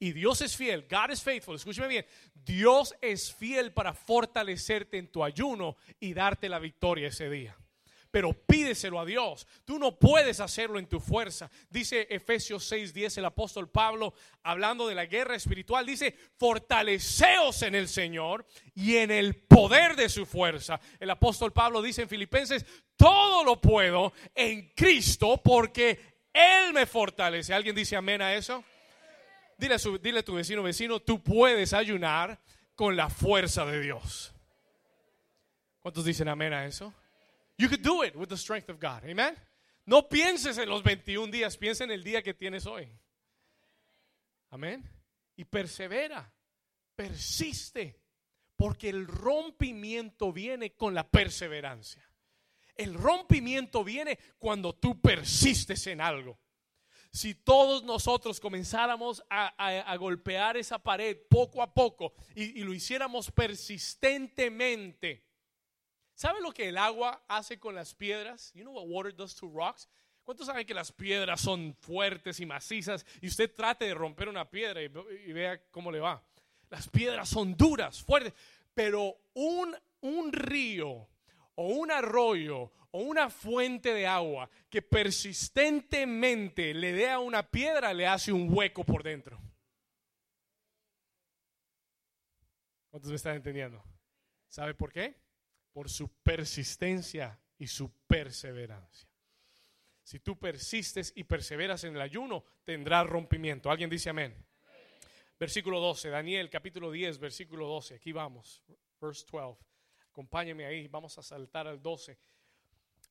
Y 0.00 0.10
Dios 0.14 0.40
es 0.40 0.56
fiel, 0.56 0.88
God 0.90 1.12
is 1.12 1.22
faithful, 1.22 1.54
escúcheme 1.54 1.86
bien, 1.86 2.06
Dios 2.34 2.96
es 3.00 3.32
fiel 3.32 3.72
para 3.72 3.94
fortalecerte 3.94 4.98
en 4.98 5.06
tu 5.06 5.22
ayuno 5.22 5.76
y 6.00 6.14
darte 6.14 6.48
la 6.48 6.58
victoria 6.58 7.06
ese 7.06 7.30
día 7.30 7.56
pero 8.12 8.34
pídeselo 8.34 9.00
a 9.00 9.06
Dios. 9.06 9.48
Tú 9.64 9.78
no 9.78 9.98
puedes 9.98 10.38
hacerlo 10.38 10.78
en 10.78 10.86
tu 10.86 11.00
fuerza. 11.00 11.50
Dice 11.70 12.06
Efesios 12.10 12.70
6:10 12.70 13.16
el 13.18 13.24
apóstol 13.24 13.70
Pablo, 13.70 14.12
hablando 14.42 14.86
de 14.86 14.94
la 14.94 15.06
guerra 15.06 15.34
espiritual, 15.34 15.86
dice, 15.86 16.14
fortaleceos 16.36 17.62
en 17.62 17.74
el 17.74 17.88
Señor 17.88 18.46
y 18.74 18.98
en 18.98 19.10
el 19.10 19.34
poder 19.34 19.96
de 19.96 20.10
su 20.10 20.26
fuerza. 20.26 20.78
El 21.00 21.08
apóstol 21.10 21.52
Pablo 21.52 21.80
dice 21.80 22.02
en 22.02 22.08
Filipenses, 22.08 22.66
todo 22.96 23.42
lo 23.44 23.60
puedo 23.60 24.12
en 24.34 24.72
Cristo 24.76 25.40
porque 25.42 25.98
Él 26.34 26.74
me 26.74 26.84
fortalece. 26.84 27.54
¿Alguien 27.54 27.74
dice 27.74 27.96
amén 27.96 28.20
a 28.20 28.34
eso? 28.34 28.62
Dile 29.56 29.76
a, 29.76 29.78
dile 30.02 30.18
a 30.18 30.24
tu 30.24 30.34
vecino, 30.34 30.62
vecino, 30.62 31.00
tú 31.00 31.22
puedes 31.22 31.72
ayunar 31.72 32.38
con 32.74 32.94
la 32.94 33.08
fuerza 33.08 33.64
de 33.64 33.80
Dios. 33.80 34.34
¿Cuántos 35.80 36.04
dicen 36.04 36.28
amén 36.28 36.52
a 36.52 36.66
eso? 36.66 36.92
You 37.58 37.68
could 37.68 37.82
do 37.82 38.02
it 38.02 38.16
with 38.16 38.28
the 38.28 38.36
strength 38.36 38.68
of 38.68 38.80
God. 38.80 39.04
Amen. 39.04 39.36
No 39.84 40.08
pienses 40.08 40.58
en 40.58 40.68
los 40.68 40.82
21 40.82 41.30
días, 41.30 41.56
piensa 41.56 41.84
en 41.84 41.90
el 41.90 42.04
día 42.04 42.22
que 42.22 42.34
tienes 42.34 42.66
hoy. 42.66 42.88
Amén. 44.50 44.88
Y 45.36 45.44
persevera, 45.44 46.32
persiste, 46.94 48.00
porque 48.56 48.88
el 48.88 49.06
rompimiento 49.06 50.32
viene 50.32 50.74
con 50.74 50.94
la 50.94 51.08
perseverancia. 51.08 52.08
El 52.76 52.94
rompimiento 52.94 53.84
viene 53.84 54.18
cuando 54.38 54.74
tú 54.74 55.00
persistes 55.00 55.86
en 55.88 56.00
algo. 56.00 56.38
Si 57.10 57.34
todos 57.34 57.82
nosotros 57.82 58.40
comenzáramos 58.40 59.22
a, 59.28 59.94
golpear 59.96 60.56
esa 60.56 60.78
pared 60.78 61.18
poco 61.28 61.62
a 61.62 61.74
poco 61.74 62.14
y 62.34 62.62
lo 62.62 62.72
hiciéramos 62.72 63.30
persistentemente, 63.30 65.31
¿Sabe 66.14 66.40
lo 66.40 66.52
que 66.52 66.68
el 66.68 66.78
agua 66.78 67.24
hace 67.28 67.58
con 67.58 67.74
las 67.74 67.94
piedras? 67.94 68.52
You 68.54 68.62
know 68.62 68.74
what 68.74 68.86
water 68.86 69.14
does 69.14 69.34
to 69.36 69.48
rocks? 69.48 69.88
¿Cuántos 70.24 70.46
saben 70.46 70.66
que 70.66 70.74
las 70.74 70.92
piedras 70.92 71.40
son 71.40 71.74
fuertes 71.74 72.38
y 72.38 72.46
macizas 72.46 73.04
y 73.20 73.26
usted 73.26 73.52
trate 73.54 73.86
de 73.86 73.94
romper 73.94 74.28
una 74.28 74.48
piedra 74.48 74.80
y, 74.82 74.88
vea 75.32 75.60
cómo 75.70 75.90
le 75.90 75.98
va? 75.98 76.22
Las 76.70 76.88
piedras 76.88 77.28
son 77.28 77.56
duras, 77.56 78.02
fuertes, 78.02 78.32
pero 78.72 79.16
un, 79.34 79.76
un 80.00 80.32
río 80.32 81.08
o 81.56 81.66
un 81.68 81.90
arroyo 81.90 82.72
o 82.92 83.00
una 83.00 83.30
fuente 83.30 83.92
de 83.92 84.06
agua 84.06 84.48
que 84.70 84.80
persistentemente 84.80 86.72
le 86.72 86.92
dé 86.92 87.10
a 87.10 87.18
una 87.18 87.42
piedra 87.42 87.92
le 87.92 88.06
hace 88.06 88.32
un 88.32 88.48
hueco 88.52 88.84
por 88.84 89.02
dentro. 89.02 89.40
¿Cuántos 92.90 93.10
me 93.10 93.16
están 93.16 93.36
entendiendo? 93.36 93.82
¿Sabe 94.48 94.74
por 94.74 94.92
qué? 94.92 95.21
Por 95.72 95.88
su 95.88 96.08
persistencia 96.22 97.38
y 97.58 97.66
su 97.66 97.90
perseverancia. 98.06 99.08
Si 100.02 100.20
tú 100.20 100.38
persistes 100.38 101.12
y 101.14 101.24
perseveras 101.24 101.84
en 101.84 101.94
el 101.94 102.02
ayuno, 102.02 102.44
tendrás 102.64 103.06
rompimiento. 103.06 103.70
¿Alguien 103.70 103.88
dice 103.88 104.10
amén? 104.10 104.34
Versículo 105.38 105.80
12, 105.80 106.10
Daniel 106.10 106.50
capítulo 106.50 106.90
10, 106.90 107.18
versículo 107.18 107.66
12. 107.66 107.94
Aquí 107.94 108.12
vamos, 108.12 108.62
verse 109.00 109.24
12. 109.30 109.58
Acompáñeme 110.10 110.66
ahí, 110.66 110.88
vamos 110.88 111.16
a 111.18 111.22
saltar 111.22 111.66
al 111.66 111.80
12. 111.80 112.18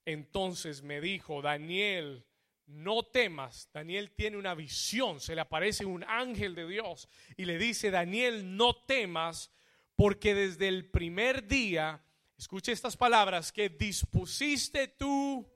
Entonces 0.06 0.82
me 0.82 1.02
dijo, 1.02 1.42
Daniel, 1.42 2.26
no 2.68 3.04
temas. 3.04 3.70
Daniel 3.74 4.12
tiene 4.12 4.38
una 4.38 4.54
visión, 4.56 5.20
se 5.20 5.36
le 5.36 5.42
aparece 5.42 5.86
un 5.86 6.04
ángel 6.04 6.56
de 6.56 6.68
Dios 6.68 7.08
y 7.38 7.46
le 7.46 7.58
dice, 7.58 7.92
Daniel, 7.92 8.56
no 8.56 8.76
temas, 8.76 9.52
porque 9.96 10.34
desde 10.34 10.68
el 10.68 10.90
primer 10.90 11.48
día 11.48 12.04
Escuche 12.42 12.72
estas 12.72 12.98
palabras, 12.98 13.52
que 13.52 13.70
dispusiste 13.70 14.88
tu 14.88 15.48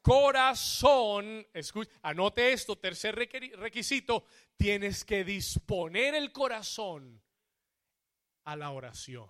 corazón. 0.00 1.46
Anote 2.00 2.54
esto, 2.54 2.78
tercer 2.78 3.14
requisito, 3.14 4.24
tienes 4.56 5.04
que 5.04 5.22
disponer 5.22 6.14
el 6.14 6.32
corazón 6.32 7.22
a 8.44 8.56
la 8.56 8.70
oración. 8.70 9.28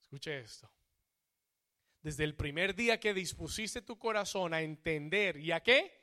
Escuche 0.00 0.38
esto. 0.38 0.70
Desde 2.00 2.22
el 2.22 2.36
primer 2.36 2.76
día 2.76 3.00
que 3.00 3.12
dispusiste 3.12 3.82
tu 3.82 3.98
corazón 3.98 4.54
a 4.54 4.62
entender 4.62 5.36
y 5.36 5.50
a 5.50 5.64
qué? 5.64 6.00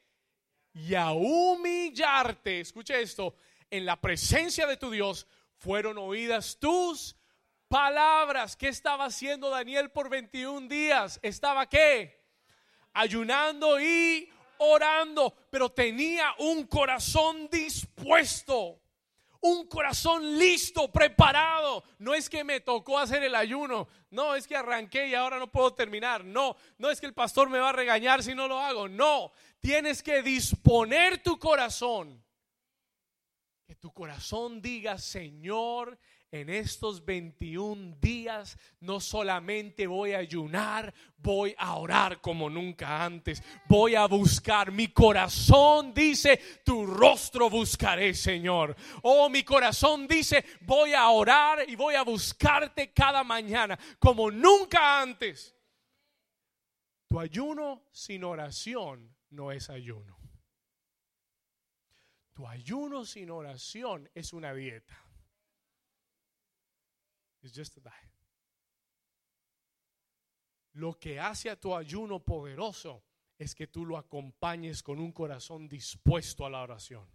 Y 0.74 0.94
a 0.94 1.14
humillarte. 1.14 2.60
Escuche 2.60 3.02
esto. 3.02 3.34
En 3.70 3.86
la 3.86 4.02
presencia 4.02 4.68
de 4.68 4.76
tu 4.76 4.92
Dios 4.92 5.26
fueron 5.56 5.98
oídas 5.98 6.60
tus 6.60 7.16
palabras. 7.74 8.56
¿Qué 8.56 8.68
estaba 8.68 9.06
haciendo 9.06 9.50
Daniel 9.50 9.90
por 9.90 10.08
21 10.08 10.68
días? 10.68 11.20
¿Estaba 11.24 11.68
qué? 11.68 12.24
Ayunando 12.94 13.82
y 13.82 14.30
orando, 14.60 15.34
pero 15.50 15.72
tenía 15.72 16.36
un 16.38 16.68
corazón 16.68 17.50
dispuesto. 17.50 18.80
Un 19.42 19.66
corazón 19.66 20.38
listo, 20.38 20.92
preparado. 20.92 21.84
No 21.98 22.14
es 22.14 22.30
que 22.30 22.44
me 22.44 22.60
tocó 22.60 23.00
hacer 23.00 23.24
el 23.24 23.34
ayuno. 23.34 23.88
No, 24.12 24.36
es 24.36 24.46
que 24.46 24.56
arranqué 24.56 25.08
y 25.08 25.16
ahora 25.16 25.40
no 25.40 25.52
puedo 25.52 25.74
terminar. 25.74 26.24
No, 26.24 26.56
no 26.78 26.92
es 26.92 27.00
que 27.02 27.08
el 27.08 27.16
pastor 27.16 27.50
me 27.50 27.58
va 27.58 27.70
a 27.70 27.74
regañar 27.74 28.22
si 28.22 28.36
no 28.36 28.48
lo 28.48 28.60
hago. 28.60 28.88
No, 28.88 29.32
tienes 29.60 30.04
que 30.04 30.22
disponer 30.22 31.24
tu 31.24 31.40
corazón. 31.40 32.24
Que 33.66 33.74
tu 33.74 33.92
corazón 33.92 34.62
diga, 34.62 35.00
Señor, 35.00 35.98
en 36.34 36.50
estos 36.50 37.06
21 37.06 37.96
días 38.02 38.58
no 38.80 39.00
solamente 39.00 39.86
voy 39.86 40.14
a 40.14 40.18
ayunar, 40.18 40.92
voy 41.16 41.54
a 41.60 41.76
orar 41.76 42.22
como 42.22 42.50
nunca 42.50 43.06
antes. 43.06 43.44
Voy 43.70 43.94
a 43.94 44.08
buscar. 44.08 44.72
Mi 44.72 44.88
corazón 44.88 45.94
dice, 45.94 46.42
tu 46.66 46.88
rostro 46.88 47.52
buscaré, 47.52 48.16
Señor. 48.16 48.76
Oh, 49.04 49.30
mi 49.30 49.44
corazón 49.44 50.08
dice, 50.08 50.44
voy 50.62 50.94
a 50.94 51.08
orar 51.10 51.70
y 51.70 51.76
voy 51.76 51.94
a 51.94 52.02
buscarte 52.02 52.92
cada 52.92 53.24
mañana 53.24 53.78
como 54.00 54.32
nunca 54.32 55.04
antes. 55.04 55.56
Tu 57.08 57.20
ayuno 57.20 57.84
sin 57.92 58.24
oración 58.24 59.16
no 59.30 59.52
es 59.52 59.70
ayuno. 59.70 60.18
Tu 62.34 62.48
ayuno 62.48 63.06
sin 63.06 63.30
oración 63.30 64.10
es 64.16 64.34
una 64.34 64.52
dieta. 64.52 65.03
Just 67.52 67.78
Lo 70.74 70.98
que 71.00 71.20
hace 71.20 71.50
a 71.50 71.60
tu 71.60 71.76
ayuno 71.76 72.24
poderoso 72.24 73.04
es 73.38 73.54
que 73.56 73.68
tú 73.68 73.86
lo 73.86 73.98
acompañes 73.98 74.82
con 74.82 75.00
un 75.00 75.12
corazón 75.12 75.68
dispuesto 75.68 76.46
a 76.46 76.50
la 76.50 76.62
oración. 76.62 77.10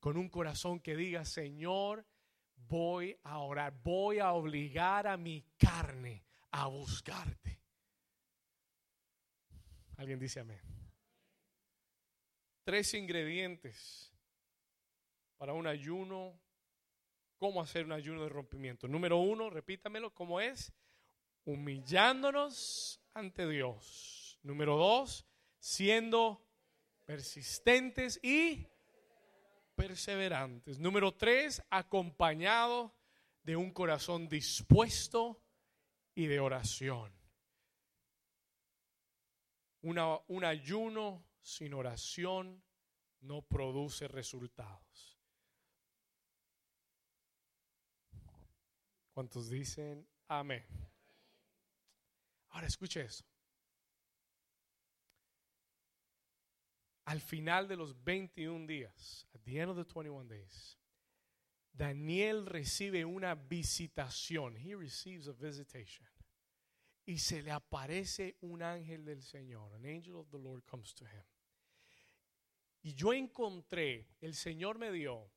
Con 0.00 0.16
un 0.16 0.28
corazón 0.28 0.80
que 0.80 0.96
diga, 0.96 1.24
Señor, 1.24 2.06
voy 2.56 3.18
a 3.22 3.38
orar, 3.38 3.80
voy 3.82 4.18
a 4.18 4.32
obligar 4.32 5.06
a 5.06 5.16
mi 5.16 5.42
carne 5.56 6.24
a 6.50 6.66
buscarte. 6.66 7.60
Alguien 9.96 10.18
dice 10.18 10.40
amén. 10.40 10.60
Tres 12.64 12.94
ingredientes 12.94 14.12
para 15.36 15.52
un 15.52 15.66
ayuno 15.66 16.38
cómo 17.38 17.62
hacer 17.62 17.84
un 17.84 17.92
ayuno 17.92 18.22
de 18.22 18.28
rompimiento. 18.28 18.88
Número 18.88 19.18
uno, 19.18 19.48
repítamelo, 19.48 20.14
¿cómo 20.14 20.40
es? 20.40 20.72
Humillándonos 21.44 23.00
ante 23.14 23.48
Dios. 23.48 24.38
Número 24.42 24.76
dos, 24.76 25.26
siendo 25.58 26.44
persistentes 27.04 28.20
y 28.22 28.68
perseverantes. 29.74 30.78
Número 30.78 31.14
tres, 31.14 31.62
acompañado 31.70 32.94
de 33.42 33.56
un 33.56 33.72
corazón 33.72 34.28
dispuesto 34.28 35.40
y 36.14 36.26
de 36.26 36.40
oración. 36.40 37.16
un 39.80 40.44
ayuno 40.44 41.24
sin 41.40 41.72
oración 41.72 42.62
no 43.20 43.42
produce 43.42 44.06
resultados. 44.08 45.17
¿Cuántos 49.18 49.50
dicen 49.50 50.06
amén? 50.28 50.64
Ahora 52.50 52.68
escuche 52.68 53.00
eso. 53.00 53.24
al 57.04 57.20
final 57.20 57.66
de 57.66 57.74
los 57.74 58.00
21 58.04 58.64
días, 58.68 59.26
at 59.34 59.40
the 59.42 59.58
end 59.58 59.70
of 59.70 59.76
the 59.76 59.84
21 59.84 60.28
days, 60.28 60.78
Daniel 61.72 62.46
recibe 62.46 63.04
una 63.04 63.34
visitación. 63.34 64.56
He 64.56 64.76
receives 64.76 65.26
a 65.26 65.32
visitation. 65.32 66.06
Y 67.04 67.18
se 67.18 67.42
le 67.42 67.50
aparece 67.50 68.36
un 68.42 68.62
ángel 68.62 69.04
del 69.04 69.24
Señor. 69.24 69.74
An 69.74 69.84
angel 69.84 70.14
of 70.14 70.30
the 70.30 70.38
Lord 70.38 70.64
comes 70.64 70.94
to 70.94 71.04
him. 71.04 71.24
Y 72.84 72.94
yo 72.94 73.12
encontré, 73.12 74.06
el 74.20 74.34
Señor 74.36 74.78
me 74.78 74.92
dio 74.92 75.28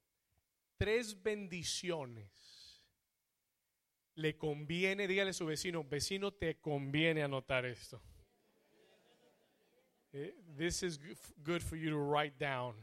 tres 0.77 1.19
bendiciones. 1.23 2.60
Le 4.15 4.37
conviene, 4.37 5.07
dígale 5.07 5.29
a 5.29 5.33
su 5.33 5.45
vecino, 5.45 5.83
vecino, 5.83 6.31
te 6.31 6.59
conviene 6.59 7.23
anotar 7.23 7.65
esto. 7.65 8.01
Eh, 10.13 10.35
this 10.57 10.83
is 10.83 10.99
good 11.43 11.61
for 11.61 11.77
you 11.77 11.89
to 11.89 11.97
write 11.97 12.37
down. 12.37 12.75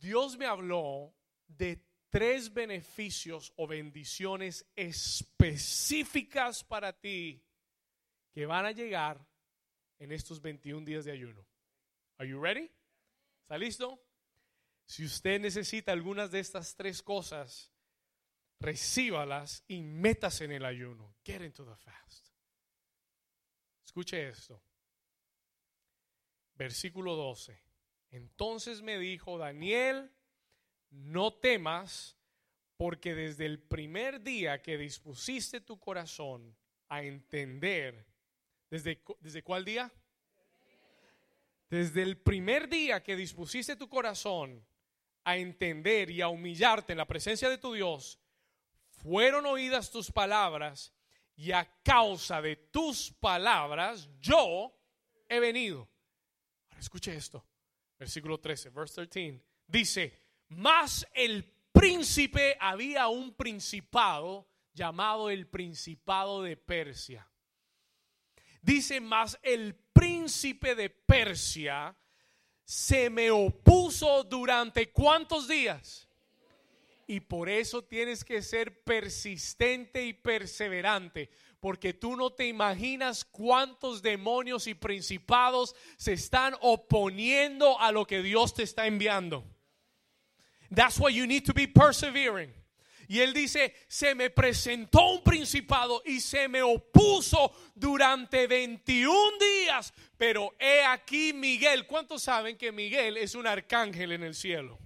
Dios 0.00 0.36
me 0.36 0.46
habló 0.46 1.14
de 1.46 1.80
tres 2.10 2.52
beneficios 2.52 3.52
o 3.56 3.66
bendiciones 3.66 4.66
específicas 4.74 6.64
para 6.64 6.92
ti 6.92 7.44
que 8.32 8.46
van 8.46 8.66
a 8.66 8.72
llegar 8.72 9.24
en 9.98 10.12
estos 10.12 10.40
21 10.40 10.84
días 10.84 11.04
de 11.04 11.12
ayuno. 11.12 11.46
Are 12.18 12.28
you 12.28 12.40
ready? 12.40 12.70
¿Está 13.42 13.58
listo? 13.58 14.00
Si 14.84 15.04
usted 15.04 15.40
necesita 15.40 15.92
algunas 15.92 16.30
de 16.30 16.40
estas 16.40 16.74
tres 16.74 17.02
cosas, 17.02 17.72
recíbalas 18.60 19.64
y 19.68 19.82
métase 19.82 20.44
en 20.44 20.52
el 20.52 20.64
ayuno. 20.64 21.16
Get 21.24 21.42
into 21.42 21.64
the 21.64 21.76
fast. 21.76 22.28
Escuche 23.84 24.28
esto. 24.28 24.62
Versículo 26.54 27.14
12. 27.14 27.60
Entonces 28.10 28.82
me 28.82 28.98
dijo 28.98 29.38
Daniel, 29.38 30.10
no 30.90 31.34
temas, 31.34 32.16
porque 32.76 33.14
desde 33.14 33.46
el 33.46 33.60
primer 33.60 34.22
día 34.22 34.62
que 34.62 34.78
dispusiste 34.78 35.60
tu 35.60 35.78
corazón 35.78 36.56
a 36.88 37.02
entender, 37.02 38.06
¿desde, 38.70 39.02
desde 39.20 39.42
cuál 39.42 39.64
día? 39.64 39.92
Desde 41.68 42.02
el 42.02 42.16
primer 42.16 42.68
día 42.68 43.02
que 43.02 43.14
dispusiste 43.14 43.76
tu 43.76 43.88
corazón 43.88 44.66
a 45.24 45.36
entender 45.36 46.10
y 46.10 46.22
a 46.22 46.28
humillarte 46.28 46.92
en 46.92 46.98
la 46.98 47.06
presencia 47.06 47.50
de 47.50 47.58
tu 47.58 47.74
Dios, 47.74 48.18
fueron 49.02 49.46
oídas 49.46 49.90
tus 49.90 50.10
palabras 50.10 50.92
y 51.36 51.52
a 51.52 51.64
causa 51.82 52.42
de 52.42 52.56
tus 52.56 53.12
palabras 53.12 54.08
yo 54.20 54.72
he 55.28 55.38
venido. 55.40 55.88
Ahora 56.68 56.80
escuche 56.80 57.14
esto, 57.14 57.44
versículo 57.98 58.38
13, 58.38 58.70
verse 58.70 59.06
13, 59.06 59.42
dice, 59.66 60.20
más 60.48 61.06
el 61.14 61.44
príncipe 61.72 62.56
había 62.60 63.08
un 63.08 63.34
principado 63.34 64.48
llamado 64.72 65.30
el 65.30 65.46
principado 65.46 66.42
de 66.42 66.56
Persia. 66.56 67.28
Dice, 68.60 69.00
más 69.00 69.38
el 69.42 69.74
príncipe 69.74 70.74
de 70.74 70.90
Persia 70.90 71.96
se 72.64 73.10
me 73.10 73.30
opuso 73.30 74.24
durante 74.24 74.90
cuántos 74.90 75.46
días. 75.46 76.07
Y 77.10 77.20
por 77.20 77.48
eso 77.48 77.82
tienes 77.82 78.22
que 78.22 78.42
ser 78.42 78.84
persistente 78.84 80.04
y 80.04 80.12
perseverante, 80.12 81.30
porque 81.58 81.94
tú 81.94 82.14
no 82.14 82.30
te 82.34 82.46
imaginas 82.46 83.24
cuántos 83.24 84.02
demonios 84.02 84.66
y 84.66 84.74
principados 84.74 85.74
se 85.96 86.12
están 86.12 86.54
oponiendo 86.60 87.80
a 87.80 87.92
lo 87.92 88.06
que 88.06 88.22
Dios 88.22 88.52
te 88.52 88.62
está 88.62 88.86
enviando. 88.86 89.42
That's 90.68 91.00
why 91.00 91.14
you 91.14 91.26
need 91.26 91.44
to 91.46 91.54
be 91.54 91.66
persevering. 91.66 92.52
Y 93.08 93.20
él 93.20 93.32
dice, 93.32 93.74
se 93.88 94.14
me 94.14 94.28
presentó 94.28 95.12
un 95.12 95.24
principado 95.24 96.02
y 96.04 96.20
se 96.20 96.46
me 96.46 96.60
opuso 96.60 97.54
durante 97.74 98.46
21 98.46 99.38
días, 99.38 99.94
pero 100.18 100.54
he 100.58 100.84
aquí 100.84 101.32
Miguel. 101.32 101.86
¿Cuántos 101.86 102.24
saben 102.24 102.58
que 102.58 102.70
Miguel 102.70 103.16
es 103.16 103.34
un 103.34 103.46
arcángel 103.46 104.12
en 104.12 104.24
el 104.24 104.34
cielo? 104.34 104.78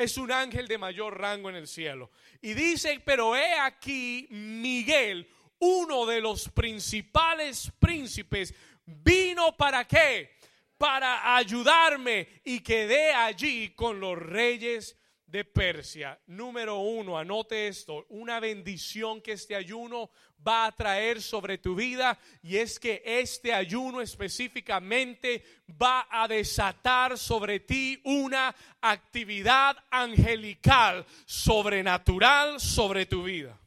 Es 0.00 0.16
un 0.16 0.32
ángel 0.32 0.66
de 0.66 0.78
mayor 0.78 1.20
rango 1.20 1.50
en 1.50 1.56
el 1.56 1.68
cielo. 1.68 2.10
Y 2.40 2.54
dice, 2.54 3.02
pero 3.04 3.36
he 3.36 3.52
aquí 3.52 4.26
Miguel, 4.30 5.28
uno 5.58 6.06
de 6.06 6.22
los 6.22 6.48
principales 6.48 7.70
príncipes, 7.78 8.54
vino 8.86 9.54
para 9.58 9.86
qué? 9.86 10.38
Para 10.78 11.36
ayudarme 11.36 12.40
y 12.44 12.60
quedé 12.60 13.12
allí 13.12 13.74
con 13.74 14.00
los 14.00 14.18
reyes 14.18 14.96
de 15.30 15.44
Persia. 15.44 16.20
Número 16.26 16.78
uno, 16.78 17.16
anote 17.16 17.68
esto, 17.68 18.06
una 18.08 18.40
bendición 18.40 19.20
que 19.20 19.32
este 19.32 19.54
ayuno 19.54 20.10
va 20.46 20.66
a 20.66 20.72
traer 20.72 21.22
sobre 21.22 21.58
tu 21.58 21.74
vida 21.74 22.18
y 22.42 22.56
es 22.56 22.80
que 22.80 23.02
este 23.04 23.52
ayuno 23.52 24.00
específicamente 24.00 25.44
va 25.80 26.08
a 26.10 26.26
desatar 26.26 27.16
sobre 27.16 27.60
ti 27.60 28.00
una 28.04 28.54
actividad 28.80 29.76
angelical, 29.90 31.06
sobrenatural 31.26 32.60
sobre 32.60 33.06
tu 33.06 33.24
vida. 33.24 33.58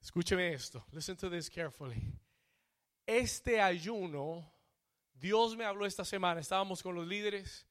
Escúcheme 0.00 0.52
esto, 0.52 0.84
listen 0.92 1.16
to 1.16 1.30
this 1.30 1.48
carefully. 1.48 2.02
Este 3.06 3.60
ayuno, 3.60 4.52
Dios 5.14 5.56
me 5.56 5.64
habló 5.64 5.86
esta 5.86 6.04
semana, 6.04 6.40
estábamos 6.40 6.82
con 6.82 6.94
los 6.94 7.06
líderes 7.06 7.66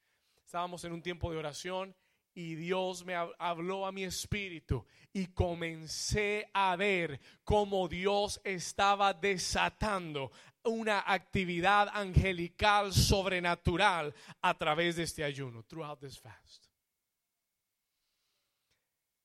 estábamos 0.52 0.84
en 0.84 0.92
un 0.92 1.02
tiempo 1.02 1.32
de 1.32 1.38
oración 1.38 1.96
y 2.34 2.56
Dios 2.56 3.06
me 3.06 3.16
habló 3.16 3.86
a 3.86 3.94
mi 3.94 4.04
espíritu 4.04 4.86
y 5.14 5.28
comencé 5.28 6.50
a 6.54 6.76
ver 6.76 7.22
cómo 7.46 7.88
Dios 7.88 8.42
estaba 8.44 9.14
desatando 9.14 10.30
una 10.66 11.06
actividad 11.08 11.88
angelical 11.94 12.92
sobrenatural 12.92 14.14
a 14.42 14.58
través 14.58 14.98
de 14.98 15.04
este 15.04 15.24
ayuno, 15.24 15.64
throughout 15.64 16.02
this 16.02 16.20
fast. 16.20 16.66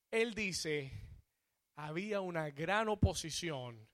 Él 0.09 0.33
dice, 0.33 0.93
había 1.75 2.21
una 2.21 2.51
gran 2.51 2.87
oposición, 2.87 3.85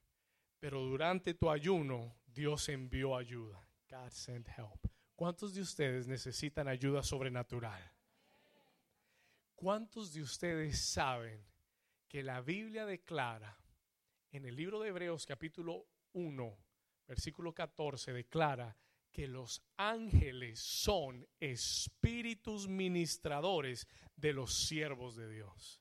pero 0.60 0.82
durante 0.82 1.34
tu 1.34 1.50
ayuno 1.50 2.16
Dios 2.28 2.70
envió 2.70 3.18
ayuda. 3.18 3.60
God 3.90 4.12
sent 4.12 4.48
help. 4.50 4.93
¿Cuántos 5.16 5.54
de 5.54 5.62
ustedes 5.62 6.08
necesitan 6.08 6.68
ayuda 6.68 7.04
sobrenatural? 7.04 7.82
¿Cuántos 9.56 10.12
de 10.14 10.22
ustedes 10.22 10.80
saben 10.80 11.46
que 12.08 12.24
la 12.24 12.42
Biblia 12.42 12.86
declara 12.86 13.56
en 14.32 14.46
el 14.46 14.56
libro 14.56 14.80
de 14.80 14.90
Hebreos 14.90 15.26
capítulo 15.28 15.86
1, 16.14 16.58
versículo 17.08 17.54
14, 17.54 18.12
declara 18.12 18.76
que 19.12 19.28
los 19.28 19.64
ángeles 19.78 20.60
son 20.60 21.28
espíritus 21.40 22.68
ministradores 22.68 23.88
de 24.16 24.34
los 24.34 24.52
siervos 24.54 25.16
de 25.16 25.30
Dios? 25.30 25.80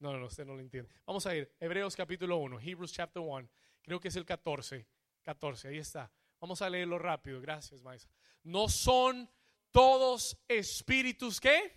No, 0.00 0.16
no, 0.18 0.26
usted 0.26 0.44
no 0.44 0.54
lo 0.54 0.60
entiende. 0.60 0.92
Vamos 1.06 1.26
a 1.26 1.34
ir, 1.34 1.50
Hebreos 1.58 1.96
capítulo 1.96 2.36
1, 2.36 2.60
Hebrews 2.60 2.92
chapter 2.92 3.22
1, 3.22 3.48
creo 3.80 3.98
que 3.98 4.08
es 4.08 4.16
el 4.16 4.26
14, 4.26 4.86
14, 5.22 5.68
ahí 5.68 5.78
está. 5.78 6.12
Vamos 6.38 6.60
a 6.60 6.68
leerlo 6.68 6.98
rápido, 6.98 7.40
gracias, 7.40 7.80
maestra 7.80 8.14
no 8.44 8.68
son 8.68 9.28
todos 9.72 10.36
espíritus 10.46 11.40
que 11.40 11.72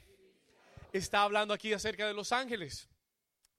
está 0.93 1.23
hablando 1.23 1.53
aquí 1.53 1.73
acerca 1.73 2.05
de 2.05 2.13
los 2.13 2.31
ángeles. 2.31 2.87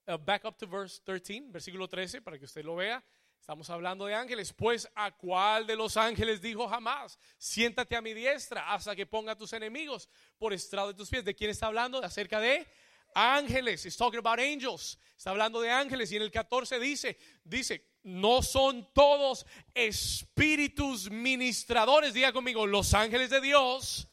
Uh, 0.07 0.17
back 0.17 0.45
up 0.45 0.57
to 0.57 0.67
verse 0.67 1.01
13, 1.03 1.51
versículo 1.51 1.87
13, 1.87 2.21
para 2.21 2.39
que 2.39 2.45
usted 2.45 2.63
lo 2.63 2.75
vea. 2.75 3.03
Estamos 3.39 3.69
hablando 3.69 4.05
de 4.05 4.13
ángeles. 4.13 4.53
Pues 4.53 4.87
a 4.95 5.11
cuál 5.11 5.65
de 5.65 5.75
los 5.75 5.97
ángeles 5.97 6.41
dijo 6.41 6.67
jamás, 6.67 7.17
siéntate 7.37 7.95
a 7.95 8.01
mi 8.01 8.13
diestra 8.13 8.71
hasta 8.71 8.95
que 8.95 9.05
ponga 9.05 9.31
a 9.31 9.35
tus 9.35 9.53
enemigos 9.53 10.09
por 10.37 10.53
estrado 10.53 10.89
de 10.89 10.93
tus 10.93 11.09
pies. 11.09 11.25
¿De 11.25 11.35
quién 11.35 11.49
está 11.49 11.67
hablando? 11.67 12.03
Acerca 12.03 12.39
de 12.39 12.67
ángeles. 13.13 13.85
He's 13.85 13.97
talking 13.97 14.19
about 14.19 14.39
angels. 14.39 14.99
Está 15.17 15.31
hablando 15.31 15.61
de 15.61 15.71
ángeles. 15.71 16.11
Y 16.11 16.17
en 16.17 16.21
el 16.21 16.31
14 16.31 16.79
dice, 16.79 17.17
dice, 17.43 17.88
no 18.03 18.41
son 18.41 18.87
todos 18.93 19.45
espíritus 19.73 21.09
ministradores. 21.09 22.13
Diga 22.13 22.31
conmigo, 22.31 22.65
los 22.65 22.93
ángeles 22.93 23.29
de 23.29 23.41
Dios 23.41 24.07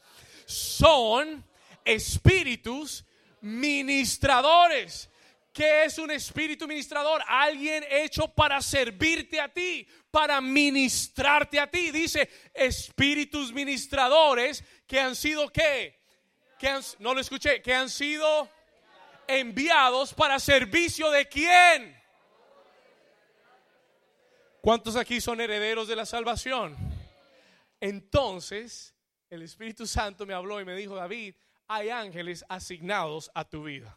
son 0.47 1.45
espíritus 1.84 3.05
ministradores. 3.41 5.09
¿Qué 5.53 5.84
es 5.84 5.99
un 5.99 6.11
espíritu 6.11 6.68
ministrador? 6.68 7.22
Alguien 7.26 7.82
hecho 7.89 8.28
para 8.28 8.61
servirte 8.61 9.41
a 9.41 9.49
ti, 9.49 9.89
para 10.11 10.39
ministrarte 10.43 11.59
a 11.59 11.66
ti. 11.66 11.91
Dice 11.91 12.28
espíritus 12.53 13.53
ministradores 13.55 14.62
que 14.87 15.01
han 15.01 15.16
sido 15.16 15.49
qué? 15.51 15.99
Que 16.59 16.78
no 16.99 17.14
lo 17.14 17.20
escuché, 17.20 17.62
que 17.62 17.72
han 17.72 17.89
sido 17.89 18.51
enviados 19.26 20.12
para 20.12 20.39
servicio 20.39 21.11
de 21.11 21.26
quién? 21.26 21.97
¿Cuántos 24.67 24.97
aquí 24.97 25.21
son 25.21 25.41
herederos 25.41 25.87
de 25.87 25.95
la 25.95 26.05
salvación? 26.05 26.77
Entonces, 27.79 28.97
el 29.31 29.43
Espíritu 29.43 29.87
Santo 29.87 30.27
me 30.27 30.35
habló 30.35 30.61
y 30.61 30.64
me 30.64 30.75
dijo, 30.75 30.97
David, 30.97 31.37
hay 31.69 31.91
ángeles 31.91 32.45
asignados 32.49 33.31
a 33.33 33.49
tu 33.49 33.62
vida. 33.62 33.97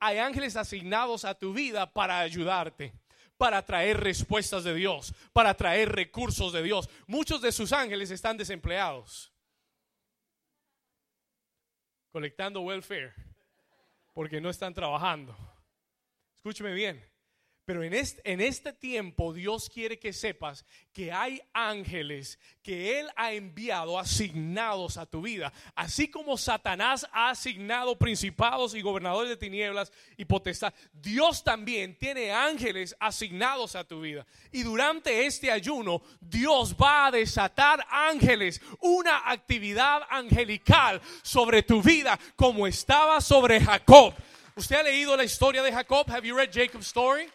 Hay 0.00 0.18
ángeles 0.18 0.56
asignados 0.56 1.24
a 1.24 1.36
tu 1.36 1.52
vida 1.52 1.92
para 1.92 2.18
ayudarte, 2.18 2.92
para 3.36 3.64
traer 3.64 4.00
respuestas 4.00 4.64
de 4.64 4.74
Dios, 4.74 5.14
para 5.32 5.54
traer 5.54 5.92
recursos 5.92 6.52
de 6.52 6.64
Dios. 6.64 6.90
Muchos 7.06 7.40
de 7.40 7.52
sus 7.52 7.72
ángeles 7.72 8.10
están 8.10 8.36
desempleados, 8.36 9.32
colectando 12.10 12.62
welfare, 12.62 13.14
porque 14.14 14.40
no 14.40 14.50
están 14.50 14.74
trabajando. 14.74 15.36
Escúcheme 16.34 16.72
bien. 16.72 17.08
Pero 17.64 17.84
en 17.84 17.94
este, 17.94 18.72
tiempo 18.72 19.32
Dios 19.32 19.70
quiere 19.70 19.98
que 19.98 20.12
sepas 20.12 20.64
que 20.92 21.12
hay 21.12 21.40
ángeles 21.52 22.38
que 22.62 22.98
Él 22.98 23.08
ha 23.14 23.32
enviado 23.32 23.98
asignados 23.98 24.96
a 24.96 25.06
tu 25.06 25.22
vida. 25.22 25.52
Así 25.74 26.08
como 26.08 26.36
Satanás 26.36 27.06
ha 27.12 27.30
asignado 27.30 27.96
principados 27.96 28.74
y 28.74 28.82
gobernadores 28.82 29.30
de 29.30 29.36
tinieblas 29.36 29.92
y 30.16 30.24
potestad, 30.24 30.74
Dios 30.92 31.44
también 31.44 31.96
tiene 31.96 32.32
ángeles 32.32 32.96
asignados 32.98 33.76
a 33.76 33.84
tu 33.84 34.00
vida. 34.00 34.26
Y 34.50 34.62
durante 34.62 35.26
este 35.26 35.52
ayuno 35.52 36.02
Dios 36.20 36.74
va 36.74 37.06
a 37.06 37.10
desatar 37.10 37.86
ángeles, 37.88 38.60
una 38.80 39.30
actividad 39.30 40.02
angelical 40.10 41.00
sobre 41.22 41.62
tu 41.62 41.82
vida 41.82 42.18
como 42.34 42.66
estaba 42.66 43.20
sobre 43.20 43.60
Jacob. 43.60 44.14
¿Usted 44.56 44.76
ha 44.76 44.82
leído 44.82 45.16
la 45.16 45.24
historia 45.24 45.62
de 45.62 45.72
Jacob? 45.72 46.10
Have 46.10 46.26
you 46.26 46.36
read 46.36 46.50
Jacob's 46.52 46.88
story? 46.88 47.28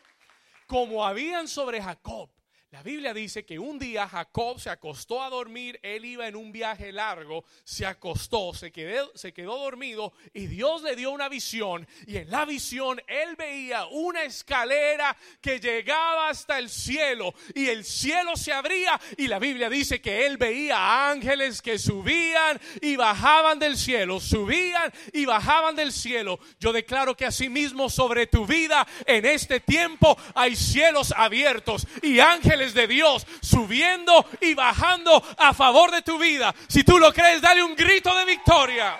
Como 0.68 1.06
habían 1.06 1.48
sobre 1.48 1.82
Jacob. 1.82 2.30
La 2.76 2.84
Biblia 2.84 3.14
dice 3.14 3.46
que 3.46 3.58
un 3.58 3.80
día 3.80 4.06
Jacob 4.06 4.60
se 4.60 4.70
acostó 4.70 5.24
a 5.24 5.30
dormir, 5.30 5.80
él 5.82 6.04
iba 6.04 6.28
en 6.28 6.36
un 6.36 6.52
viaje 6.52 6.92
largo, 6.92 7.46
se 7.64 7.86
acostó, 7.86 8.54
se 8.54 8.70
quedó, 8.70 9.14
se 9.16 9.32
quedó 9.32 9.58
dormido 9.58 10.12
y 10.34 10.48
Dios 10.48 10.82
le 10.82 10.98
dio 10.98 11.12
una 11.12 11.30
visión 11.30 11.88
y 12.06 12.18
en 12.18 12.30
la 12.30 12.44
visión 12.44 13.02
él 13.08 13.38
veía 13.38 13.86
una 13.86 14.26
escalera 14.26 15.16
que 15.40 15.62
llegaba 15.62 16.28
hasta 16.28 16.60
el 16.60 16.70
cielo 16.70 17.34
y 17.54 17.68
el 17.70 17.86
cielo 17.86 18.36
se 18.36 18.52
abría 18.52 19.00
y 19.16 19.30
la 19.30 19.40
Biblia 19.40 19.70
dice 19.70 20.02
que 20.02 20.26
él 20.26 20.36
veía 20.36 21.10
ángeles 21.10 21.62
que 21.62 21.80
subían 21.80 22.60
y 22.82 22.98
bajaban 22.98 23.58
del 23.58 23.78
cielo, 23.78 24.20
subían 24.20 24.92
y 25.14 25.24
bajaban 25.24 25.78
del 25.78 25.94
cielo. 25.94 26.40
Yo 26.60 26.74
declaro 26.74 27.16
que 27.16 27.26
asimismo 27.26 27.90
sobre 27.90 28.28
tu 28.28 28.46
vida 28.46 28.86
en 29.06 29.26
este 29.26 29.62
tiempo 29.62 30.18
hay 30.34 30.58
cielos 30.58 31.14
abiertos 31.16 31.88
y 32.02 32.20
ángeles 32.20 32.65
de 32.74 32.88
Dios 32.88 33.26
subiendo 33.42 34.26
y 34.42 34.54
bajando 34.54 35.24
a 35.38 35.54
favor 35.54 35.92
de 35.92 36.02
tu 36.02 36.18
vida. 36.18 36.54
Si 36.68 36.84
tú 36.84 36.98
lo 36.98 37.14
crees, 37.14 37.42
dale 37.42 37.64
un 37.64 37.76
grito 37.76 38.16
de 38.18 38.26
victoria. 38.26 39.00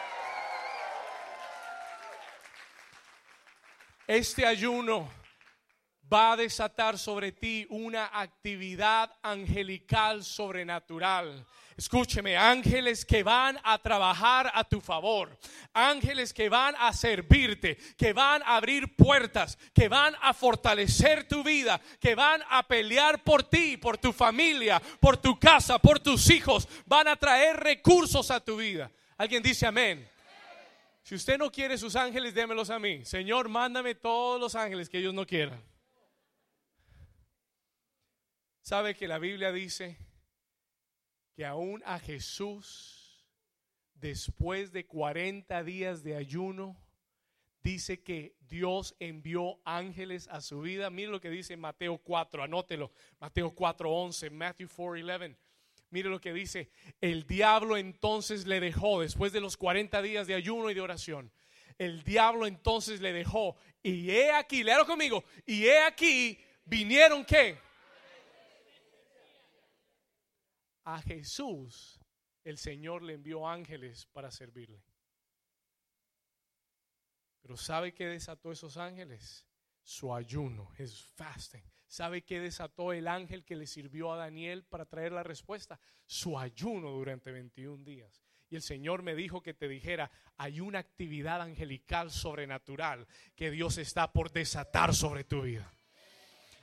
Este 4.08 4.46
ayuno 4.46 5.10
va 6.12 6.34
a 6.34 6.38
desatar 6.38 7.00
sobre 7.00 7.32
ti 7.32 7.66
una 7.70 8.12
actividad 8.14 9.12
angelical 9.24 10.24
sobrenatural. 10.24 11.46
Escúcheme, 11.78 12.38
ángeles 12.38 13.04
que 13.04 13.22
van 13.22 13.60
a 13.62 13.78
trabajar 13.80 14.50
a 14.54 14.64
tu 14.64 14.80
favor, 14.80 15.38
ángeles 15.74 16.34
que 16.34 16.48
van 16.48 16.74
a 16.80 16.94
servirte, 16.94 17.76
que 17.98 18.14
van 18.14 18.42
a 18.44 18.56
abrir 18.56 18.96
puertas, 18.96 19.58
que 19.74 19.90
van 19.90 20.16
a 20.22 20.34
fortalecer 20.34 21.28
tu 21.28 21.44
vida, 21.44 21.82
que 22.00 22.16
van 22.16 22.42
a 22.50 22.66
pelear 22.66 23.22
por 23.26 23.44
ti, 23.44 23.76
por 23.76 23.98
tu 23.98 24.14
familia, 24.14 24.82
por 25.02 25.18
tu 25.18 25.38
casa, 25.38 25.78
por 25.78 26.00
tus 26.00 26.30
hijos, 26.30 26.66
van 26.86 27.10
a 27.10 27.18
traer 27.18 27.58
recursos 27.58 28.32
a 28.32 28.40
tu 28.40 28.56
vida. 28.56 28.90
¿Alguien 29.18 29.44
dice 29.44 29.68
amén? 29.68 30.10
Si 31.04 31.14
usted 31.14 31.38
no 31.38 31.52
quiere 31.52 31.78
sus 31.78 31.98
ángeles, 31.98 32.34
démelos 32.34 32.70
a 32.70 32.80
mí. 32.80 33.04
Señor, 33.04 33.50
mándame 33.50 33.96
todos 33.96 34.40
los 34.40 34.56
ángeles 34.56 34.88
que 34.88 35.00
ellos 35.00 35.14
no 35.14 35.28
quieran. 35.28 35.62
¿Sabe 38.62 38.96
que 38.96 39.10
la 39.10 39.20
Biblia 39.20 39.52
dice 39.52 40.05
que 41.36 41.46
aún 41.46 41.84
a 41.86 42.00
Jesús, 42.00 43.26
después 43.94 44.72
de 44.72 44.86
40 44.86 45.64
días 45.64 46.04
de 46.04 46.16
ayuno, 46.16 46.78
dice 47.62 48.02
que 48.02 48.36
Dios 48.48 48.96
envió 49.00 49.60
ángeles 49.66 50.28
a 50.30 50.40
su 50.40 50.62
vida. 50.62 50.90
Mire 50.90 51.12
lo 51.12 51.20
que 51.20 51.30
dice 51.30 51.58
Mateo 51.58 51.98
4, 51.98 52.44
anótelo. 52.44 52.92
Mateo 53.20 53.52
4, 53.54 53.92
11, 53.92 54.30
Matthew 54.30 54.70
4, 54.70 55.16
11. 55.16 55.36
Mire 55.90 56.10
lo 56.10 56.22
que 56.22 56.34
dice. 56.34 56.70
El 57.02 57.26
diablo 57.26 57.78
entonces 57.78 58.46
le 58.46 58.60
dejó, 58.60 59.02
después 59.02 59.34
de 59.34 59.42
los 59.42 59.58
40 59.58 60.02
días 60.02 60.28
de 60.28 60.36
ayuno 60.36 60.70
y 60.70 60.74
de 60.74 60.82
oración, 60.82 61.32
el 61.78 62.04
diablo 62.04 62.48
entonces 62.48 63.02
le 63.02 63.14
dejó. 63.14 63.56
Y 63.84 64.10
he 64.10 64.32
aquí, 64.32 64.64
léalo 64.64 64.86
conmigo, 64.86 65.24
y 65.46 65.66
he 65.66 65.80
aquí, 65.80 66.40
vinieron 66.66 67.26
qué? 67.26 67.58
A 70.86 71.02
Jesús 71.02 72.00
el 72.44 72.58
Señor 72.58 73.02
le 73.02 73.14
envió 73.14 73.48
ángeles 73.48 74.06
para 74.14 74.32
servirle. 74.32 74.84
Pero 77.42 77.58
¿sabe 77.58 77.94
qué 77.94 78.08
desató 78.08 78.52
esos 78.52 78.78
ángeles? 78.78 79.46
Su 79.84 80.14
ayuno, 80.14 80.72
his 80.78 81.04
fasting. 81.16 81.64
¿Sabe 81.88 82.24
qué 82.24 82.40
desató 82.40 82.94
el 82.94 83.08
ángel 83.08 83.44
que 83.44 83.56
le 83.56 83.68
sirvió 83.68 84.12
a 84.12 84.18
Daniel 84.18 84.64
para 84.64 84.86
traer 84.86 85.12
la 85.12 85.24
respuesta? 85.24 85.80
Su 86.06 86.38
ayuno 86.38 86.92
durante 86.92 87.32
21 87.32 87.84
días. 87.84 88.24
Y 88.50 88.56
el 88.56 88.62
Señor 88.62 89.02
me 89.02 89.16
dijo 89.16 89.42
que 89.42 89.54
te 89.54 89.68
dijera, 89.68 90.12
hay 90.38 90.60
una 90.60 90.80
actividad 90.80 91.42
angelical 91.42 92.12
sobrenatural 92.12 93.08
que 93.36 93.52
Dios 93.52 93.78
está 93.78 94.12
por 94.12 94.32
desatar 94.32 94.94
sobre 94.94 95.24
tu 95.24 95.42
vida. 95.42 95.72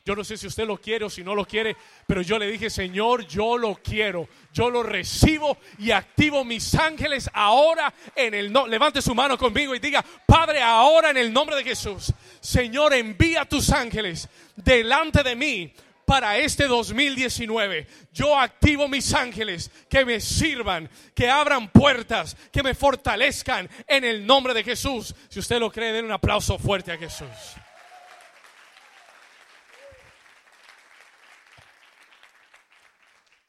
Yo 0.05 0.17
no 0.17 0.25
sé 0.25 0.37
si 0.37 0.49
usted 0.49 0.67
lo 0.67 0.79
quiere 0.79 1.05
o 1.05 1.11
si 1.11 1.23
no 1.23 1.33
lo 1.33 1.45
quiere, 1.45 1.77
pero 2.09 2.23
yo 2.23 2.37
le 2.37 2.51
dije, 2.51 2.69
Señor, 2.71 3.25
yo 3.29 3.57
lo 3.57 3.77
quiero, 3.77 4.29
yo 4.53 4.69
lo 4.69 4.83
recibo 4.83 5.59
y 5.79 5.93
activo 5.93 6.45
mis 6.45 6.75
ángeles 6.75 7.31
ahora 7.33 7.95
en 8.17 8.35
el 8.35 8.53
nombre. 8.53 8.73
Levante 8.73 9.01
su 9.01 9.15
mano 9.15 9.39
conmigo 9.39 9.77
y 9.77 9.79
diga, 9.79 10.05
Padre, 10.27 10.61
ahora 10.61 11.11
en 11.11 11.19
el 11.19 11.33
nombre 11.33 11.55
de 11.55 11.63
Jesús, 11.63 12.13
Señor, 12.41 12.95
envía 12.95 13.45
tus 13.45 13.71
ángeles 13.71 14.29
delante 14.57 15.23
de 15.23 15.37
mí 15.37 15.73
para 16.05 16.37
este 16.37 16.67
2019. 16.67 17.87
Yo 18.13 18.37
activo 18.37 18.89
mis 18.89 19.15
ángeles 19.15 19.71
que 19.89 20.05
me 20.05 20.21
sirvan, 20.21 20.91
que 21.15 21.31
abran 21.31 21.69
puertas, 21.71 22.37
que 22.51 22.65
me 22.65 22.75
fortalezcan 22.75 23.71
en 23.87 24.03
el 24.03 24.27
nombre 24.27 24.53
de 24.53 24.65
Jesús. 24.65 25.15
Si 25.29 25.39
usted 25.39 25.61
lo 25.61 25.71
cree, 25.71 25.93
den 25.93 26.07
un 26.07 26.13
aplauso 26.13 26.59
fuerte 26.59 26.91
a 26.91 26.99
Jesús. 26.99 27.29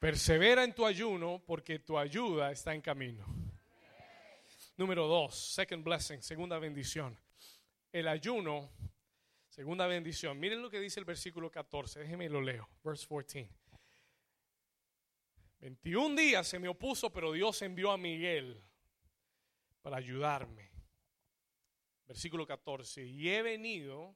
Persevera 0.04 0.62
en 0.64 0.74
tu 0.74 0.84
ayuno 0.84 1.42
porque 1.46 1.78
tu 1.78 1.96
ayuda 1.96 2.52
está 2.52 2.74
en 2.74 2.82
camino. 2.82 3.24
Número 4.76 5.06
dos, 5.06 5.34
second 5.34 5.82
blessing, 5.82 6.20
segunda 6.20 6.58
bendición. 6.58 7.18
El 7.90 8.08
ayuno, 8.08 8.70
segunda 9.48 9.86
bendición. 9.86 10.38
Miren 10.38 10.60
lo 10.60 10.68
que 10.68 10.78
dice 10.78 11.00
el 11.00 11.06
versículo 11.06 11.50
14, 11.50 12.00
déjenme 12.00 12.28
lo 12.28 12.42
leo, 12.42 12.68
verse 12.84 13.06
14. 13.08 13.48
21 15.60 16.14
días 16.16 16.46
se 16.46 16.58
me 16.58 16.68
opuso, 16.68 17.10
pero 17.10 17.32
Dios 17.32 17.62
envió 17.62 17.90
a 17.90 17.96
Miguel 17.96 18.62
para 19.80 19.96
ayudarme. 19.96 20.70
Versículo 22.06 22.46
14, 22.46 23.06
y 23.06 23.30
he 23.30 23.40
venido 23.40 24.14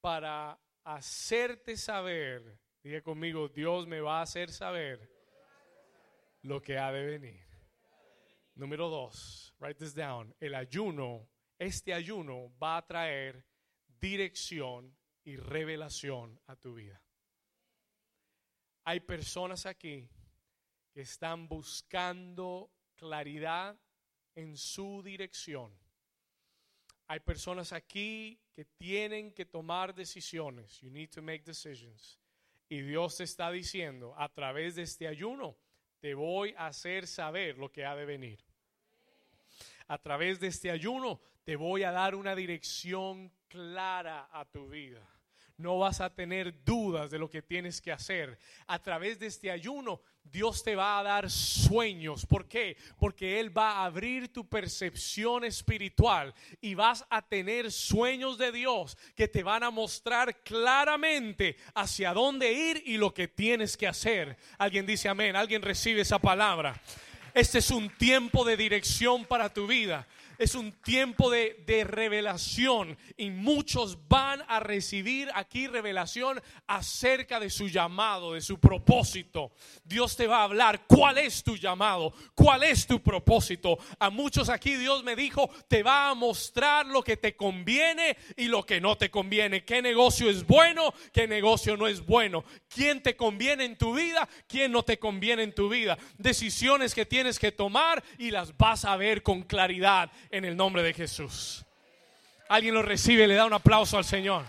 para 0.00 0.60
hacerte 0.84 1.76
saber 1.76 2.56
Diga 2.82 3.00
conmigo, 3.00 3.48
Dios 3.48 3.86
me 3.86 4.00
va 4.00 4.18
a 4.18 4.22
hacer 4.22 4.50
saber 4.50 5.08
lo 6.42 6.60
que 6.60 6.78
ha 6.78 6.90
de 6.90 7.04
venir. 7.04 7.46
Número 8.56 8.88
dos, 8.88 9.54
write 9.60 9.78
this 9.78 9.94
down. 9.94 10.34
El 10.40 10.54
ayuno, 10.54 11.28
este 11.58 11.94
ayuno 11.94 12.52
va 12.58 12.78
a 12.78 12.86
traer 12.86 13.46
dirección 14.00 14.96
y 15.24 15.36
revelación 15.36 16.40
a 16.46 16.56
tu 16.56 16.74
vida. 16.74 17.00
Hay 18.84 19.00
personas 19.00 19.64
aquí 19.64 20.08
que 20.92 21.02
están 21.02 21.48
buscando 21.48 22.72
claridad 22.96 23.78
en 24.34 24.56
su 24.56 25.02
dirección. 25.04 25.72
Hay 27.06 27.20
personas 27.20 27.72
aquí 27.72 28.40
que 28.52 28.64
tienen 28.64 29.32
que 29.32 29.44
tomar 29.44 29.94
decisiones. 29.94 30.80
You 30.80 30.90
need 30.90 31.10
to 31.10 31.22
make 31.22 31.44
decisions. 31.44 32.21
Y 32.72 32.80
Dios 32.80 33.20
está 33.20 33.50
diciendo, 33.50 34.14
a 34.16 34.30
través 34.30 34.76
de 34.76 34.84
este 34.84 35.06
ayuno, 35.06 35.58
te 36.00 36.14
voy 36.14 36.54
a 36.56 36.68
hacer 36.68 37.06
saber 37.06 37.58
lo 37.58 37.70
que 37.70 37.84
ha 37.84 37.94
de 37.94 38.06
venir. 38.06 38.42
A 39.88 39.98
través 39.98 40.40
de 40.40 40.46
este 40.46 40.70
ayuno, 40.70 41.20
te 41.44 41.54
voy 41.54 41.82
a 41.82 41.90
dar 41.90 42.14
una 42.14 42.34
dirección 42.34 43.30
clara 43.48 44.30
a 44.32 44.46
tu 44.46 44.70
vida. 44.70 45.06
no 45.58 45.78
vas 45.78 46.00
a 46.00 46.14
tener 46.14 46.64
dudas 46.64 47.10
de 47.10 47.18
lo 47.18 47.28
que 47.28 47.42
tienes 47.42 47.82
que 47.82 47.92
hacer. 47.92 48.38
A 48.66 48.78
través 48.80 49.18
de 49.18 49.26
este 49.26 49.50
ayuno, 49.50 50.00
Dios 50.24 50.62
te 50.62 50.74
va 50.74 50.98
a 50.98 51.02
dar 51.02 51.30
sueños. 51.30 52.24
¿Por 52.26 52.48
qué? 52.48 52.76
Porque 52.98 53.38
Él 53.40 53.56
va 53.56 53.72
a 53.72 53.84
abrir 53.84 54.32
tu 54.32 54.48
percepción 54.48 55.44
espiritual 55.44 56.34
y 56.60 56.74
vas 56.74 57.04
a 57.10 57.22
tener 57.22 57.70
sueños 57.70 58.38
de 58.38 58.52
Dios 58.52 58.96
que 59.14 59.28
te 59.28 59.42
van 59.42 59.62
a 59.62 59.70
mostrar 59.70 60.42
claramente 60.42 61.56
hacia 61.74 62.14
dónde 62.14 62.52
ir 62.52 62.82
y 62.86 62.96
lo 62.96 63.12
que 63.12 63.28
tienes 63.28 63.76
que 63.76 63.86
hacer. 63.86 64.38
Alguien 64.58 64.86
dice 64.86 65.08
amén, 65.08 65.36
alguien 65.36 65.60
recibe 65.60 66.00
esa 66.00 66.18
palabra. 66.18 66.80
Este 67.34 67.58
es 67.58 67.70
un 67.70 67.88
tiempo 67.90 68.44
de 68.44 68.56
dirección 68.56 69.24
para 69.24 69.52
tu 69.52 69.66
vida 69.66 70.06
es 70.42 70.54
un 70.56 70.72
tiempo 70.72 71.30
de, 71.30 71.52
revelación 71.84 72.96
y 73.16 73.30
muchos 73.30 74.08
van 74.08 74.42
a 74.48 74.60
recibir 74.60 75.30
aquí 75.34 75.66
revelación 75.66 76.40
acerca 76.66 77.40
de 77.40 77.50
su 77.50 77.68
llamado, 77.68 78.34
de 78.34 78.40
su 78.40 78.58
propósito. 78.58 79.52
Dios 79.84 80.16
te 80.16 80.26
va 80.26 80.38
a 80.38 80.44
hablar 80.44 80.86
cuál 80.86 81.18
es 81.18 81.42
tu 81.42 81.56
llamado, 81.56 82.12
cuál 82.34 82.62
es 82.62 82.86
tu 82.86 83.02
propósito. 83.02 83.78
A 83.98 84.10
muchos 84.10 84.48
aquí 84.48 84.74
Dios 84.74 85.02
me 85.02 85.16
dijo, 85.16 85.48
te 85.68 85.82
va 85.82 86.10
a 86.10 86.14
mostrar 86.14 86.86
lo 86.86 87.02
que 87.02 87.16
te 87.16 87.36
conviene 87.36 88.16
y 88.36 88.46
lo 88.46 88.64
que 88.64 88.80
no 88.80 88.96
te 88.96 89.10
conviene. 89.10 89.64
¿Qué 89.64 89.80
negocio 89.80 90.28
es 90.28 90.46
bueno? 90.46 90.92
¿Qué 91.12 91.26
negocio 91.26 91.76
no 91.76 91.86
es 91.86 92.04
bueno? 92.04 92.44
¿Quién 92.68 93.02
te 93.02 93.16
conviene 93.16 93.64
en 93.64 93.76
tu 93.76 93.94
vida? 93.94 94.28
¿Quién 94.46 94.72
no 94.72 94.82
te 94.82 94.98
conviene 94.98 95.42
en 95.42 95.54
tu 95.54 95.68
vida? 95.68 95.98
Decisiones 96.18 96.94
que 96.94 97.06
tienes 97.06 97.38
que 97.38 97.52
tomar 97.52 98.02
y 98.18 98.30
las 98.30 98.56
vas 98.56 98.84
a 98.84 98.96
ver 98.96 99.22
con 99.22 99.42
claridad 99.42 100.10
en 100.32 100.44
el 100.44 100.56
nombre 100.56 100.82
de 100.82 100.92
Jesús. 100.94 101.64
Alguien 102.48 102.74
lo 102.74 102.82
recibe, 102.82 103.28
le 103.28 103.34
da 103.34 103.44
un 103.44 103.52
aplauso 103.52 103.96
al 103.96 104.04
Señor. 104.04 104.44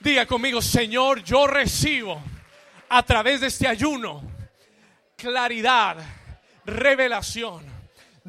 Diga 0.00 0.26
conmigo, 0.26 0.60
Señor, 0.60 1.22
yo 1.22 1.46
recibo 1.46 2.20
a 2.88 3.02
través 3.04 3.40
de 3.40 3.48
este 3.48 3.68
ayuno 3.68 4.22
claridad, 5.16 5.96
revelación, 6.64 7.64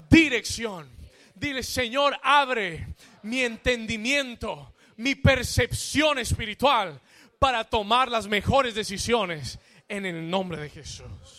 dirección. 0.10 0.90
Dile, 1.36 1.64
Señor, 1.64 2.20
abre 2.22 2.96
mi 3.24 3.42
entendimiento, 3.42 4.74
mi 4.98 5.16
percepción 5.16 6.20
espiritual 6.20 7.00
para 7.38 7.64
tomar 7.64 8.10
las 8.10 8.28
mejores 8.28 8.76
decisiones 8.76 9.60
en 9.88 10.06
el 10.06 10.30
nombre 10.30 10.60
de 10.60 10.70
Jesús. 10.70 11.39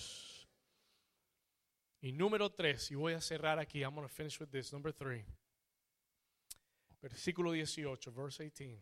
Y 2.03 2.13
número 2.13 2.51
tres, 2.51 2.91
y 2.91 2.95
voy 2.95 3.13
a 3.13 3.21
cerrar 3.21 3.59
aquí, 3.59 3.83
I'm 3.83 3.95
going 3.95 4.07
to 4.07 4.15
finish 4.15 4.41
with 4.41 4.49
this, 4.49 4.73
number 4.73 4.93
three. 4.93 5.25
Versículo 7.03 7.53
18, 7.53 8.13
verse 8.13 8.43
18. 8.43 8.81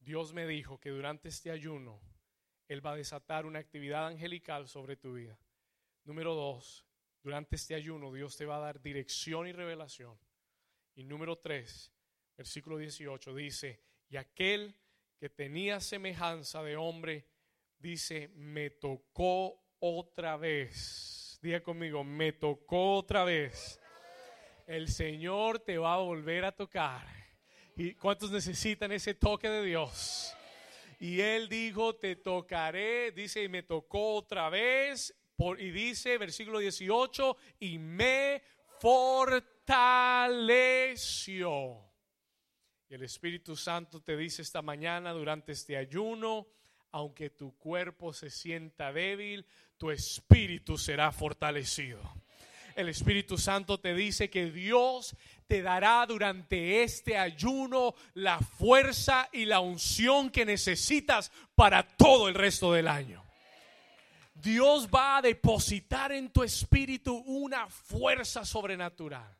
Dios 0.00 0.32
me 0.32 0.46
dijo 0.46 0.78
que 0.78 0.90
durante 0.90 1.28
este 1.28 1.50
ayuno 1.50 2.00
Él 2.68 2.84
va 2.84 2.92
a 2.92 2.96
desatar 2.96 3.46
una 3.46 3.60
actividad 3.60 4.08
angelical 4.08 4.68
sobre 4.68 4.96
tu 4.96 5.14
vida. 5.14 5.38
Número 6.04 6.34
dos, 6.34 6.84
durante 7.22 7.56
este 7.56 7.74
ayuno 7.74 8.12
Dios 8.12 8.36
te 8.36 8.44
va 8.44 8.56
a 8.56 8.60
dar 8.60 8.82
dirección 8.82 9.46
y 9.46 9.52
revelación. 9.52 10.18
Y 10.94 11.04
número 11.04 11.38
tres, 11.38 11.92
versículo 12.36 12.76
18 12.76 13.34
dice, 13.34 13.80
y 14.08 14.16
aquel 14.16 14.76
que 15.18 15.30
tenía 15.30 15.80
semejanza 15.80 16.62
de 16.62 16.76
hombre, 16.76 17.26
dice, 17.78 18.28
me 18.34 18.70
tocó 18.70 19.63
otra 19.80 20.36
vez. 20.36 21.38
Diga 21.42 21.62
conmigo, 21.62 22.02
me 22.04 22.32
tocó 22.32 22.94
otra 22.96 23.24
vez. 23.24 23.80
El 24.66 24.88
Señor 24.88 25.60
te 25.60 25.76
va 25.78 25.94
a 25.94 25.98
volver 25.98 26.44
a 26.44 26.52
tocar. 26.52 27.06
¿Y 27.76 27.94
cuántos 27.94 28.30
necesitan 28.30 28.92
ese 28.92 29.14
toque 29.14 29.48
de 29.50 29.64
Dios? 29.64 30.34
Y 31.00 31.20
Él 31.20 31.48
dijo, 31.48 31.96
te 31.96 32.16
tocaré, 32.16 33.12
dice, 33.12 33.42
y 33.42 33.48
me 33.48 33.62
tocó 33.62 34.14
otra 34.14 34.48
vez. 34.48 35.14
Por, 35.36 35.60
y 35.60 35.70
dice, 35.70 36.16
versículo 36.16 36.60
18, 36.60 37.36
y 37.60 37.78
me 37.78 38.42
fortaleció. 38.78 39.44
Y 42.88 42.94
el 42.94 43.02
Espíritu 43.02 43.56
Santo 43.56 44.00
te 44.00 44.16
dice 44.16 44.42
esta 44.42 44.62
mañana 44.62 45.12
durante 45.12 45.52
este 45.52 45.76
ayuno, 45.76 46.46
aunque 46.92 47.28
tu 47.30 47.58
cuerpo 47.58 48.12
se 48.12 48.30
sienta 48.30 48.92
débil, 48.92 49.46
tu 49.76 49.90
espíritu 49.90 50.78
será 50.78 51.12
fortalecido. 51.12 52.00
El 52.76 52.88
Espíritu 52.88 53.38
Santo 53.38 53.78
te 53.78 53.94
dice 53.94 54.30
que 54.30 54.50
Dios 54.50 55.14
te 55.46 55.62
dará 55.62 56.04
durante 56.06 56.82
este 56.82 57.16
ayuno 57.16 57.94
la 58.14 58.40
fuerza 58.40 59.28
y 59.32 59.44
la 59.44 59.60
unción 59.60 60.30
que 60.30 60.44
necesitas 60.44 61.30
para 61.54 61.86
todo 61.86 62.28
el 62.28 62.34
resto 62.34 62.72
del 62.72 62.88
año. 62.88 63.22
Dios 64.34 64.88
va 64.92 65.18
a 65.18 65.22
depositar 65.22 66.10
en 66.10 66.30
tu 66.30 66.42
espíritu 66.42 67.14
una 67.14 67.68
fuerza 67.68 68.44
sobrenatural. 68.44 69.38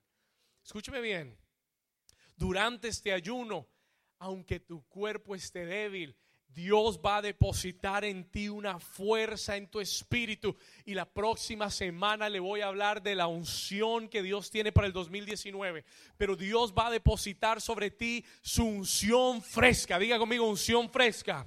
Escúcheme 0.64 1.00
bien. 1.00 1.36
Durante 2.36 2.88
este 2.88 3.12
ayuno, 3.12 3.66
aunque 4.18 4.60
tu 4.60 4.86
cuerpo 4.86 5.34
esté 5.34 5.66
débil, 5.66 6.16
Dios 6.54 7.00
va 7.04 7.16
a 7.16 7.22
depositar 7.22 8.04
en 8.04 8.30
ti 8.30 8.48
una 8.48 8.78
fuerza 8.78 9.56
en 9.56 9.66
tu 9.66 9.80
espíritu. 9.80 10.56
Y 10.84 10.94
la 10.94 11.04
próxima 11.04 11.70
semana 11.70 12.28
le 12.28 12.38
voy 12.40 12.60
a 12.60 12.68
hablar 12.68 13.02
de 13.02 13.14
la 13.14 13.26
unción 13.26 14.08
que 14.08 14.22
Dios 14.22 14.50
tiene 14.50 14.70
para 14.70 14.86
el 14.86 14.92
2019. 14.92 15.84
Pero 16.16 16.36
Dios 16.36 16.72
va 16.72 16.86
a 16.86 16.90
depositar 16.90 17.60
sobre 17.60 17.90
ti 17.90 18.24
su 18.40 18.64
unción 18.64 19.42
fresca. 19.42 19.98
Diga 19.98 20.18
conmigo, 20.18 20.48
unción 20.48 20.88
fresca. 20.88 21.46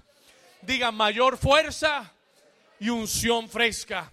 Diga 0.62 0.92
mayor 0.92 1.38
fuerza 1.38 2.14
y 2.80 2.90
unción 2.90 3.48
fresca. 3.48 4.12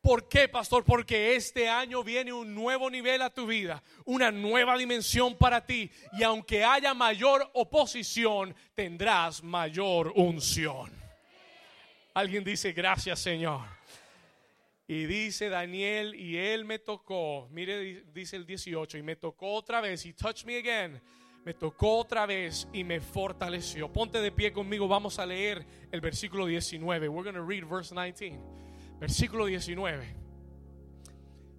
¿Por 0.00 0.28
qué, 0.28 0.48
pastor? 0.48 0.84
Porque 0.84 1.34
este 1.34 1.68
año 1.68 2.04
viene 2.04 2.32
un 2.32 2.54
nuevo 2.54 2.88
nivel 2.88 3.20
a 3.20 3.30
tu 3.30 3.46
vida, 3.46 3.82
una 4.04 4.30
nueva 4.30 4.76
dimensión 4.78 5.36
para 5.36 5.64
ti. 5.66 5.90
Y 6.12 6.22
aunque 6.22 6.64
haya 6.64 6.94
mayor 6.94 7.50
oposición, 7.54 8.54
tendrás 8.74 9.42
mayor 9.42 10.12
unción. 10.14 10.90
Alguien 12.14 12.44
dice, 12.44 12.72
gracias 12.72 13.18
Señor. 13.20 13.66
Y 14.86 15.04
dice 15.04 15.50
Daniel, 15.50 16.14
y 16.14 16.38
él 16.38 16.64
me 16.64 16.78
tocó, 16.78 17.46
mire, 17.50 18.04
dice 18.14 18.36
el 18.36 18.46
18, 18.46 18.96
y 18.96 19.02
me 19.02 19.16
tocó 19.16 19.52
otra 19.52 19.82
vez, 19.82 20.06
y 20.06 20.14
touch 20.14 20.44
me 20.44 20.56
again. 20.56 21.00
Me 21.44 21.54
tocó 21.54 21.98
otra 21.98 22.26
vez 22.26 22.66
y 22.72 22.84
me 22.84 23.00
fortaleció. 23.00 23.92
Ponte 23.92 24.20
de 24.20 24.32
pie 24.32 24.52
conmigo, 24.52 24.88
vamos 24.88 25.18
a 25.18 25.26
leer 25.26 25.64
el 25.90 26.00
versículo 26.00 26.46
19. 26.46 27.08
We're 27.08 27.22
going 27.22 27.34
to 27.34 27.46
read 27.46 27.64
verse 27.64 27.94
19. 27.94 28.67
Versículo 29.00 29.46
19. 29.46 30.16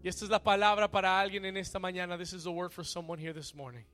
Y 0.03 0.07
esta 0.07 0.25
es 0.25 0.31
la 0.31 0.41
palabra 0.41 0.89
para 0.89 1.19
alguien 1.19 1.45
en 1.45 1.57
esta 1.57 1.79
mañana. 1.79 2.17
This 2.17 2.33
is 2.33 2.43
the 2.43 2.51
word 2.51 2.71
for 2.71 2.85
someone 2.85 3.19
here 3.19 3.33
this 3.33 3.53
morning. 3.53 3.85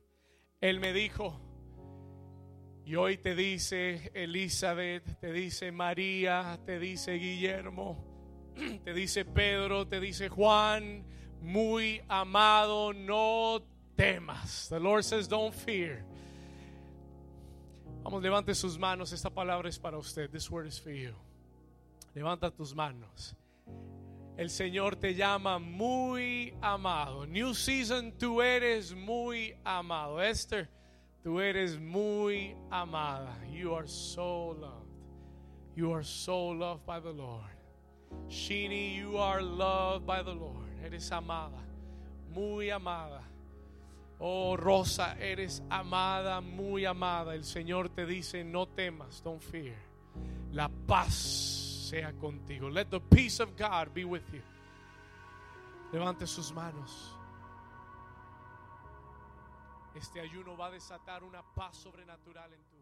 Él 0.60 0.80
me 0.80 0.92
dijo, 0.92 1.38
y 2.84 2.94
hoy 2.94 3.18
te 3.18 3.34
dice 3.34 4.10
Elizabeth, 4.14 5.20
te 5.20 5.32
dice 5.32 5.72
María, 5.72 6.58
te 6.64 6.78
dice 6.78 7.14
Guillermo, 7.14 7.98
te 8.84 8.94
dice 8.94 9.24
Pedro, 9.24 9.86
te 9.86 10.00
dice 10.00 10.28
Juan, 10.28 11.04
muy 11.40 12.00
amado, 12.08 12.92
no 12.92 13.60
temas. 13.96 14.68
The 14.68 14.78
Lord 14.78 15.04
says, 15.04 15.28
don't 15.28 15.52
fear. 15.52 16.04
Vamos, 18.04 18.22
levante 18.22 18.54
sus 18.54 18.78
manos. 18.78 19.12
Esta 19.12 19.30
palabra 19.30 19.68
es 19.68 19.80
para 19.80 19.98
usted. 19.98 20.30
This 20.30 20.48
word 20.48 20.68
is 20.68 20.78
for 20.78 20.92
you. 20.92 21.12
Levanta 22.16 22.50
tus 22.50 22.74
manos. 22.74 23.36
El 24.38 24.48
Señor 24.48 24.96
te 24.96 25.14
llama 25.14 25.58
muy 25.58 26.54
amado. 26.62 27.26
New 27.26 27.52
season, 27.52 28.10
tú 28.12 28.40
eres 28.40 28.94
muy 28.94 29.54
amado. 29.62 30.22
Esther, 30.22 30.70
tú 31.22 31.40
eres 31.42 31.78
muy 31.78 32.56
amada. 32.70 33.36
You 33.52 33.74
are 33.74 33.86
so 33.86 34.56
loved. 34.58 34.88
You 35.74 35.92
are 35.92 36.02
so 36.02 36.52
loved 36.52 36.86
by 36.86 37.00
the 37.00 37.12
Lord. 37.12 37.52
Sheeny, 38.30 38.96
you 38.96 39.18
are 39.18 39.42
loved 39.42 40.06
by 40.06 40.22
the 40.22 40.32
Lord. 40.32 40.70
Eres 40.82 41.12
amada, 41.12 41.62
muy 42.34 42.70
amada. 42.70 43.20
Oh 44.18 44.56
Rosa, 44.56 45.18
eres 45.20 45.62
amada, 45.70 46.40
muy 46.40 46.86
amada. 46.86 47.34
El 47.34 47.44
Señor 47.44 47.90
te 47.94 48.06
dice, 48.06 48.42
no 48.42 48.64
temas, 48.64 49.22
don't 49.22 49.42
fear. 49.42 49.76
La 50.52 50.70
paz 50.86 51.65
sea 51.86 52.12
contigo. 52.18 52.68
Let 52.68 52.90
the 52.90 53.00
peace 53.00 53.40
of 53.40 53.56
God 53.56 53.92
be 53.94 54.04
with 54.04 54.24
you. 54.32 54.42
Levante 55.92 56.26
sus 56.26 56.52
manos. 56.52 57.14
Este 59.94 60.20
ayuno 60.20 60.56
va 60.56 60.66
a 60.66 60.70
desatar 60.72 61.22
una 61.22 61.42
paz 61.42 61.76
sobrenatural 61.76 62.52
en 62.52 62.60
tu. 62.70 62.75